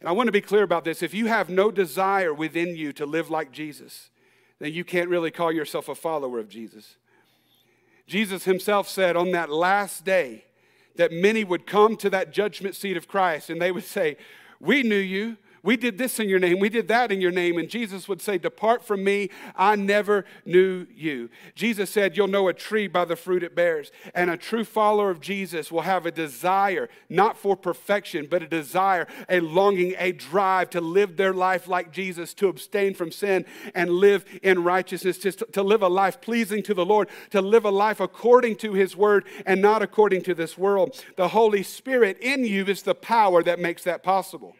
And 0.00 0.08
I 0.08 0.12
want 0.12 0.28
to 0.28 0.32
be 0.32 0.40
clear 0.40 0.62
about 0.62 0.84
this. 0.84 1.02
If 1.02 1.12
you 1.12 1.26
have 1.26 1.50
no 1.50 1.70
desire 1.70 2.32
within 2.32 2.74
you 2.74 2.94
to 2.94 3.04
live 3.04 3.28
like 3.28 3.52
Jesus, 3.52 4.08
then 4.60 4.72
you 4.72 4.82
can't 4.82 5.10
really 5.10 5.30
call 5.30 5.52
yourself 5.52 5.90
a 5.90 5.94
follower 5.94 6.38
of 6.38 6.48
Jesus. 6.48 6.96
Jesus 8.06 8.44
himself 8.44 8.88
said 8.88 9.14
on 9.14 9.30
that 9.32 9.50
last 9.50 10.06
day 10.06 10.46
that 10.96 11.12
many 11.12 11.44
would 11.44 11.66
come 11.66 11.98
to 11.98 12.08
that 12.08 12.32
judgment 12.32 12.74
seat 12.74 12.96
of 12.96 13.08
Christ 13.08 13.50
and 13.50 13.60
they 13.60 13.72
would 13.72 13.84
say, 13.84 14.16
We 14.58 14.82
knew 14.82 14.96
you. 14.96 15.36
We 15.62 15.76
did 15.76 15.98
this 15.98 16.18
in 16.18 16.28
your 16.28 16.38
name. 16.38 16.58
We 16.58 16.70
did 16.70 16.88
that 16.88 17.12
in 17.12 17.20
your 17.20 17.30
name. 17.30 17.58
And 17.58 17.68
Jesus 17.68 18.08
would 18.08 18.22
say, 18.22 18.38
Depart 18.38 18.82
from 18.82 19.04
me. 19.04 19.28
I 19.54 19.76
never 19.76 20.24
knew 20.46 20.86
you. 20.94 21.28
Jesus 21.54 21.90
said, 21.90 22.16
You'll 22.16 22.28
know 22.28 22.48
a 22.48 22.54
tree 22.54 22.86
by 22.86 23.04
the 23.04 23.16
fruit 23.16 23.42
it 23.42 23.54
bears. 23.54 23.92
And 24.14 24.30
a 24.30 24.38
true 24.38 24.64
follower 24.64 25.10
of 25.10 25.20
Jesus 25.20 25.70
will 25.70 25.82
have 25.82 26.06
a 26.06 26.10
desire, 26.10 26.88
not 27.10 27.36
for 27.36 27.56
perfection, 27.56 28.26
but 28.30 28.42
a 28.42 28.46
desire, 28.46 29.06
a 29.28 29.40
longing, 29.40 29.94
a 29.98 30.12
drive 30.12 30.70
to 30.70 30.80
live 30.80 31.16
their 31.16 31.34
life 31.34 31.68
like 31.68 31.92
Jesus, 31.92 32.32
to 32.34 32.48
abstain 32.48 32.94
from 32.94 33.12
sin 33.12 33.44
and 33.74 33.90
live 33.90 34.24
in 34.42 34.64
righteousness, 34.64 35.18
to, 35.18 35.32
to 35.32 35.62
live 35.62 35.82
a 35.82 35.88
life 35.88 36.22
pleasing 36.22 36.62
to 36.62 36.74
the 36.74 36.86
Lord, 36.86 37.08
to 37.30 37.42
live 37.42 37.66
a 37.66 37.70
life 37.70 38.00
according 38.00 38.56
to 38.56 38.72
his 38.72 38.96
word 38.96 39.26
and 39.44 39.60
not 39.60 39.82
according 39.82 40.22
to 40.22 40.34
this 40.34 40.56
world. 40.56 41.04
The 41.16 41.28
Holy 41.28 41.62
Spirit 41.62 42.18
in 42.20 42.44
you 42.44 42.64
is 42.64 42.82
the 42.82 42.94
power 42.94 43.42
that 43.42 43.58
makes 43.58 43.84
that 43.84 44.02
possible. 44.02 44.56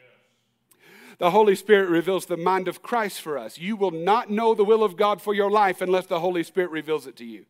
The 1.21 1.33
Holy 1.33 1.55
Spirit 1.55 1.91
reveals 1.91 2.25
the 2.25 2.39
mind 2.39 2.67
of 2.67 2.81
Christ 2.81 3.21
for 3.21 3.37
us. 3.37 3.59
You 3.59 3.77
will 3.77 3.91
not 3.91 4.31
know 4.31 4.55
the 4.55 4.65
will 4.65 4.83
of 4.83 4.97
God 4.97 5.21
for 5.21 5.35
your 5.35 5.51
life 5.51 5.83
unless 5.83 6.07
the 6.07 6.19
Holy 6.19 6.43
Spirit 6.43 6.71
reveals 6.71 7.07
it 7.07 7.15
to 7.17 7.27
you. 7.27 7.45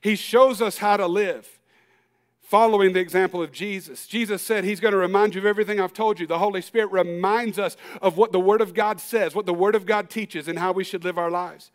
He 0.00 0.16
shows 0.16 0.62
us 0.62 0.78
how 0.78 0.96
to 0.96 1.06
live 1.06 1.60
following 2.40 2.94
the 2.94 3.00
example 3.00 3.42
of 3.42 3.52
Jesus. 3.52 4.06
Jesus 4.06 4.40
said 4.40 4.64
he's 4.64 4.80
going 4.80 4.92
to 4.92 4.98
remind 4.98 5.34
you 5.34 5.42
of 5.42 5.46
everything 5.46 5.80
I've 5.80 5.92
told 5.92 6.18
you. 6.18 6.26
The 6.26 6.38
Holy 6.38 6.62
Spirit 6.62 6.92
reminds 6.92 7.58
us 7.58 7.76
of 8.00 8.16
what 8.16 8.32
the 8.32 8.40
Word 8.40 8.62
of 8.62 8.72
God 8.72 8.98
says, 9.00 9.34
what 9.34 9.44
the 9.44 9.52
Word 9.52 9.74
of 9.74 9.84
God 9.84 10.08
teaches, 10.08 10.48
and 10.48 10.58
how 10.58 10.72
we 10.72 10.82
should 10.82 11.04
live 11.04 11.18
our 11.18 11.30
lives. 11.30 11.70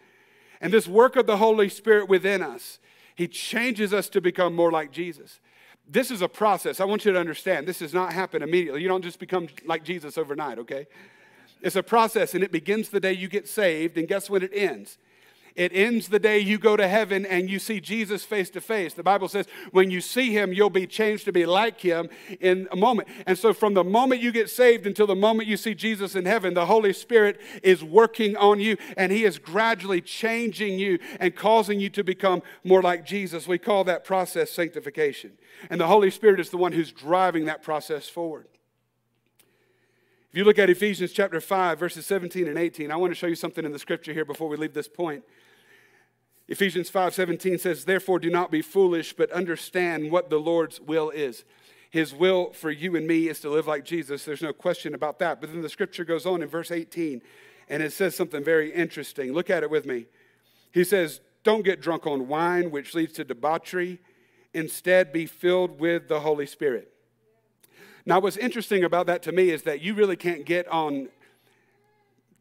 And 0.60 0.74
this 0.74 0.88
work 0.88 1.16
of 1.16 1.28
the 1.28 1.38
Holy 1.38 1.70
Spirit 1.70 2.10
within 2.10 2.42
us, 2.42 2.80
He 3.14 3.28
changes 3.28 3.94
us 3.94 4.10
to 4.10 4.20
become 4.20 4.56
more 4.56 4.72
like 4.72 4.92
Jesus. 4.92 5.40
This 5.88 6.10
is 6.10 6.24
a 6.24 6.28
process. 6.28 6.80
I 6.80 6.86
want 6.86 7.06
you 7.06 7.12
to 7.12 7.20
understand. 7.20 7.68
This 7.68 7.80
does 7.80 7.94
not 7.94 8.14
happen 8.14 8.42
immediately. 8.42 8.82
You 8.82 8.88
don't 8.88 9.04
just 9.04 9.20
become 9.20 9.48
like 9.68 9.84
Jesus 9.84 10.18
overnight, 10.18 10.58
okay? 10.58 10.88
It's 11.62 11.76
a 11.76 11.84
process, 11.84 12.34
and 12.34 12.44
it 12.44 12.52
begins 12.52 12.90
the 12.90 13.00
day 13.00 13.14
you 13.14 13.28
get 13.28 13.48
saved, 13.48 13.98
and 13.98 14.08
guess 14.08 14.30
when 14.30 14.44
it 14.44 14.52
ends? 14.54 14.98
It 15.56 15.74
ends 15.74 16.08
the 16.08 16.20
day 16.20 16.40
you 16.40 16.58
go 16.58 16.78
to 16.78 16.88
heaven 16.88 17.26
and 17.26 17.50
you 17.50 17.60
see 17.60 17.82
Jesus 17.82 18.24
face 18.24 18.50
to 18.52 18.62
face. 18.62 18.94
The 18.94 19.04
Bible 19.04 19.28
says 19.28 19.46
when 19.72 19.92
you 19.92 20.00
see 20.00 20.32
him, 20.32 20.54
you'll 20.54 20.70
be 20.70 20.88
changed 20.88 21.26
to 21.26 21.34
be 21.34 21.46
like 21.46 21.82
him 21.82 22.08
in 22.40 22.70
a 22.72 22.78
moment. 22.78 23.10
And 23.26 23.38
so, 23.38 23.54
from 23.54 23.74
the 23.74 23.84
moment 23.84 24.22
you 24.22 24.32
get 24.32 24.50
saved 24.50 24.86
until 24.86 25.08
the 25.08 25.16
moment 25.16 25.50
you 25.50 25.58
see 25.58 25.74
Jesus 25.74 26.16
in 26.16 26.24
heaven, 26.24 26.54
the 26.54 26.66
Holy 26.66 26.94
Spirit 26.94 27.42
is 27.62 27.84
working 27.84 28.38
on 28.38 28.62
you 28.62 28.78
and 28.96 29.12
he 29.12 29.26
is 29.26 29.38
gradually 29.38 30.00
changing 30.00 30.80
you 30.80 31.00
and 31.20 31.36
causing 31.36 31.80
you 31.80 31.90
to 31.90 32.04
become 32.04 32.42
more 32.64 32.82
like 32.82 33.06
Jesus. 33.06 33.48
We 33.48 33.58
call 33.58 33.84
that 33.84 34.06
process 34.06 34.52
sanctification. 34.52 35.34
And 35.70 35.82
the 35.82 35.88
Holy 35.88 36.10
Spirit 36.10 36.40
is 36.40 36.52
the 36.52 36.58
one 36.58 36.72
who's 36.72 36.92
driving 36.92 37.46
that 37.46 37.64
process 37.64 38.08
forward. 38.08 38.48
If 40.32 40.38
you 40.38 40.44
look 40.44 40.60
at 40.60 40.70
Ephesians 40.70 41.12
chapter 41.12 41.42
5, 41.42 41.80
verses 41.80 42.06
17 42.06 42.48
and 42.48 42.58
18, 42.58 42.92
I 42.92 42.98
want 42.98 43.10
to 43.10 43.16
show 43.16 43.26
you 43.26 43.34
something 43.34 43.66
in 43.66 43.72
the 43.72 43.80
scripture 43.80 44.14
here 44.14 44.26
before 44.26 44.48
we 44.48 44.58
leave 44.58 44.76
this 44.76 44.88
point. 44.88 45.24
Ephesians 46.48 46.88
5 46.88 47.16
17 47.16 47.58
says, 47.58 47.86
Therefore, 47.86 48.20
do 48.20 48.30
not 48.30 48.52
be 48.52 48.62
foolish, 48.62 49.14
but 49.14 49.32
understand 49.32 50.12
what 50.12 50.30
the 50.30 50.38
Lord's 50.38 50.80
will 50.80 51.10
is. 51.10 51.46
His 51.90 52.14
will 52.14 52.54
for 52.54 52.70
you 52.70 52.96
and 52.96 53.08
me 53.08 53.28
is 53.28 53.40
to 53.40 53.50
live 53.50 53.66
like 53.66 53.86
Jesus. 53.86 54.24
There's 54.24 54.44
no 54.44 54.54
question 54.54 54.94
about 54.94 55.18
that. 55.18 55.42
But 55.42 55.52
then 55.52 55.64
the 55.64 55.70
scripture 55.70 56.06
goes 56.06 56.28
on 56.28 56.44
in 56.44 56.48
verse 56.48 56.70
18, 56.70 57.24
and 57.68 57.82
it 57.82 57.92
says 57.92 58.16
something 58.16 58.44
very 58.44 58.72
interesting. 58.72 59.34
Look 59.34 59.50
at 59.50 59.64
it 59.64 59.72
with 59.72 59.88
me. 59.88 60.06
He 60.72 60.84
says, 60.84 61.22
Don't 61.44 61.66
get 61.66 61.82
drunk 61.82 62.06
on 62.06 62.28
wine, 62.28 62.70
which 62.70 62.94
leads 62.94 63.14
to 63.14 63.24
debauchery. 63.24 64.00
Instead, 64.54 65.12
be 65.12 65.26
filled 65.26 65.80
with 65.80 66.08
the 66.08 66.20
Holy 66.20 66.46
Spirit 66.46 66.94
now, 68.10 68.20
what's 68.20 68.38
interesting 68.38 68.84
about 68.84 69.06
that 69.06 69.22
to 69.24 69.32
me 69.32 69.52
is 69.52 69.62
that 69.64 69.82
you 69.82 69.94
really 69.94 70.16
can't 70.16 70.44
get 70.44 70.68
on 70.70 71.10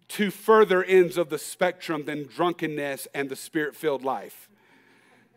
two 0.09 0.31
further 0.31 0.83
ends 0.83 1.19
of 1.19 1.29
the 1.29 1.37
spectrum 1.37 2.07
than 2.07 2.27
drunkenness 2.27 3.07
and 3.13 3.29
the 3.29 3.37
spirit 3.37 3.77
filled 3.77 4.03
life. 4.03 4.49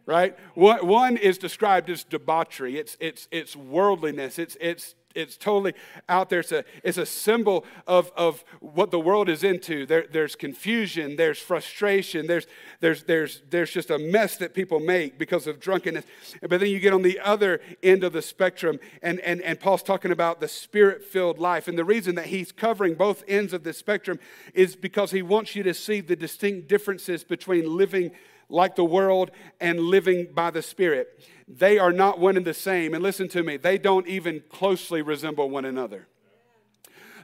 Right? 0.06 0.38
One 0.56 1.18
is 1.18 1.38
described 1.38 1.90
as 1.90 2.06
debauchery, 2.06 2.78
it's, 2.78 2.96
it's, 3.02 3.28
it's 3.30 3.58
worldliness, 3.58 4.40
it's, 4.40 4.56
it's 4.62 4.96
it's 5.16 5.38
totally 5.38 5.74
out 6.10 6.30
there. 6.30 6.40
It's 6.40 6.52
a, 6.52 6.64
it's 6.84 6.98
a 6.98 7.06
symbol 7.06 7.66
of, 7.88 8.12
of 8.16 8.44
what 8.60 8.92
the 8.92 9.00
world 9.00 9.30
is 9.30 9.44
into. 9.44 9.86
There, 9.86 10.06
there's 10.12 10.36
confusion, 10.36 11.16
there's 11.16 11.40
frustration, 11.40 12.28
there's, 12.28 12.48
there's, 12.80 13.04
there's, 13.04 13.42
there's 13.50 13.72
just 13.72 13.90
a 13.90 13.98
mess 13.98 14.38
that 14.38 14.54
people 14.54 14.80
make 14.80 15.18
because 15.18 15.48
of 15.48 15.60
drunkenness. 15.60 16.06
But 16.42 16.60
then 16.60 16.70
you 16.70 16.80
get 16.80 16.94
on 16.94 17.02
the 17.02 17.20
other 17.20 17.62
end 17.84 18.04
of 18.04 18.14
the 18.14 18.22
spectrum, 18.22 18.80
and, 19.02 19.20
and, 19.22 19.42
and 19.42 19.60
Paul's 19.60 19.84
talking 19.84 20.12
about 20.12 20.40
the 20.40 20.48
spirit 20.48 21.04
filled 21.04 21.40
life. 21.40 21.68
And 21.68 21.78
the 21.78 21.86
reason 21.86 22.16
that 22.16 22.28
he's 22.28 22.52
covering 22.52 22.96
both 22.96 23.24
ends 23.28 23.54
of 23.54 23.64
the 23.64 23.74
spectrum 23.74 24.20
is 24.54 24.76
because 24.76 25.12
he 25.12 25.22
wants 25.22 25.56
you 25.56 25.64
to 25.64 25.74
see 25.74 26.02
the 26.02 26.16
distinct 26.16 26.68
differences 26.68 27.24
between 27.24 27.78
living 27.78 28.12
like 28.52 28.76
the 28.76 28.86
world 28.86 29.32
and 29.60 29.80
living 29.80 30.28
by 30.34 30.52
the 30.52 30.62
Spirit. 30.62 31.28
They 31.48 31.80
are 31.80 31.92
not 31.92 32.20
one 32.20 32.38
and 32.38 32.46
the 32.46 32.54
same. 32.54 32.94
And 32.94 33.04
listen 33.04 33.28
to 33.30 33.44
me, 33.44 33.58
they 33.58 33.78
don't 33.78 34.08
even 34.08 34.44
closely 34.50 35.02
resemble 35.02 35.50
one 35.50 35.66
another. 35.66 36.08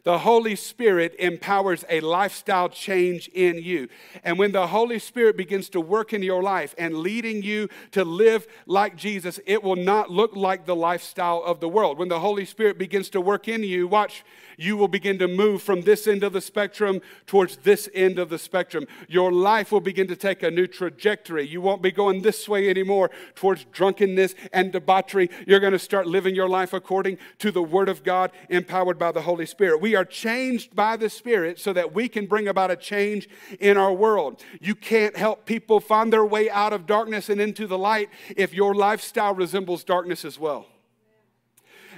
The 0.03 0.19
Holy 0.19 0.55
Spirit 0.55 1.15
empowers 1.19 1.83
a 1.89 1.99
lifestyle 1.99 2.69
change 2.69 3.27
in 3.33 3.57
you. 3.57 3.89
And 4.23 4.39
when 4.39 4.53
the 4.53 4.67
Holy 4.67 4.99
Spirit 4.99 5.35
begins 5.35 5.67
to 5.71 5.81
work 5.81 6.13
in 6.13 6.23
your 6.23 6.41
life 6.41 6.73
and 6.77 6.99
leading 6.99 7.43
you 7.43 7.67
to 7.91 8.05
live 8.05 8.47
like 8.65 8.95
Jesus, 8.95 9.37
it 9.45 9.63
will 9.63 9.75
not 9.75 10.09
look 10.09 10.33
like 10.33 10.65
the 10.65 10.77
lifestyle 10.77 11.43
of 11.43 11.59
the 11.59 11.67
world. 11.67 11.97
When 11.97 12.07
the 12.07 12.21
Holy 12.21 12.45
Spirit 12.45 12.77
begins 12.77 13.09
to 13.09 13.19
work 13.19 13.49
in 13.49 13.63
you, 13.63 13.85
watch, 13.85 14.23
you 14.57 14.75
will 14.75 14.87
begin 14.87 15.19
to 15.19 15.27
move 15.27 15.61
from 15.61 15.81
this 15.81 16.07
end 16.07 16.23
of 16.23 16.33
the 16.33 16.41
spectrum 16.41 16.99
towards 17.25 17.57
this 17.57 17.87
end 17.93 18.19
of 18.19 18.29
the 18.29 18.39
spectrum. 18.39 18.85
Your 19.07 19.31
life 19.31 19.71
will 19.71 19.79
begin 19.79 20.07
to 20.07 20.15
take 20.15 20.43
a 20.43 20.51
new 20.51 20.67
trajectory. 20.67 21.47
You 21.47 21.61
won't 21.61 21.81
be 21.81 21.91
going 21.91 22.23
this 22.23 22.49
way 22.49 22.69
anymore 22.69 23.11
towards 23.35 23.65
drunkenness 23.65 24.33
and 24.51 24.71
debauchery. 24.71 25.29
You're 25.45 25.59
going 25.59 25.73
to 25.73 25.79
start 25.79 26.07
living 26.07 26.35
your 26.35 26.49
life 26.49 26.73
according 26.73 27.19
to 27.39 27.51
the 27.51 27.63
Word 27.63 27.87
of 27.87 28.03
God, 28.03 28.31
empowered 28.49 28.97
by 28.97 29.11
the 29.11 29.21
Holy 29.21 29.45
Spirit. 29.45 29.79
We 29.79 29.95
are 29.95 30.05
changed 30.05 30.75
by 30.75 30.97
the 30.97 31.09
Spirit 31.09 31.59
so 31.59 31.71
that 31.73 31.93
we 31.93 32.09
can 32.09 32.25
bring 32.25 32.47
about 32.47 32.71
a 32.71 32.75
change 32.75 33.29
in 33.59 33.77
our 33.77 33.93
world. 33.93 34.43
You 34.59 34.73
can't 34.73 35.15
help 35.15 35.45
people 35.45 35.79
find 35.79 36.11
their 36.11 36.25
way 36.25 36.49
out 36.49 36.73
of 36.73 36.87
darkness 36.87 37.29
and 37.29 37.39
into 37.39 37.67
the 37.67 37.77
light 37.77 38.09
if 38.35 38.53
your 38.53 38.73
lifestyle 38.73 39.35
resembles 39.35 39.83
darkness 39.83 40.25
as 40.25 40.39
well. 40.39 40.65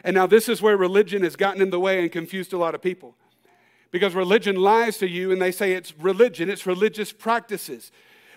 And 0.04 0.14
now, 0.14 0.28
this 0.28 0.50
is 0.50 0.62
where 0.62 0.78
religion 0.78 1.24
has 1.24 1.36
gotten 1.36 1.62
in 1.62 1.70
the 1.70 1.80
way 1.80 2.02
and 2.02 2.12
confused 2.12 2.54
a 2.54 2.58
lot 2.58 2.76
of 2.76 2.82
people. 2.82 3.16
Because 3.92 4.14
religion 4.14 4.56
lies 4.56 4.98
to 5.00 5.10
you 5.10 5.32
and 5.32 5.42
they 5.42 5.52
say 5.52 5.74
it's 5.74 5.98
religion, 5.98 6.50
it's 6.50 6.66
religious 6.66 7.12
practices 7.12 7.92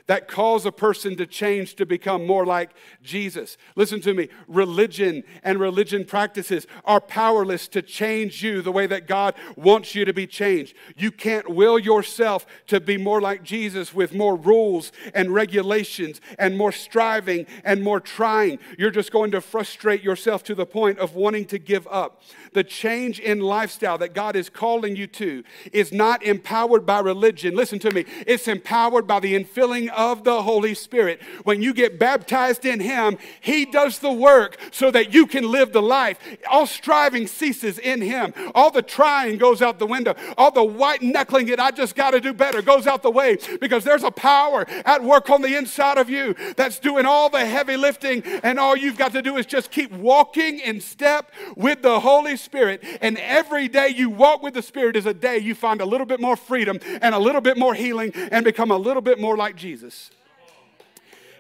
that 0.07 0.29
cause 0.29 0.67
a 0.67 0.73
person 0.73 1.17
to 1.17 1.27
change 1.27 1.75
to 1.77 1.87
become 1.87 2.27
more 2.27 2.45
like 2.45 2.71
Jesus. 3.03 3.57
Listen 3.77 4.01
to 4.03 4.15
me 4.15 4.29
religion 4.49 5.25
and 5.43 5.61
religion 5.61 6.05
practices 6.05 6.67
are 6.85 7.01
powerless 7.01 7.69
to 7.69 7.83
change 7.83 8.43
you 8.43 8.62
the 8.62 8.73
way 8.73 8.87
that 8.87 9.07
God 9.07 9.35
wants 9.57 9.95
you 9.95 10.05
to 10.05 10.12
be 10.12 10.27
changed. 10.27 10.75
You 10.97 11.11
can't 11.11 11.49
will 11.49 11.79
yourself 11.79 12.47
to 12.69 12.81
be 12.81 12.97
more 12.97 13.21
like 13.21 13.43
Jesus 13.43 13.95
with 13.95 14.15
more 14.15 14.37
rules 14.37 14.93
and 15.15 15.33
regulations 15.33 16.21
and 16.38 16.57
more 16.57 16.73
striving 16.73 17.47
and 17.65 17.83
more 17.83 18.01
trying. 18.01 18.59
You're 18.79 18.91
just 18.91 19.12
going 19.12 19.31
to 19.33 19.41
frustrate 19.41 20.03
yourself 20.03 20.43
to 20.45 20.55
the 20.55 20.67
point 20.67 20.99
of 20.99 21.15
wanting 21.15 21.47
to 21.47 21.59
give 21.59 21.87
up. 21.88 22.23
The 22.53 22.65
change 22.65 23.21
in 23.21 23.41
lifestyle 23.41 23.99
that 23.99 24.15
God 24.15 24.37
is 24.37 24.49
calling 24.49 24.97
you 24.97 25.07
to 25.09 25.45
is 25.73 25.93
not 25.93 26.23
empowered 26.23 26.85
by 26.85 27.01
religion. 27.01 27.55
Listen 27.55 27.79
to 27.81 27.91
me, 27.91 28.05
it's 28.27 28.49
empowered 28.49 29.07
by 29.07 29.21
the 29.21 29.38
infilling 29.38 29.91
of 29.92 30.24
the 30.24 30.42
Holy 30.42 30.74
Spirit. 30.74 31.20
When 31.44 31.62
you 31.62 31.72
get 31.74 31.98
baptized 31.98 32.64
in 32.64 32.81
Him, 32.81 33.18
He 33.40 33.64
does 33.64 33.98
the 33.98 34.12
work 34.12 34.59
so 34.70 34.90
that 34.90 35.14
you 35.14 35.26
can 35.26 35.50
live 35.50 35.72
the 35.72 35.83
life. 35.83 36.18
All 36.50 36.66
striving 36.66 37.26
ceases 37.26 37.78
in 37.78 38.00
Him. 38.00 38.35
All 38.55 38.70
the 38.70 38.83
trying 38.83 39.38
goes 39.38 39.62
out 39.62 39.78
the 39.78 39.87
window. 39.87 40.14
All 40.37 40.50
the 40.50 40.64
white 40.64 41.02
knuckling 41.02 41.48
it, 41.48 41.59
I 41.59 41.70
just 41.70 41.94
got 41.94 42.12
to 42.12 42.20
do 42.20 42.33
better, 42.33 42.62
goes 42.62 42.87
out 42.87 43.02
the 43.02 43.11
way 43.11 43.38
because 43.61 43.85
there's 43.85 44.05
a 44.05 44.11
power 44.11 44.66
at 44.85 45.02
work 45.02 45.31
on 45.31 45.42
the 45.42 45.57
inside 45.57 45.98
of 45.98 46.09
you 46.09 46.35
that's 46.57 46.78
doing 46.78 47.07
all 47.07 47.28
the 47.28 47.44
heavy 47.44 47.76
lifting, 47.76 48.22
and 48.42 48.59
all 48.59 48.76
you've 48.76 48.98
got 48.98 49.12
to 49.12 49.22
do 49.22 49.37
is 49.37 49.46
just 49.46 49.70
keep 49.70 49.92
walking 49.92 50.59
in 50.61 50.81
step 50.81 51.33
with 51.57 51.83
the 51.83 52.00
Holy 52.00 52.37
Spirit. 52.37 52.83
And 53.00 53.18
every 53.18 53.68
day 53.68 53.88
you 53.88 54.11
walk 54.11 54.42
with 54.42 54.55
the 54.55 54.62
Spirit 54.62 54.96
is 54.96 55.07
a 55.07 55.14
day 55.14 55.38
you 55.38 55.55
find 55.55 55.81
a 55.81 55.87
little 55.87 56.07
bit 56.07 56.20
more 56.20 56.37
freedom 56.37 56.78
and 57.00 57.14
a 57.14 57.18
little 57.18 57.40
bit 57.40 57.59
more 57.59 57.74
healing 57.74 58.12
and 58.14 58.44
become 58.44 58.70
a 58.70 58.76
little 58.76 59.02
bit 59.02 59.18
more 59.18 59.37
like 59.37 59.57
Jesus. 59.57 59.82
Jesus. 59.83 60.12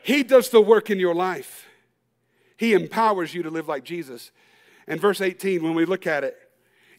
He 0.02 0.24
does 0.24 0.48
the 0.48 0.60
work 0.60 0.90
in 0.90 0.98
your 0.98 1.14
life. 1.14 1.66
He 2.56 2.72
empowers 2.72 3.34
you 3.34 3.44
to 3.44 3.50
live 3.50 3.68
like 3.68 3.84
Jesus. 3.84 4.32
And 4.88 5.00
verse 5.00 5.20
18, 5.20 5.62
when 5.62 5.74
we 5.74 5.84
look 5.84 6.08
at 6.08 6.24
it 6.24 6.36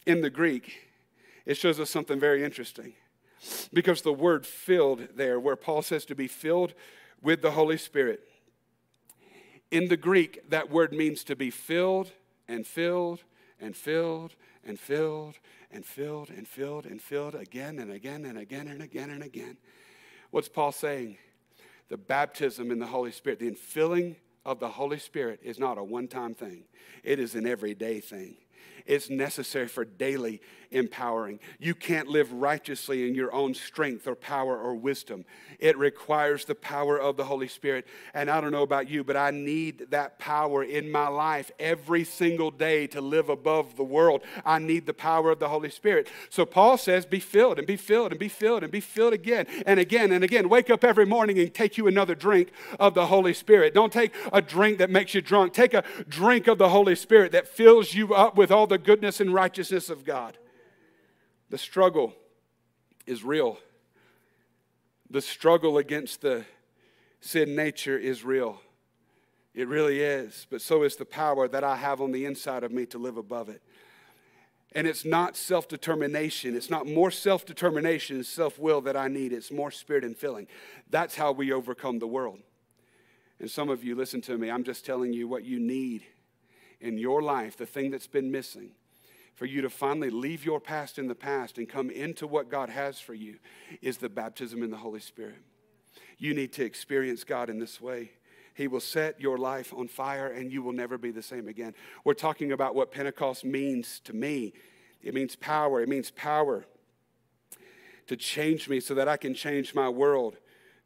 in 0.06 0.22
the 0.22 0.30
Greek, 0.30 0.88
it 1.46 1.56
shows 1.56 1.82
us 1.82 1.90
something 1.90 2.18
very 2.18 2.46
interesting. 2.46 2.94
Because 3.74 4.04
the 4.04 4.14
word 4.14 4.46
filled 4.46 5.10
there, 5.18 5.38
where 5.38 5.58
Paul 5.58 5.82
says 5.82 6.06
to 6.06 6.16
be 6.16 6.28
filled 6.28 6.74
with 7.22 7.42
the 7.42 7.52
Holy 7.52 7.78
Spirit, 7.78 8.22
in 9.70 9.90
the 9.90 9.98
Greek, 9.98 10.50
that 10.50 10.70
word 10.70 10.94
means 10.94 11.26
to 11.26 11.36
be 11.36 11.50
filled 11.50 12.12
and 12.48 12.66
filled 12.66 13.24
and 13.60 13.76
filled 13.76 14.36
and 14.66 14.80
filled 14.80 15.40
and 15.70 15.86
filled 15.86 16.30
and 16.30 16.48
filled 16.48 16.86
and 16.86 17.02
filled 17.02 17.36
again 17.36 17.80
and 17.80 17.92
again 17.92 18.24
and 18.24 18.38
again 18.38 18.70
and 18.70 18.82
again 18.82 19.10
and 19.10 19.24
again. 19.24 19.58
What's 20.34 20.50
Paul 20.50 20.72
saying? 20.72 21.18
The 21.94 21.98
baptism 21.98 22.72
in 22.72 22.80
the 22.80 22.88
Holy 22.88 23.12
Spirit, 23.12 23.38
the 23.38 23.52
infilling 23.52 24.16
of 24.46 24.60
the 24.60 24.68
Holy 24.68 24.98
Spirit 24.98 25.40
is 25.44 25.60
not 25.60 25.78
a 25.78 25.84
one 25.84 26.08
time 26.08 26.34
thing, 26.34 26.64
it 27.04 27.20
is 27.20 27.36
an 27.36 27.46
everyday 27.46 28.00
thing. 28.00 28.36
It's 28.86 29.10
necessary 29.10 29.68
for 29.68 29.86
daily 29.86 30.42
empowering. 30.74 31.40
You 31.60 31.76
can't 31.76 32.08
live 32.08 32.32
righteously 32.34 33.08
in 33.08 33.16
your 33.16 33.34
own 33.34 33.54
strength 33.54 34.08
or 34.08 34.16
power 34.16 34.58
or 34.58 34.76
wisdom. 34.76 35.26
It 35.60 35.78
requires 35.78 36.46
the 36.46 36.56
power 36.56 37.00
of 37.00 37.16
the 37.16 37.26
Holy 37.26 37.48
Spirit. 37.48 37.88
And 38.14 38.30
I 38.30 38.42
don't 38.42 38.52
know 38.52 38.64
about 38.64 38.90
you, 38.90 39.04
but 39.04 39.16
I 39.16 39.32
need 39.32 39.92
that 39.92 40.20
power 40.20 40.64
in 40.64 40.92
my 40.92 41.08
life 41.08 41.52
every 41.60 42.04
single 42.04 42.52
day 42.52 42.88
to 42.88 43.02
live 43.02 43.30
above 43.30 43.76
the 43.76 43.84
world. 43.84 44.24
I 44.46 44.60
need 44.60 44.86
the 44.86 44.94
power 44.94 45.32
of 45.32 45.40
the 45.40 45.50
Holy 45.50 45.70
Spirit. 45.70 46.10
So 46.30 46.46
Paul 46.46 46.78
says, 46.78 47.06
be 47.06 47.20
filled 47.20 47.60
and 47.60 47.68
be 47.68 47.78
filled 47.78 48.12
and 48.12 48.20
be 48.20 48.28
filled 48.28 48.64
and 48.64 48.72
be 48.72 48.80
filled 48.80 49.14
again 49.14 49.46
and 49.66 49.80
again 49.80 50.12
and 50.12 50.24
again. 50.24 50.50
Wake 50.50 50.70
up 50.70 50.84
every 50.84 51.06
morning 51.06 51.40
and 51.40 51.54
take 51.54 51.78
you 51.78 51.88
another 51.88 52.16
drink 52.16 52.50
of 52.80 52.94
the 52.94 53.06
Holy 53.08 53.34
Spirit. 53.34 53.74
Don't 53.74 53.94
take 53.94 54.14
a 54.32 54.42
drink 54.42 54.80
that 54.80 54.90
makes 54.90 55.14
you 55.14 55.22
drunk. 55.22 55.54
Take 55.54 55.74
a 55.74 55.84
drink 56.10 56.48
of 56.48 56.58
the 56.58 56.70
Holy 56.70 56.96
Spirit 56.96 57.32
that 57.34 57.48
fills 57.48 57.94
you 57.94 58.14
up 58.14 58.36
with 58.36 58.52
all 58.52 58.66
the 58.66 58.73
goodness 58.78 59.20
and 59.20 59.34
righteousness 59.34 59.90
of 59.90 60.06
God. 60.06 60.38
The 61.50 61.58
struggle 61.58 62.14
is 63.06 63.24
real. 63.24 63.58
The 65.10 65.22
struggle 65.22 65.78
against 65.78 66.22
the 66.22 66.46
sin 67.22 67.56
nature 67.56 67.98
is 67.98 68.24
real. 68.24 68.62
It 69.54 69.68
really 69.68 70.02
is. 70.02 70.48
But 70.50 70.62
so 70.62 70.84
is 70.84 70.96
the 70.96 71.06
power 71.06 71.48
that 71.48 71.64
I 71.64 71.76
have 71.76 72.02
on 72.02 72.12
the 72.12 72.26
inside 72.26 72.64
of 72.64 72.72
me 72.72 72.86
to 72.88 72.98
live 72.98 73.18
above 73.18 73.50
it. 73.50 73.62
And 74.76 74.88
it's 74.88 75.06
not 75.06 75.38
self 75.38 75.68
determination. 75.68 76.56
It's 76.56 76.70
not 76.70 76.88
more 76.88 77.12
self 77.12 77.46
determination, 77.46 78.24
self 78.24 78.58
will 78.58 78.82
that 78.82 78.98
I 78.98 79.08
need. 79.08 79.32
It's 79.32 79.52
more 79.52 79.70
spirit 79.70 80.04
and 80.04 80.18
filling. 80.18 80.48
That's 80.90 81.16
how 81.16 81.32
we 81.32 81.52
overcome 81.52 82.00
the 82.00 82.08
world. 82.08 82.40
And 83.40 83.52
some 83.52 83.70
of 83.70 83.84
you, 83.84 83.96
listen 83.96 84.22
to 84.22 84.38
me, 84.38 84.50
I'm 84.50 84.64
just 84.64 84.86
telling 84.86 85.14
you 85.14 85.28
what 85.28 85.44
you 85.44 85.60
need 85.60 86.04
in 86.84 86.98
your 86.98 87.22
life, 87.22 87.58
the 87.58 87.66
thing 87.66 87.90
that's 87.90 88.08
been 88.08 88.30
missing 88.30 88.72
for 89.36 89.46
you 89.46 89.62
to 89.62 89.70
finally 89.70 90.10
leave 90.10 90.46
your 90.46 90.60
past 90.60 91.00
in 91.00 91.08
the 91.08 91.16
past 91.16 91.58
and 91.58 91.68
come 91.68 91.90
into 91.90 92.28
what 92.28 92.50
God 92.50 92.70
has 92.70 93.00
for 93.00 93.14
you 93.14 93.38
is 93.82 93.98
the 93.98 94.10
baptism 94.10 94.62
in 94.62 94.70
the 94.70 94.78
Holy 94.78 95.00
Spirit. 95.00 95.42
You 96.18 96.34
need 96.34 96.54
to 96.54 96.64
experience 96.64 97.24
God 97.24 97.50
in 97.50 97.58
this 97.58 97.82
way. 97.82 98.12
He 98.54 98.68
will 98.68 98.80
set 98.80 99.20
your 99.20 99.40
life 99.40 99.74
on 99.76 99.88
fire 99.88 100.28
and 100.28 100.52
you 100.52 100.62
will 100.62 100.74
never 100.74 101.00
be 101.00 101.10
the 101.10 101.24
same 101.24 101.48
again. 101.48 101.74
We're 102.04 102.14
talking 102.14 102.52
about 102.52 102.76
what 102.76 102.92
Pentecost 102.92 103.44
means 103.44 104.00
to 104.02 104.14
me. 104.14 104.54
It 105.02 105.16
means 105.16 105.36
power. 105.36 105.82
It 105.82 105.90
means 105.90 106.12
power 106.12 106.66
to 108.06 108.16
change 108.16 108.70
me 108.70 108.80
so 108.80 108.94
that 108.94 109.08
I 109.08 109.18
can 109.18 109.34
change 109.34 109.74
my 109.74 109.90
world. 109.90 110.38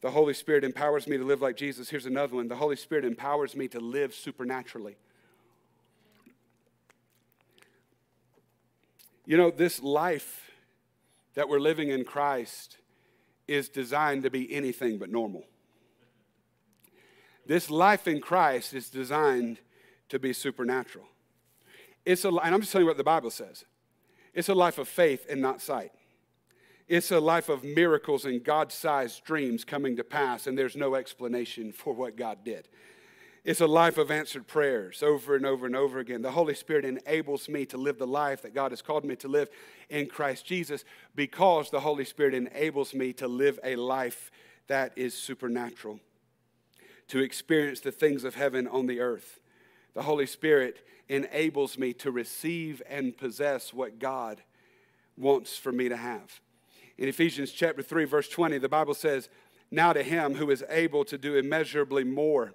The 0.01 0.11
Holy 0.11 0.33
Spirit 0.33 0.63
empowers 0.63 1.07
me 1.07 1.17
to 1.17 1.23
live 1.25 1.41
like 1.41 1.57
Jesus. 1.57 1.89
Here's 1.89 2.05
another 2.05 2.35
one 2.35 2.47
the 2.47 2.55
Holy 2.55 2.75
Spirit 2.75 3.03
empowers 3.03 3.55
me 3.55 3.67
to 3.69 3.79
live 3.79 4.13
supernaturally. 4.13 4.95
You 9.27 9.35
know, 9.35 9.51
this 9.51 9.83
life 9.83 10.49
that 11.33 11.49
we're 11.49 11.59
living 11.59 11.89
in 11.89 12.05
Christ 12.05 12.77
is 13.45 13.67
designed 13.67 14.23
to 14.23 14.29
be 14.29 14.51
anything 14.53 14.97
but 14.97 15.09
normal. 15.09 15.43
This 17.45 17.69
life 17.69 18.07
in 18.07 18.21
Christ 18.21 18.73
is 18.73 18.89
designed 18.89 19.59
to 20.07 20.17
be 20.17 20.31
supernatural. 20.31 21.05
It's 22.05 22.23
a, 22.23 22.29
and 22.29 22.55
I'm 22.55 22.61
just 22.61 22.71
telling 22.71 22.85
you 22.85 22.89
what 22.89 22.95
the 22.95 23.03
Bible 23.03 23.29
says. 23.29 23.65
It's 24.33 24.47
a 24.47 24.55
life 24.55 24.77
of 24.77 24.87
faith 24.87 25.25
and 25.29 25.41
not 25.41 25.61
sight. 25.61 25.91
It's 26.87 27.11
a 27.11 27.19
life 27.19 27.49
of 27.49 27.65
miracles 27.65 28.23
and 28.23 28.41
God 28.41 28.71
sized 28.71 29.25
dreams 29.25 29.65
coming 29.65 29.97
to 29.97 30.05
pass, 30.05 30.47
and 30.47 30.57
there's 30.57 30.77
no 30.77 30.95
explanation 30.95 31.73
for 31.73 31.93
what 31.93 32.15
God 32.15 32.45
did. 32.45 32.69
It's 33.43 33.61
a 33.61 33.67
life 33.67 33.97
of 33.97 34.11
answered 34.11 34.47
prayers 34.47 35.01
over 35.01 35.35
and 35.35 35.45
over 35.45 35.65
and 35.65 35.75
over 35.75 35.99
again. 35.99 36.21
The 36.21 36.31
Holy 36.31 36.53
Spirit 36.53 36.83
enables 36.83 37.47
me 37.47 37.65
to 37.67 37.77
live 37.77 37.97
the 37.97 38.07
life 38.07 38.41
that 38.41 38.53
God 38.53 38.71
has 38.71 38.81
called 38.81 39.05
me 39.05 39.15
to 39.17 39.27
live 39.27 39.49
in 39.89 40.07
Christ 40.07 40.45
Jesus 40.45 40.83
because 41.15 41.69
the 41.69 41.79
Holy 41.79 42.03
Spirit 42.03 42.33
enables 42.33 42.93
me 42.93 43.13
to 43.13 43.27
live 43.27 43.59
a 43.63 43.75
life 43.75 44.31
that 44.67 44.91
is 44.97 45.13
supernatural, 45.13 45.99
to 47.07 47.19
experience 47.19 47.79
the 47.79 47.91
things 47.91 48.23
of 48.23 48.35
heaven 48.35 48.67
on 48.67 48.85
the 48.85 48.99
earth. 48.99 49.39
The 49.93 50.03
Holy 50.03 50.25
Spirit 50.25 50.85
enables 51.07 51.77
me 51.77 51.93
to 51.93 52.11
receive 52.11 52.81
and 52.89 53.17
possess 53.17 53.73
what 53.73 53.97
God 53.97 54.41
wants 55.15 55.57
for 55.57 55.71
me 55.71 55.87
to 55.87 55.97
have. 55.97 56.41
In 56.97 57.07
Ephesians 57.07 57.51
chapter 57.51 57.81
3 57.81 58.05
verse 58.05 58.27
20 58.27 58.57
the 58.57 58.67
Bible 58.67 58.93
says, 58.93 59.29
"Now 59.71 59.93
to 59.93 60.03
him 60.03 60.35
who 60.35 60.51
is 60.51 60.65
able 60.69 61.05
to 61.05 61.17
do 61.17 61.35
immeasurably 61.35 62.03
more 62.03 62.53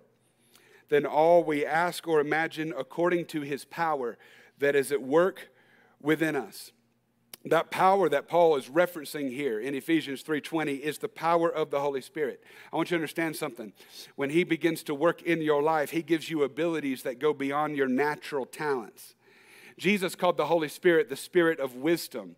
than 0.93 1.07
all 1.07 1.43
we 1.43 1.65
ask 1.65 2.07
or 2.07 2.21
imagine 2.21 2.75
according 2.77 3.25
to 3.25 3.41
his 3.41 3.65
power 3.65 4.19
that 4.59 4.77
is 4.77 4.93
at 4.93 5.01
work 5.01 5.51
within 6.03 6.37
us. 6.37 6.73
that 7.47 7.71
power 7.71 8.11
that 8.11 8.29
Paul 8.29 8.57
is 8.57 8.69
referencing 8.69 9.31
here 9.31 9.59
in 9.59 9.75
Ephesians 9.75 10.23
3:20 10.23 10.77
is 10.77 10.99
the 10.99 11.09
power 11.09 11.51
of 11.51 11.71
the 11.71 11.81
Holy 11.81 12.03
Spirit. 12.03 12.45
I 12.73 12.77
want 12.77 12.91
you 12.91 12.97
to 12.97 13.01
understand 13.01 13.37
something. 13.37 13.73
When 14.17 14.31
he 14.31 14.45
begins 14.45 14.83
to 14.85 14.95
work 14.95 15.23
in 15.23 15.41
your 15.41 15.63
life, 15.63 15.91
he 15.91 16.03
gives 16.03 16.31
you 16.31 16.43
abilities 16.45 17.03
that 17.03 17.19
go 17.19 17.33
beyond 17.33 17.77
your 17.77 17.89
natural 17.89 18.45
talents. 18.45 19.17
Jesus 19.79 20.15
called 20.15 20.37
the 20.37 20.47
Holy 20.47 20.69
Spirit 20.69 21.09
the 21.09 21.17
spirit 21.17 21.59
of 21.59 21.75
wisdom. 21.75 22.37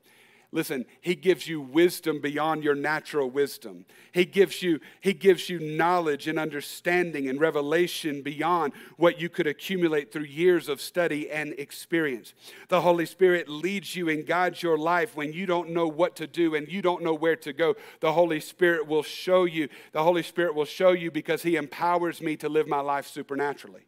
Listen, 0.54 0.86
he 1.00 1.16
gives 1.16 1.48
you 1.48 1.60
wisdom 1.60 2.20
beyond 2.20 2.62
your 2.62 2.76
natural 2.76 3.28
wisdom. 3.28 3.84
He 4.12 4.24
gives 4.24 4.62
you, 4.62 4.78
he 5.00 5.12
gives 5.12 5.50
you 5.50 5.58
knowledge 5.58 6.28
and 6.28 6.38
understanding 6.38 7.28
and 7.28 7.40
revelation 7.40 8.22
beyond 8.22 8.72
what 8.96 9.20
you 9.20 9.28
could 9.28 9.48
accumulate 9.48 10.12
through 10.12 10.26
years 10.26 10.68
of 10.68 10.80
study 10.80 11.28
and 11.28 11.54
experience. 11.58 12.34
The 12.68 12.82
Holy 12.82 13.04
Spirit 13.04 13.48
leads 13.48 13.96
you 13.96 14.08
and 14.08 14.24
guides 14.24 14.62
your 14.62 14.78
life 14.78 15.16
when 15.16 15.32
you 15.32 15.44
don't 15.44 15.70
know 15.70 15.88
what 15.88 16.14
to 16.16 16.28
do 16.28 16.54
and 16.54 16.68
you 16.68 16.80
don't 16.82 17.02
know 17.02 17.14
where 17.14 17.34
to 17.34 17.52
go. 17.52 17.74
The 17.98 18.12
Holy 18.12 18.38
Spirit 18.38 18.86
will 18.86 19.02
show 19.02 19.46
you. 19.46 19.68
The 19.90 20.04
Holy 20.04 20.22
Spirit 20.22 20.54
will 20.54 20.66
show 20.66 20.92
you 20.92 21.10
because 21.10 21.42
he 21.42 21.56
empowers 21.56 22.20
me 22.20 22.36
to 22.36 22.48
live 22.48 22.68
my 22.68 22.80
life 22.80 23.08
supernaturally. 23.08 23.86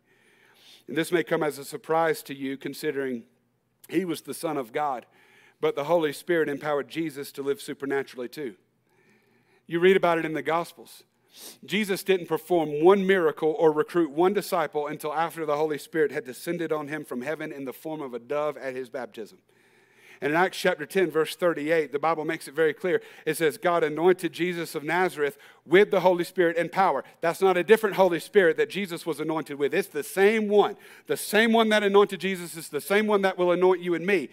And 0.89 0.97
this 0.97 1.13
may 1.13 1.23
come 1.23 1.45
as 1.45 1.59
a 1.59 1.65
surprise 1.65 2.25
to 2.25 2.35
you 2.35 2.57
considering 2.57 3.23
he 3.89 4.05
was 4.05 4.23
the 4.23 4.35
Son 4.35 4.57
of 4.57 4.73
God 4.73 5.07
but 5.61 5.75
the 5.75 5.85
Holy 5.85 6.13
Spirit 6.13 6.49
empowered 6.49 6.89
Jesus 6.89 7.33
to 7.33 7.43
live 7.43 7.61
supernaturally 7.61 8.29
too. 8.29 8.55
You 9.67 9.81
read 9.81 9.97
about 9.97 10.19
it 10.19 10.25
in 10.25 10.35
the 10.35 10.43
Gospels. 10.43 11.03
Jesus 11.65 12.03
didn't 12.03 12.29
perform 12.29 12.83
one 12.83 13.07
miracle 13.07 13.55
or 13.59 13.73
recruit 13.73 14.11
one 14.11 14.33
disciple 14.33 14.87
until 14.87 15.13
after 15.13 15.45
the 15.45 15.57
Holy 15.57 15.79
Spirit 15.79 16.13
had 16.13 16.25
descended 16.25 16.73
on 16.73 16.89
him 16.89 17.05
from 17.05 17.23
heaven 17.23 17.53
in 17.53 17.65
the 17.65 17.73
form 17.73 18.01
of 18.01 18.15
a 18.15 18.19
dove 18.19 18.57
at 18.57 18.75
his 18.75 18.89
baptism. 18.89 19.39
And 20.21 20.33
in 20.33 20.37
Acts 20.37 20.59
chapter 20.59 20.87
10, 20.87 21.11
verse 21.11 21.37
38, 21.37 21.93
the 21.93 21.99
Bible 21.99 22.25
makes 22.25 22.49
it 22.49 22.55
very 22.55 22.73
clear. 22.73 23.03
It 23.27 23.37
says, 23.37 23.59
God 23.59 23.85
anointed 23.85 24.33
Jesus 24.33 24.75
of 24.75 24.83
Nazareth 24.83 25.37
with 25.67 25.91
the 25.91 26.01
Holy 26.01 26.25
Spirit 26.25 26.57
and 26.57 26.73
power. 26.73 27.05
That's 27.21 27.43
not 27.43 27.59
a 27.59 27.65
different 27.65 27.97
Holy 27.97 28.19
Spirit 28.19 28.57
that 28.57 28.71
Jesus 28.71 29.05
was 29.05 29.21
anointed 29.21 29.59
with. 29.59 29.75
It's 29.75 29.89
the 29.89 30.03
same 30.03 30.49
one. 30.49 30.77
The 31.07 31.19
same 31.19 31.53
one 31.53 31.69
that 31.69 31.83
anointed 31.83 32.21
Jesus 32.21 32.57
is 32.57 32.71
the 32.71 32.81
same 32.81 33.07
one 33.07 33.23
that 33.23 33.37
will 33.37 33.53
anoint 33.53 33.83
you 33.83 33.95
and 33.95 34.07
me. 34.07 34.31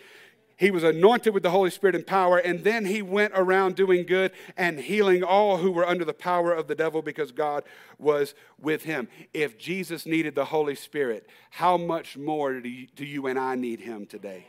He 0.64 0.72
was 0.72 0.86
anointed 0.86 1.34
with 1.34 1.44
the 1.44 1.50
Holy 1.50 1.70
Spirit 1.70 1.94
and 1.94 2.08
power, 2.08 2.38
and 2.38 2.64
then 2.64 2.86
he 2.86 3.02
went 3.02 3.34
around 3.36 3.76
doing 3.76 4.06
good 4.06 4.32
and 4.56 4.80
healing 4.80 5.22
all 5.22 5.58
who 5.58 5.70
were 5.70 5.86
under 5.86 6.06
the 6.06 6.14
power 6.14 6.54
of 6.54 6.68
the 6.68 6.74
devil 6.74 7.02
because 7.02 7.34
God 7.34 7.66
was 8.00 8.34
with 8.58 8.84
him. 8.84 9.10
If 9.34 9.58
Jesus 9.58 10.06
needed 10.06 10.36
the 10.36 10.46
Holy 10.46 10.76
Spirit, 10.76 11.28
how 11.50 11.76
much 11.76 12.16
more 12.16 12.62
do 12.62 12.70
you, 12.70 12.88
do 12.96 13.04
you 13.04 13.28
and 13.28 13.38
I 13.38 13.56
need 13.56 13.82
him 13.82 14.06
today? 14.06 14.48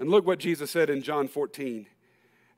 And 0.00 0.08
look 0.08 0.26
what 0.26 0.40
Jesus 0.40 0.72
said 0.72 0.90
in 0.90 1.00
John 1.00 1.28
14. 1.28 1.86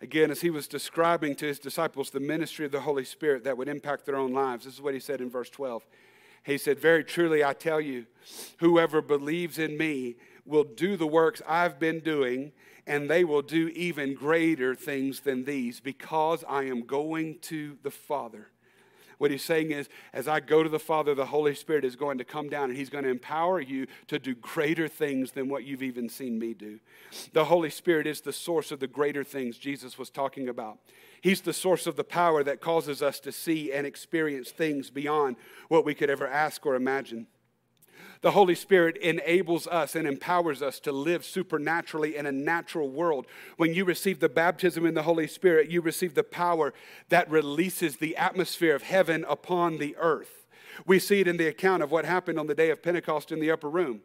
Again, 0.00 0.30
as 0.30 0.40
he 0.40 0.48
was 0.48 0.66
describing 0.66 1.34
to 1.36 1.46
his 1.46 1.58
disciples 1.58 2.08
the 2.08 2.20
ministry 2.20 2.64
of 2.64 2.72
the 2.72 2.80
Holy 2.80 3.04
Spirit 3.04 3.44
that 3.44 3.58
would 3.58 3.68
impact 3.68 4.06
their 4.06 4.16
own 4.16 4.32
lives, 4.32 4.64
this 4.64 4.72
is 4.72 4.80
what 4.80 4.94
he 4.94 5.00
said 5.00 5.20
in 5.20 5.28
verse 5.28 5.50
12. 5.50 5.86
He 6.44 6.56
said, 6.56 6.78
Very 6.78 7.04
truly, 7.04 7.44
I 7.44 7.52
tell 7.52 7.82
you, 7.82 8.06
whoever 8.60 9.02
believes 9.02 9.58
in 9.58 9.76
me, 9.76 10.16
will 10.44 10.64
do 10.64 10.96
the 10.96 11.06
works 11.06 11.42
I've 11.46 11.78
been 11.78 12.00
doing, 12.00 12.52
and 12.86 13.08
they 13.08 13.24
will 13.24 13.42
do 13.42 13.68
even 13.68 14.14
greater 14.14 14.74
things 14.74 15.20
than 15.20 15.44
these 15.44 15.80
because 15.80 16.44
I 16.48 16.64
am 16.64 16.84
going 16.84 17.38
to 17.42 17.78
the 17.82 17.90
Father. 17.90 18.48
What 19.22 19.30
he's 19.30 19.44
saying 19.44 19.70
is, 19.70 19.88
as 20.12 20.26
I 20.26 20.40
go 20.40 20.64
to 20.64 20.68
the 20.68 20.80
Father, 20.80 21.14
the 21.14 21.26
Holy 21.26 21.54
Spirit 21.54 21.84
is 21.84 21.94
going 21.94 22.18
to 22.18 22.24
come 22.24 22.48
down 22.48 22.70
and 22.70 22.76
he's 22.76 22.90
going 22.90 23.04
to 23.04 23.10
empower 23.10 23.60
you 23.60 23.86
to 24.08 24.18
do 24.18 24.34
greater 24.34 24.88
things 24.88 25.30
than 25.30 25.48
what 25.48 25.62
you've 25.62 25.84
even 25.84 26.08
seen 26.08 26.40
me 26.40 26.54
do. 26.54 26.80
The 27.32 27.44
Holy 27.44 27.70
Spirit 27.70 28.08
is 28.08 28.20
the 28.20 28.32
source 28.32 28.72
of 28.72 28.80
the 28.80 28.88
greater 28.88 29.22
things 29.22 29.58
Jesus 29.58 29.96
was 29.96 30.10
talking 30.10 30.48
about. 30.48 30.78
He's 31.20 31.40
the 31.40 31.52
source 31.52 31.86
of 31.86 31.94
the 31.94 32.02
power 32.02 32.42
that 32.42 32.60
causes 32.60 33.00
us 33.00 33.20
to 33.20 33.30
see 33.30 33.72
and 33.72 33.86
experience 33.86 34.50
things 34.50 34.90
beyond 34.90 35.36
what 35.68 35.84
we 35.84 35.94
could 35.94 36.10
ever 36.10 36.26
ask 36.26 36.66
or 36.66 36.74
imagine. 36.74 37.28
The 38.22 38.30
Holy 38.30 38.54
Spirit 38.54 38.96
enables 38.98 39.66
us 39.66 39.96
and 39.96 40.06
empowers 40.06 40.62
us 40.62 40.78
to 40.80 40.92
live 40.92 41.24
supernaturally 41.24 42.16
in 42.16 42.24
a 42.24 42.32
natural 42.32 42.88
world. 42.88 43.26
When 43.56 43.74
you 43.74 43.84
receive 43.84 44.20
the 44.20 44.28
baptism 44.28 44.86
in 44.86 44.94
the 44.94 45.02
Holy 45.02 45.26
Spirit, 45.26 45.70
you 45.70 45.80
receive 45.80 46.14
the 46.14 46.22
power 46.22 46.72
that 47.08 47.28
releases 47.28 47.96
the 47.96 48.16
atmosphere 48.16 48.76
of 48.76 48.84
heaven 48.84 49.26
upon 49.28 49.78
the 49.78 49.96
earth. 49.98 50.46
We 50.86 51.00
see 51.00 51.20
it 51.20 51.26
in 51.26 51.36
the 51.36 51.48
account 51.48 51.82
of 51.82 51.90
what 51.90 52.04
happened 52.04 52.38
on 52.38 52.46
the 52.46 52.54
day 52.54 52.70
of 52.70 52.80
Pentecost 52.80 53.32
in 53.32 53.40
the 53.40 53.50
upper 53.50 53.68
room. 53.68 54.02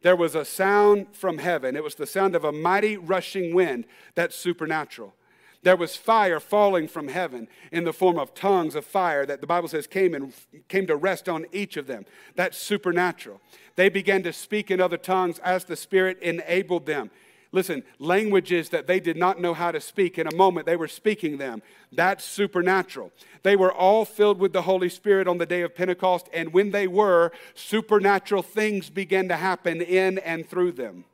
There 0.00 0.16
was 0.16 0.34
a 0.34 0.46
sound 0.46 1.08
from 1.12 1.36
heaven. 1.36 1.76
It 1.76 1.84
was 1.84 1.96
the 1.96 2.06
sound 2.06 2.34
of 2.34 2.44
a 2.44 2.52
mighty 2.52 2.96
rushing 2.96 3.54
wind 3.54 3.84
that's 4.14 4.36
supernatural. 4.36 5.14
There 5.62 5.76
was 5.76 5.94
fire 5.94 6.40
falling 6.40 6.88
from 6.88 7.08
heaven 7.08 7.46
in 7.70 7.84
the 7.84 7.92
form 7.92 8.18
of 8.18 8.32
tongues 8.32 8.74
of 8.74 8.84
fire 8.84 9.26
that 9.26 9.42
the 9.42 9.46
Bible 9.46 9.68
says 9.68 9.86
came 9.86 10.14
and 10.14 10.32
came 10.68 10.86
to 10.86 10.96
rest 10.96 11.28
on 11.28 11.46
each 11.52 11.76
of 11.76 11.86
them. 11.86 12.06
That's 12.34 12.56
supernatural. 12.56 13.40
They 13.76 13.90
began 13.90 14.22
to 14.22 14.32
speak 14.32 14.70
in 14.70 14.80
other 14.80 14.96
tongues 14.96 15.38
as 15.40 15.64
the 15.64 15.76
Spirit 15.76 16.18
enabled 16.22 16.86
them. 16.86 17.10
Listen, 17.52 17.82
languages 17.98 18.68
that 18.68 18.86
they 18.86 19.00
did 19.00 19.16
not 19.16 19.40
know 19.40 19.54
how 19.54 19.72
to 19.72 19.80
speak, 19.80 20.18
in 20.18 20.26
a 20.26 20.34
moment 20.34 20.66
they 20.66 20.76
were 20.76 20.88
speaking 20.88 21.36
them. 21.36 21.62
That's 21.90 22.24
supernatural. 22.24 23.10
They 23.42 23.56
were 23.56 23.72
all 23.72 24.04
filled 24.04 24.38
with 24.38 24.52
the 24.52 24.62
Holy 24.62 24.88
Spirit 24.88 25.26
on 25.26 25.38
the 25.38 25.46
day 25.46 25.62
of 25.62 25.74
Pentecost, 25.74 26.28
and 26.32 26.52
when 26.52 26.70
they 26.70 26.86
were, 26.86 27.32
supernatural 27.54 28.44
things 28.44 28.88
began 28.88 29.28
to 29.28 29.36
happen 29.36 29.82
in 29.82 30.18
and 30.18 30.48
through 30.48 30.72
them. 30.72 31.04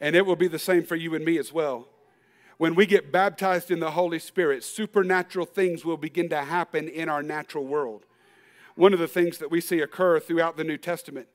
And 0.00 0.16
it 0.16 0.26
will 0.26 0.36
be 0.36 0.48
the 0.48 0.58
same 0.58 0.84
for 0.84 0.96
you 0.96 1.14
and 1.14 1.24
me 1.24 1.38
as 1.38 1.52
well. 1.52 1.88
When 2.58 2.74
we 2.74 2.86
get 2.86 3.12
baptized 3.12 3.70
in 3.70 3.78
the 3.78 3.92
Holy 3.92 4.18
Spirit, 4.18 4.64
supernatural 4.64 5.46
things 5.46 5.84
will 5.84 5.96
begin 5.96 6.28
to 6.30 6.42
happen 6.42 6.88
in 6.88 7.08
our 7.08 7.22
natural 7.22 7.64
world. 7.64 8.04
One 8.74 8.92
of 8.92 8.98
the 8.98 9.08
things 9.08 9.38
that 9.38 9.50
we 9.50 9.60
see 9.60 9.80
occur 9.80 10.18
throughout 10.18 10.56
the 10.56 10.64
New 10.64 10.76
Testament 10.76 11.28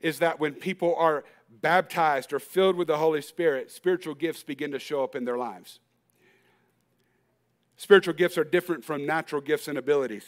is 0.00 0.20
that 0.20 0.38
when 0.38 0.54
people 0.54 0.94
are 0.96 1.24
baptized 1.60 2.32
or 2.32 2.38
filled 2.38 2.76
with 2.76 2.86
the 2.86 2.98
Holy 2.98 3.20
Spirit, 3.20 3.70
spiritual 3.70 4.14
gifts 4.14 4.44
begin 4.44 4.70
to 4.70 4.78
show 4.78 5.02
up 5.02 5.16
in 5.16 5.24
their 5.24 5.36
lives. 5.36 5.80
Spiritual 7.76 8.14
gifts 8.14 8.38
are 8.38 8.44
different 8.44 8.84
from 8.84 9.04
natural 9.04 9.40
gifts 9.40 9.66
and 9.66 9.76
abilities. 9.76 10.26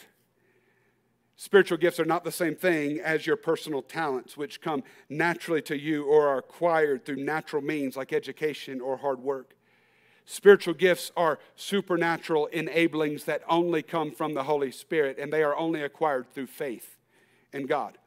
Spiritual 1.36 1.78
gifts 1.78 2.00
are 2.00 2.04
not 2.04 2.24
the 2.24 2.32
same 2.32 2.56
thing 2.56 2.98
as 2.98 3.26
your 3.26 3.36
personal 3.36 3.82
talents, 3.82 4.36
which 4.36 4.60
come 4.60 4.82
naturally 5.08 5.62
to 5.62 5.78
you 5.78 6.04
or 6.04 6.28
are 6.28 6.38
acquired 6.38 7.04
through 7.04 7.16
natural 7.16 7.62
means 7.62 7.96
like 7.96 8.12
education 8.12 8.80
or 8.80 8.96
hard 8.96 9.20
work. 9.20 9.54
Spiritual 10.24 10.74
gifts 10.74 11.10
are 11.16 11.38
supernatural 11.56 12.48
enablings 12.52 13.24
that 13.24 13.42
only 13.48 13.82
come 13.82 14.12
from 14.12 14.34
the 14.34 14.44
Holy 14.44 14.70
Spirit, 14.70 15.18
and 15.18 15.32
they 15.32 15.42
are 15.42 15.56
only 15.56 15.82
acquired 15.82 16.32
through 16.32 16.46
faith 16.46 16.96
in 17.52 17.66
God. 17.66 17.98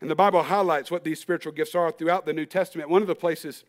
And 0.00 0.10
the 0.10 0.16
Bible 0.16 0.42
highlights 0.42 0.90
what 0.90 1.04
these 1.04 1.20
spiritual 1.20 1.52
gifts 1.52 1.74
are 1.74 1.92
throughout 1.92 2.26
the 2.26 2.32
New 2.32 2.46
Testament. 2.46 2.90
One 2.90 3.02
of 3.02 3.08
the 3.08 3.14
places 3.14 3.64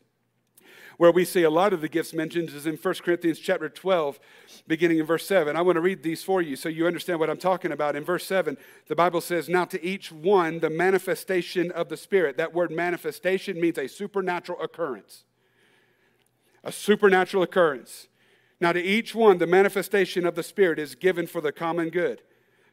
where 0.97 1.11
we 1.11 1.25
see 1.25 1.43
a 1.43 1.49
lot 1.49 1.73
of 1.73 1.81
the 1.81 1.89
gifts 1.89 2.13
mentioned 2.13 2.49
is 2.49 2.65
in 2.65 2.75
1 2.75 2.93
Corinthians 3.03 3.39
chapter 3.39 3.69
12, 3.69 4.19
beginning 4.67 4.99
in 4.99 5.05
verse 5.05 5.25
7. 5.25 5.55
I 5.55 5.61
want 5.61 5.75
to 5.75 5.81
read 5.81 6.03
these 6.03 6.23
for 6.23 6.41
you 6.41 6.55
so 6.55 6.69
you 6.69 6.87
understand 6.87 7.19
what 7.19 7.29
I'm 7.29 7.37
talking 7.37 7.71
about. 7.71 7.95
In 7.95 8.03
verse 8.03 8.25
7, 8.25 8.57
the 8.87 8.95
Bible 8.95 9.21
says, 9.21 9.49
Now 9.49 9.65
to 9.65 9.83
each 9.83 10.11
one 10.11 10.59
the 10.59 10.69
manifestation 10.69 11.71
of 11.71 11.89
the 11.89 11.97
Spirit. 11.97 12.37
That 12.37 12.53
word 12.53 12.71
manifestation 12.71 13.59
means 13.59 13.77
a 13.77 13.87
supernatural 13.87 14.61
occurrence 14.61 15.25
a 16.63 16.71
supernatural 16.71 17.43
occurrence. 17.43 18.07
Now, 18.59 18.73
to 18.73 18.81
each 18.81 19.15
one, 19.15 19.39
the 19.39 19.47
manifestation 19.47 20.25
of 20.25 20.35
the 20.35 20.43
Spirit 20.43 20.77
is 20.79 20.95
given 20.95 21.27
for 21.27 21.41
the 21.41 21.51
common 21.51 21.89
good. 21.89 22.21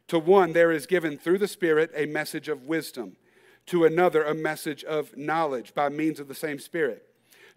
To 0.08 0.18
one, 0.18 0.52
there 0.52 0.72
is 0.72 0.86
given 0.86 1.16
through 1.16 1.38
the 1.38 1.48
Spirit 1.48 1.90
a 1.94 2.06
message 2.06 2.48
of 2.48 2.66
wisdom. 2.66 3.16
To 3.66 3.84
another, 3.84 4.22
a 4.22 4.34
message 4.34 4.84
of 4.84 5.16
knowledge 5.16 5.74
by 5.74 5.88
means 5.88 6.20
of 6.20 6.28
the 6.28 6.34
same 6.34 6.58
Spirit. 6.58 7.04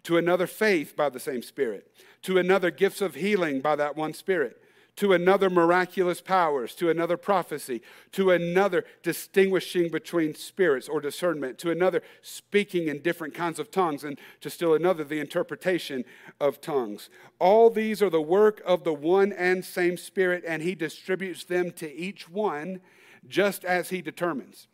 To 0.04 0.16
another, 0.16 0.46
faith 0.46 0.96
by 0.96 1.08
the 1.08 1.20
same 1.20 1.42
Spirit. 1.42 1.90
To 2.22 2.38
another, 2.38 2.70
gifts 2.70 3.00
of 3.00 3.14
healing 3.14 3.60
by 3.60 3.76
that 3.76 3.96
one 3.96 4.14
Spirit 4.14 4.61
to 4.96 5.12
another 5.12 5.48
miraculous 5.48 6.20
powers, 6.20 6.74
to 6.74 6.90
another 6.90 7.16
prophecy, 7.16 7.80
to 8.12 8.30
another 8.30 8.84
distinguishing 9.02 9.90
between 9.90 10.34
spirits 10.34 10.88
or 10.88 11.00
discernment, 11.00 11.58
to 11.58 11.70
another 11.70 12.02
speaking 12.20 12.88
in 12.88 13.00
different 13.00 13.34
kinds 13.34 13.58
of 13.58 13.70
tongues, 13.70 14.04
and 14.04 14.18
to 14.40 14.50
still 14.50 14.74
another 14.74 15.02
the 15.02 15.20
interpretation 15.20 16.04
of 16.40 16.60
tongues. 16.60 17.08
All 17.38 17.70
these 17.70 18.02
are 18.02 18.10
the 18.10 18.20
work 18.20 18.60
of 18.66 18.84
the 18.84 18.92
one 18.92 19.32
and 19.32 19.64
same 19.64 19.96
Spirit, 19.96 20.44
and 20.46 20.62
He 20.62 20.74
distributes 20.74 21.44
them 21.44 21.70
to 21.72 21.92
each 21.92 22.28
one 22.28 22.80
just 23.26 23.64
as 23.64 23.88
He 23.88 24.02
determines. 24.02 24.68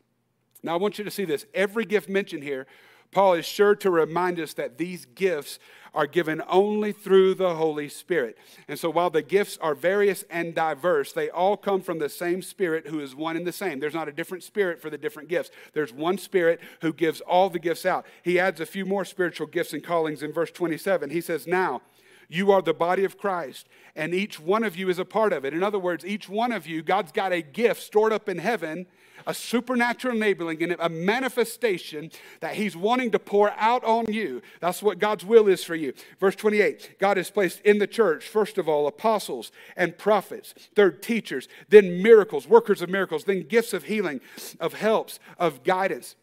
Now, 0.62 0.74
I 0.74 0.78
want 0.78 0.98
you 0.98 1.04
to 1.04 1.10
see 1.10 1.24
this. 1.24 1.46
Every 1.54 1.84
gift 1.84 2.08
mentioned 2.08 2.42
here 2.42 2.66
Paul 3.11 3.34
is 3.34 3.46
sure 3.46 3.74
to 3.76 3.90
remind 3.90 4.38
us 4.38 4.52
that 4.54 4.78
these 4.78 5.06
gifts 5.06 5.59
are 5.94 6.06
given 6.06 6.42
only 6.48 6.92
through 6.92 7.34
the 7.34 7.54
Holy 7.54 7.88
Spirit. 7.88 8.36
And 8.68 8.78
so 8.78 8.90
while 8.90 9.11
the 9.11 9.22
gifts 9.22 9.59
are 9.61 9.74
various 9.74 10.24
and 10.30 10.54
diverse, 10.54 11.12
they 11.12 11.30
all 11.30 11.56
come 11.56 11.80
from 11.80 11.98
the 11.98 12.09
same 12.09 12.42
Spirit 12.42 12.86
who 12.86 13.00
is 13.00 13.14
one 13.14 13.36
and 13.36 13.46
the 13.46 13.52
same. 13.52 13.80
There's 13.80 13.94
not 13.94 14.09
a 14.09 14.12
different 14.12 14.44
Spirit 14.44 14.80
for 14.80 14.90
the 14.90 14.98
different 14.98 15.28
gifts. 15.28 15.50
There's 15.72 15.92
one 15.92 16.18
Spirit 16.18 16.61
who 16.82 16.92
gives 16.92 17.20
all 17.22 17.48
the 17.48 17.59
gifts 17.59 17.86
out. 17.86 18.06
He 18.22 18.38
adds 18.38 18.61
a 18.61 18.66
few 18.66 18.84
more 18.84 19.04
spiritual 19.04 19.46
gifts 19.46 19.72
and 19.72 19.82
callings 19.82 20.22
in 20.22 20.32
verse 20.32 20.50
27. 20.50 21.11
He 21.11 21.20
says, 21.20 21.46
Now, 21.46 21.80
you 22.28 22.52
are 22.52 22.61
the 22.61 22.74
body 22.74 23.04
of 23.04 23.16
Christ, 23.16 23.66
and 23.96 24.14
each 24.14 24.38
one 24.38 24.62
of 24.62 24.76
you 24.76 24.90
is 24.90 24.98
a 24.98 25.04
part 25.04 25.32
of 25.32 25.46
it. 25.46 25.54
In 25.54 25.62
other 25.62 25.78
words, 25.78 26.04
each 26.04 26.28
one 26.28 26.52
of 26.52 26.66
you, 26.66 26.82
God's 26.82 27.11
got 27.11 27.32
a 27.32 27.40
gift 27.40 27.82
stored 27.82 28.12
up 28.12 28.28
in 28.28 28.36
heaven 28.36 28.86
a 29.26 29.34
supernatural 29.34 30.16
enabling 30.16 30.62
and 30.62 30.76
a 30.78 30.88
manifestation 30.88 32.10
that 32.40 32.54
He's 32.54 32.76
wanting 32.76 33.10
to 33.12 33.18
pour 33.18 33.50
out 33.52 33.84
on 33.84 34.06
you. 34.12 34.42
That's 34.60 34.82
what 34.82 34.98
God's 34.98 35.24
will 35.24 35.48
is 35.48 35.64
for 35.64 35.74
you. 35.74 35.92
Verse 36.20 36.36
28 36.36 36.96
God 36.98 37.16
has 37.16 37.30
placed 37.30 37.60
in 37.60 37.78
the 37.78 37.86
church, 37.86 38.26
first 38.26 38.58
of 38.58 38.68
all, 38.68 38.86
apostles 38.86 39.52
and 39.76 39.96
prophets, 39.96 40.54
third, 40.74 41.02
teachers, 41.02 41.48
then 41.68 42.02
miracles, 42.02 42.46
workers 42.46 42.82
of 42.82 42.88
miracles, 42.88 43.24
then 43.24 43.42
gifts 43.42 43.72
of 43.72 43.84
healing, 43.84 44.20
of 44.60 44.74
helps, 44.74 45.18
of 45.38 45.62
guidance, 45.62 46.16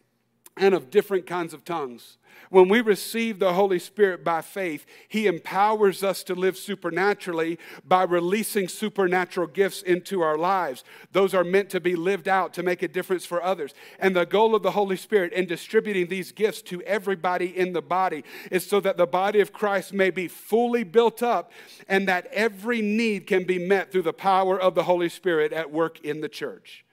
and 0.56 0.74
of 0.74 0.90
different 0.90 1.26
kinds 1.26 1.52
of 1.52 1.64
tongues. 1.64 2.16
When 2.50 2.68
we 2.68 2.80
receive 2.80 3.38
the 3.38 3.54
Holy 3.54 3.78
Spirit 3.78 4.22
by 4.22 4.40
faith, 4.40 4.86
He 5.08 5.26
empowers 5.26 6.04
us 6.04 6.22
to 6.24 6.34
live 6.34 6.56
supernaturally 6.56 7.58
by 7.86 8.04
releasing 8.04 8.68
supernatural 8.68 9.48
gifts 9.48 9.82
into 9.82 10.20
our 10.20 10.38
lives. 10.38 10.84
Those 11.12 11.34
are 11.34 11.44
meant 11.44 11.70
to 11.70 11.80
be 11.80 11.96
lived 11.96 12.28
out 12.28 12.54
to 12.54 12.62
make 12.62 12.82
a 12.82 12.88
difference 12.88 13.24
for 13.24 13.42
others. 13.42 13.74
And 13.98 14.14
the 14.14 14.26
goal 14.26 14.54
of 14.54 14.62
the 14.62 14.70
Holy 14.70 14.96
Spirit 14.96 15.32
in 15.32 15.46
distributing 15.46 16.06
these 16.06 16.30
gifts 16.30 16.62
to 16.62 16.82
everybody 16.82 17.56
in 17.56 17.72
the 17.72 17.82
body 17.82 18.22
is 18.50 18.66
so 18.66 18.80
that 18.80 18.96
the 18.96 19.06
body 19.06 19.40
of 19.40 19.52
Christ 19.52 19.92
may 19.92 20.10
be 20.10 20.28
fully 20.28 20.84
built 20.84 21.22
up 21.22 21.50
and 21.88 22.06
that 22.08 22.26
every 22.32 22.80
need 22.80 23.26
can 23.26 23.44
be 23.44 23.58
met 23.58 23.90
through 23.90 24.02
the 24.02 24.12
power 24.12 24.60
of 24.60 24.74
the 24.74 24.84
Holy 24.84 25.08
Spirit 25.08 25.52
at 25.52 25.72
work 25.72 26.00
in 26.00 26.20
the 26.20 26.28
church. 26.28 26.85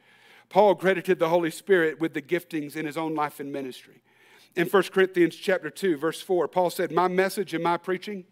Paul 0.53 0.75
credited 0.75 1.17
the 1.17 1.29
Holy 1.29 1.49
Spirit 1.49 1.99
with 1.99 2.13
the 2.13 2.21
giftings 2.21 2.75
in 2.75 2.85
his 2.85 2.95
own 2.95 3.15
life 3.15 3.39
and 3.39 3.51
ministry. 3.51 4.03
In 4.55 4.67
1 4.67 4.83
Corinthians 4.83 5.35
chapter 5.35 5.71
2, 5.71 5.97
verse 5.97 6.21
4, 6.21 6.47
Paul 6.47 6.69
said, 6.69 6.91
My 6.91 7.07
message 7.07 7.55
and 7.55 7.63
my 7.63 7.75
preaching 7.75 8.25